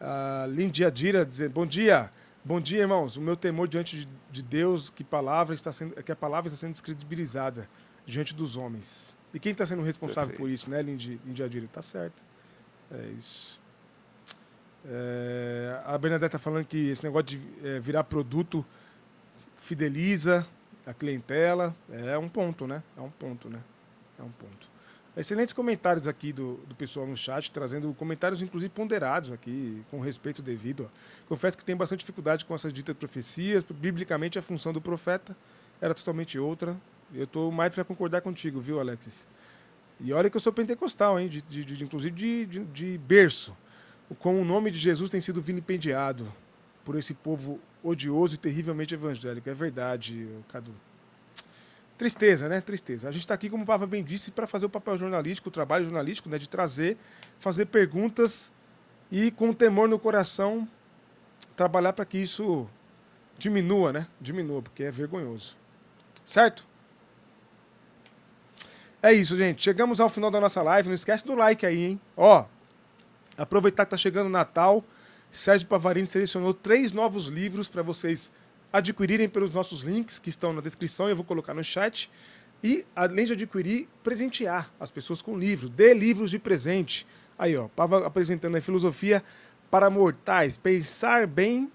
Uh, 0.01 0.51
Lindia 0.51 0.91
Dira 0.91 1.25
dizendo: 1.25 1.53
Bom 1.53 1.67
dia, 1.67 2.11
bom 2.45 2.61
dia, 2.61 2.81
irmãos. 2.81 3.17
O 3.17 3.21
meu 3.21 3.37
temor 3.37 3.67
diante 3.69 4.01
de, 4.01 4.09
de 4.31 4.43
Deus 4.43 4.91
que, 4.91 5.03
palavra 5.03 5.55
está 5.55 5.73
sendo, 5.73 6.03
que 6.03 6.13
a 6.13 6.17
palavra 6.17 6.49
está 6.49 6.59
sendo 6.59 6.73
descredibilizada 6.73 7.69
diante 8.05 8.35
dos 8.35 8.57
homens. 8.57 9.15
E 9.33 9.41
quem 9.41 9.53
está 9.53 9.67
sendo 9.67 9.83
responsável 9.83 10.31
Perfeito. 10.31 10.41
por 10.41 10.51
isso, 10.51 10.71
né, 10.71 10.83
Lindia, 10.83 11.19
Lindia 11.25 11.49
Dira? 11.49 11.69
Tá 11.73 11.83
certo. 11.83 12.23
É 12.91 13.07
isso. 13.17 13.61
É, 14.89 15.81
a 15.85 15.99
Bernadette 15.99 16.37
está 16.37 16.39
falando 16.39 16.65
que 16.65 16.89
esse 16.91 17.03
negócio 17.03 17.27
de 17.27 17.41
é, 17.65 17.81
virar 17.81 18.05
produto 18.05 18.65
fideliza 19.57 20.47
a 20.87 20.95
clientela. 20.95 21.75
É 21.91 22.17
um 22.17 22.29
ponto, 22.29 22.67
né? 22.67 22.83
É 22.97 23.01
um 23.01 23.11
ponto, 23.11 23.51
né? 23.51 23.61
É 24.19 24.23
um 24.23 24.31
ponto. 24.31 24.76
Excelentes 25.17 25.55
comentários 25.55 26.07
aqui 26.07 26.31
do, 26.31 26.61
do 26.69 26.75
pessoal 26.75 27.07
no 27.07 27.17
chat, 27.17 27.51
trazendo 27.51 27.93
comentários, 27.95 28.43
inclusive, 28.43 28.69
ponderados 28.69 29.33
aqui, 29.33 29.83
com 29.91 29.99
respeito 29.99 30.43
devido. 30.43 30.91
Confesso 31.27 31.57
que 31.57 31.65
tem 31.65 31.75
bastante 31.75 32.01
dificuldade 32.01 32.45
com 32.45 32.55
essas 32.55 32.71
ditas 32.71 32.95
profecias. 32.95 33.65
Biblicamente, 33.65 34.39
a 34.39 34.43
função 34.43 34.75
do 34.75 34.81
profeta 34.81 35.35
era 35.81 35.95
totalmente 35.95 36.39
outra. 36.39 36.77
Eu 37.15 37.25
estou 37.25 37.51
mais 37.51 37.75
para 37.75 37.83
concordar 37.83 38.21
contigo, 38.21 38.61
viu, 38.61 38.79
Alexis? 38.79 39.27
E 39.99 40.13
olha 40.13 40.29
que 40.29 40.37
eu 40.37 40.41
sou 40.41 40.53
pentecostal, 40.53 41.19
hein? 41.19 41.29
De, 41.29 41.41
de, 41.41 41.65
de 41.65 41.83
inclusive 41.83 42.15
de, 42.15 42.45
de, 42.45 42.65
de 42.65 42.99
berço. 42.99 43.57
Como 44.19 44.39
o 44.39 44.45
nome 44.45 44.71
de 44.71 44.79
Jesus 44.79 45.09
tem 45.09 45.23
sido 45.23 45.41
vilipendiado 45.41 46.31
por 46.85 46.95
esse 46.95 47.15
povo 47.15 47.59
odioso 47.83 48.35
e 48.35 48.39
terrivelmente 48.39 48.93
evangélico. 48.93 49.49
É 49.49 49.55
verdade, 49.55 50.29
Cadu. 50.49 50.73
Tristeza, 51.97 52.49
né? 52.49 52.61
Tristeza. 52.61 53.09
A 53.09 53.13
gente 53.13 53.23
está 53.23 53.35
aqui, 53.35 53.49
como 53.49 53.63
o 53.63 53.67
Papa 53.67 53.87
bem 53.87 54.05
disse, 54.05 54.31
para 54.31 54.47
fazer 54.47 54.67
o 54.67 54.69
papel 54.71 54.99
jornalístico, 54.99 55.49
o 55.49 55.53
trabalho 55.53 55.85
jornalístico, 55.85 56.29
né? 56.29 56.39
De 56.39 56.49
trazer, 56.49 56.97
fazer 57.41 57.67
perguntas 57.67 58.53
e, 59.11 59.31
com 59.31 59.53
temor 59.53 59.89
no 59.89 59.99
coração, 59.99 60.69
trabalhar 61.57 61.95
para 61.95 62.05
que 62.05 62.19
isso 62.19 62.69
diminua, 63.39 63.93
né? 63.93 64.07
Diminua, 64.21 64.61
porque 64.61 64.85
é 64.85 64.91
vergonhoso. 64.91 65.57
Certo? 66.25 66.67
É 69.03 69.13
isso, 69.13 69.37
gente. 69.37 69.63
Chegamos 69.63 70.01
ao 70.01 70.11
final 70.11 70.31
da 70.31 70.41
nossa 70.41 70.61
live. 70.63 70.89
Não 70.89 70.95
esquece 70.95 71.25
do 71.25 71.35
like 71.35 71.65
aí, 71.65 71.85
hein? 71.85 72.01
Ó, 72.17 72.45
aproveitar 73.39 73.85
que 73.85 73.91
tá 73.93 73.97
chegando 73.97 74.27
o 74.27 74.31
Natal. 74.31 74.85
Sérgio 75.31 75.67
Pavarini 75.69 76.07
selecionou 76.07 76.53
três 76.53 76.93
novos 76.93 77.27
livros 77.27 77.69
para 77.69 77.83
vocês 77.83 78.33
adquirirem 78.73 79.29
pelos 79.29 79.51
nossos 79.51 79.83
links 79.83 80.19
que 80.19 80.29
estão 80.29 80.53
na 80.53 80.61
descrição, 80.61 81.09
eu 81.09 81.17
vou 81.17 81.25
colocar 81.25 81.55
no 81.55 81.65
chat. 81.65 82.11
E, 82.63 82.85
além 82.95 83.27
de 83.27 83.35
adquirir, 83.35 83.89
presentear 84.03 84.71
as 84.81 84.91
pessoas 84.91 85.21
com 85.21 85.39
livros. 85.39 85.71
Dê 85.71 85.95
livros 85.95 86.31
de 86.31 86.39
presente. 86.39 87.07
Aí, 87.39 87.57
ó, 87.57 87.69
Pava 87.69 88.07
apresentando 88.07 88.57
a 88.57 88.61
filosofia 88.61 89.23
para 89.71 89.91
mortais. 89.91 90.57
Pensar 90.57 91.27
bem 91.27 91.71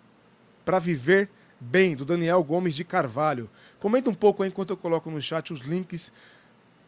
para 0.65 0.79
viver 0.79 1.29
bem, 1.61 1.95
do 1.95 2.03
Daniel 2.03 2.43
Gomes 2.43 2.73
de 2.73 2.83
Carvalho. 2.83 3.47
Comenta 3.79 4.09
um 4.09 4.15
pouco 4.15 4.41
aí 4.41 4.49
enquanto 4.49 4.71
eu 4.71 4.77
coloco 4.77 5.11
no 5.11 5.21
chat 5.21 5.53
os 5.53 5.61
links. 5.61 6.11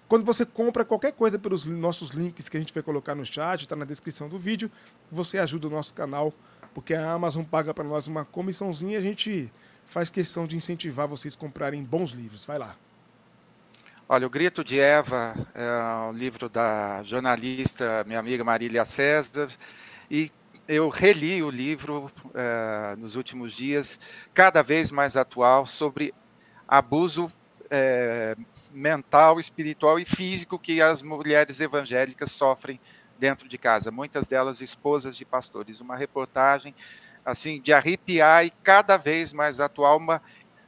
Quando 0.07 0.25
você 0.25 0.45
compra 0.45 0.83
qualquer 0.83 1.13
coisa 1.13 1.37
pelos 1.37 1.63
nossos 1.65 2.09
links 2.09 2.49
que 2.49 2.57
a 2.57 2.59
gente 2.59 2.73
vai 2.73 2.81
colocar 2.81 3.13
no 3.13 3.25
chat, 3.25 3.61
está 3.61 3.75
na 3.75 3.85
descrição 3.85 4.27
do 4.27 4.39
vídeo, 4.39 4.69
você 5.11 5.37
ajuda 5.37 5.67
o 5.67 5.69
nosso 5.69 5.93
canal, 5.93 6.33
porque 6.73 6.93
a 6.93 7.11
Amazon 7.11 7.43
paga 7.43 7.73
para 7.73 7.83
nós 7.83 8.07
uma 8.07 8.25
comissãozinha 8.25 8.93
e 8.93 8.97
a 8.97 9.01
gente 9.01 9.51
faz 9.85 10.09
questão 10.09 10.47
de 10.47 10.55
incentivar 10.55 11.07
vocês 11.07 11.35
a 11.35 11.37
comprarem 11.37 11.83
bons 11.83 12.11
livros. 12.11 12.45
Vai 12.45 12.57
lá. 12.57 12.75
Olha, 14.07 14.27
o 14.27 14.29
Grito 14.29 14.63
de 14.63 14.79
Eva 14.79 15.33
é 15.55 16.09
um 16.09 16.11
livro 16.11 16.49
da 16.49 17.01
jornalista, 17.03 18.03
minha 18.05 18.19
amiga 18.19 18.43
Marília 18.43 18.83
César, 18.85 19.49
e 20.11 20.31
eu 20.67 20.89
reli 20.89 21.41
o 21.41 21.49
livro 21.49 22.11
é, 22.33 22.95
nos 22.97 23.15
últimos 23.15 23.53
dias, 23.53 23.99
cada 24.33 24.61
vez 24.61 24.91
mais 24.91 25.15
atual, 25.15 25.65
sobre 25.65 26.13
abuso 26.67 27.31
é, 27.69 28.35
mental, 28.71 29.39
espiritual 29.39 29.99
e 29.99 30.05
físico 30.05 30.59
que 30.59 30.81
as 30.81 31.01
mulheres 31.01 31.59
evangélicas 31.59 32.31
sofrem 32.31 32.79
dentro 33.17 33.47
de 33.47 33.57
casa, 33.57 33.89
muitas 33.89 34.27
delas 34.27 34.61
esposas 34.61 35.15
de 35.15 35.23
pastores. 35.23 35.79
Uma 35.79 35.95
reportagem 35.95 36.75
assim 37.25 37.61
de 37.61 37.71
arrepiar 37.71 38.45
e 38.45 38.49
cada 38.49 38.97
vez 38.97 39.31
mais 39.33 39.59
atual, 39.59 39.97
uma, 39.97 40.21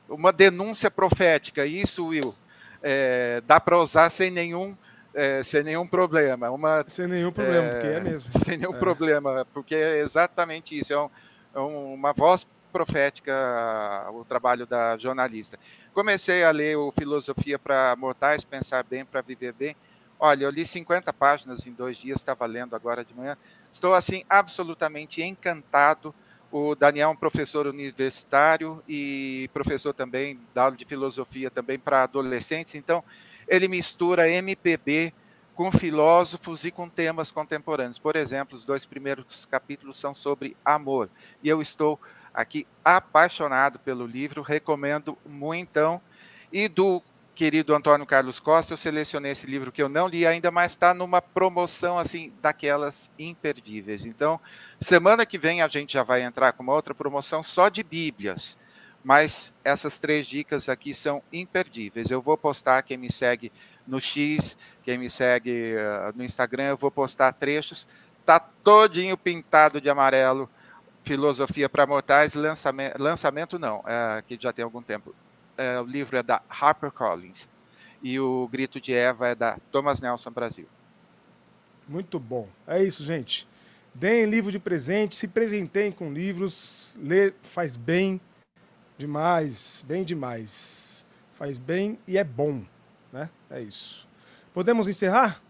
uma 0.08 0.32
denúncia 0.32 0.90
profética. 0.90 1.66
Isso, 1.66 2.08
Will, 2.08 2.34
é, 2.82 3.42
dá 3.46 3.60
para 3.60 3.78
usar 3.78 4.10
sem 4.10 4.32
nenhum 4.32 4.76
é, 5.16 5.42
sem 5.42 5.64
nenhum 5.64 5.88
problema. 5.88 6.50
Uma, 6.52 6.84
sem 6.88 7.08
nenhum 7.08 7.32
problema, 7.32 7.68
é, 7.68 7.72
porque 7.72 7.88
é 7.88 8.00
mesmo. 8.02 8.30
Sem 8.38 8.58
nenhum 8.58 8.76
é. 8.76 8.78
problema, 8.78 9.48
porque 9.54 9.74
é 9.74 10.00
exatamente 10.02 10.78
isso. 10.78 10.92
É, 10.92 11.00
um, 11.00 11.10
é 11.54 11.60
uma 11.60 12.12
voz 12.12 12.46
profética 12.72 13.34
o 14.12 14.26
trabalho 14.26 14.66
da 14.66 14.98
jornalista. 14.98 15.58
Comecei 15.94 16.44
a 16.44 16.52
ler 16.52 16.76
o 16.76 16.92
Filosofia 16.92 17.58
para 17.58 17.96
Mortais, 17.96 18.44
Pensar 18.44 18.84
Bem 18.84 19.06
para 19.06 19.22
Viver 19.22 19.54
Bem. 19.54 19.76
Olha, 20.20 20.44
eu 20.44 20.50
li 20.50 20.66
50 20.66 21.14
páginas 21.14 21.66
em 21.66 21.72
dois 21.72 21.96
dias, 21.96 22.20
estava 22.20 22.46
lendo 22.46 22.76
agora 22.76 23.06
de 23.06 23.14
manhã. 23.14 23.38
Estou, 23.72 23.94
assim, 23.94 24.26
absolutamente 24.30 25.24
encantado. 25.24 26.14
O 26.52 26.76
Daniel 26.76 27.10
é 27.10 27.12
um 27.12 27.16
professor 27.16 27.68
universitário 27.68 28.82
e 28.88 29.50
professor 29.54 29.94
também 29.94 30.40
da 30.54 30.64
aula 30.64 30.76
de 30.76 30.86
filosofia 30.86 31.52
também 31.52 31.78
para 31.78 32.04
adolescentes. 32.04 32.76
Então, 32.76 33.04
ele 33.48 33.68
mistura 33.68 34.30
MPB 34.30 35.14
com 35.56 35.72
filósofos 35.72 36.66
e 36.66 36.72
com 36.72 36.90
temas 36.90 37.32
contemporâneos. 37.32 37.98
Por 37.98 38.16
exemplo, 38.16 38.56
os 38.56 38.66
dois 38.66 38.86
primeiros 38.86 39.46
capítulos 39.46 39.98
são 39.98 40.14
sobre 40.14 40.56
amor. 40.64 41.10
E 41.42 41.50
eu 41.50 41.62
estou 41.62 42.00
aqui 42.34 42.68
apaixonado 42.84 43.80
pelo 43.80 44.06
livro, 44.06 44.42
recomendo 44.42 45.18
muito. 45.26 46.02
E 46.52 46.68
do 46.68 47.02
querido 47.36 47.76
Antônio 47.76 48.06
Carlos 48.06 48.40
Costa, 48.40 48.74
eu 48.74 48.78
selecionei 48.78 49.34
esse 49.34 49.46
livro 49.46 49.72
que 49.72 49.84
eu 49.84 49.90
não 49.90 50.08
li 50.08 50.26
ainda, 50.26 50.50
mas 50.50 50.72
está 50.72 50.94
numa 50.94 51.22
promoção 51.22 52.00
assim 52.00 52.34
daquelas 52.42 53.12
imperdíveis. 53.20 54.06
Então, 54.06 54.40
semana 54.80 55.26
que 55.26 55.38
vem 55.38 55.62
a 55.62 55.68
gente 55.68 55.94
já 55.94 56.04
vai 56.04 56.24
entrar 56.24 56.54
com 56.54 56.64
uma 56.64 56.74
outra 56.74 56.96
promoção 56.96 57.44
só 57.44 57.68
de 57.68 57.84
Bíblias. 57.84 58.58
Mas 59.04 59.54
essas 59.64 60.00
três 60.00 60.26
dicas 60.26 60.68
aqui 60.68 60.92
são 60.92 61.22
imperdíveis. 61.32 62.10
Eu 62.10 62.22
vou 62.22 62.36
postar 62.36 62.82
quem 62.82 62.98
me 62.98 63.12
segue 63.12 63.52
no 63.86 64.02
X, 64.02 64.58
quem 64.82 64.98
me 64.98 65.10
segue 65.12 65.76
uh, 65.76 66.18
no 66.18 66.24
Instagram, 66.24 66.70
eu 66.70 66.78
vou 66.78 66.90
postar 66.90 67.32
trechos. 67.34 67.88
Tá 68.26 68.40
todinho 68.40 69.16
pintado 69.16 69.80
de 69.80 69.90
amarelo 69.90 70.50
Filosofia 71.04 71.70
para 71.70 71.86
Mortais, 71.86 72.34
lançamento, 72.34 73.00
lançamento 73.00 73.60
não, 73.60 73.84
é, 73.86 74.24
que 74.26 74.36
já 74.42 74.52
tem 74.52 74.66
algum 74.66 74.82
tempo. 74.82 75.14
É, 75.58 75.80
o 75.80 75.86
livro 75.86 76.18
é 76.18 76.24
da 76.24 76.42
HarperCollins 76.50 77.48
e 78.04 78.20
o 78.20 78.48
Grito 78.52 78.80
de 78.80 78.94
Eva 78.94 79.30
é 79.30 79.36
da 79.36 79.58
Thomas 79.72 80.00
Nelson 80.02 80.32
Brasil. 80.32 80.68
Muito 81.88 82.20
bom. 82.20 82.48
É 82.68 82.84
isso, 82.84 83.04
gente. 83.04 83.48
Deem 83.94 84.26
livro 84.26 84.52
de 84.52 84.60
presente, 84.60 85.16
se 85.16 85.28
presentem 85.28 85.92
com 85.92 86.12
livros. 86.12 86.96
Ler 87.00 87.34
faz 87.42 87.78
bem 87.78 88.20
demais, 88.98 89.84
bem 89.88 90.04
demais. 90.04 91.06
Faz 91.34 91.58
bem 91.58 91.98
e 92.08 92.18
é 92.18 92.24
bom, 92.24 92.64
né? 93.12 93.30
É 93.50 93.62
isso. 93.62 94.08
Podemos 94.54 94.88
encerrar? 94.88 95.42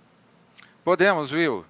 Podemos, 0.84 1.32
Will. 1.32 1.65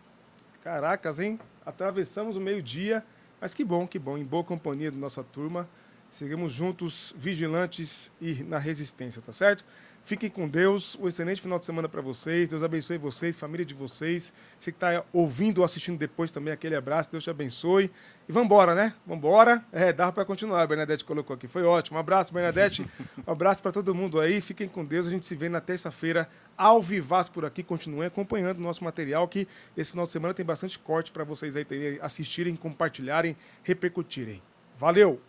Caracas, 0.63 1.19
hein? 1.19 1.39
Atravessamos 1.65 2.35
o 2.37 2.41
meio-dia. 2.41 3.03
Mas 3.39 3.53
que 3.53 3.63
bom, 3.63 3.87
que 3.87 3.99
bom, 3.99 4.17
em 4.17 4.23
boa 4.23 4.43
companhia 4.43 4.91
da 4.91 4.97
nossa 4.97 5.23
turma. 5.23 5.67
Seguimos 6.09 6.53
juntos, 6.53 7.13
vigilantes 7.17 8.11
e 8.21 8.43
na 8.43 8.57
resistência, 8.57 9.21
tá 9.21 9.33
certo? 9.33 9.65
Fiquem 10.05 10.29
com 10.29 10.47
Deus. 10.47 10.95
Um 11.01 11.07
excelente 11.07 11.41
final 11.41 11.57
de 11.57 11.65
semana 11.65 11.89
para 11.89 11.99
vocês. 11.99 12.47
Deus 12.47 12.61
abençoe 12.61 12.95
vocês, 12.95 13.35
família 13.35 13.65
de 13.65 13.73
vocês. 13.73 14.31
Você 14.59 14.71
que 14.71 14.77
está 14.77 15.03
ouvindo 15.11 15.57
ou 15.57 15.65
assistindo 15.65 15.97
depois 15.97 16.29
também, 16.29 16.53
aquele 16.53 16.75
abraço. 16.75 17.11
Deus 17.11 17.23
te 17.23 17.29
abençoe. 17.31 17.91
E 18.29 18.31
vambora, 18.31 18.75
né? 18.75 18.93
Vambora. 19.03 19.65
É, 19.71 19.91
dá 19.91 20.11
para 20.11 20.23
continuar. 20.23 20.61
A 20.61 20.67
Bernadette 20.67 21.03
colocou 21.03 21.33
aqui. 21.33 21.47
Foi 21.47 21.63
ótimo. 21.63 21.97
Um 21.97 21.99
abraço, 21.99 22.31
Bernadette. 22.31 22.85
Um 23.25 23.31
abraço 23.31 23.63
para 23.63 23.71
todo 23.71 23.95
mundo 23.95 24.21
aí. 24.21 24.39
Fiquem 24.41 24.67
com 24.67 24.85
Deus. 24.85 25.07
A 25.07 25.09
gente 25.09 25.25
se 25.25 25.35
vê 25.35 25.49
na 25.49 25.59
terça-feira 25.59 26.29
ao 26.55 26.83
vivaz 26.83 27.27
por 27.27 27.43
aqui. 27.43 27.63
Continuem 27.63 28.05
acompanhando 28.05 28.59
o 28.59 28.61
nosso 28.61 28.83
material, 28.83 29.27
que 29.27 29.47
esse 29.75 29.89
final 29.89 30.05
de 30.05 30.11
semana 30.11 30.35
tem 30.35 30.45
bastante 30.45 30.77
corte 30.77 31.11
para 31.11 31.23
vocês 31.23 31.55
aí 31.55 31.65
assistirem, 31.99 32.55
compartilharem, 32.55 33.35
repercutirem. 33.63 34.39
Valeu! 34.77 35.19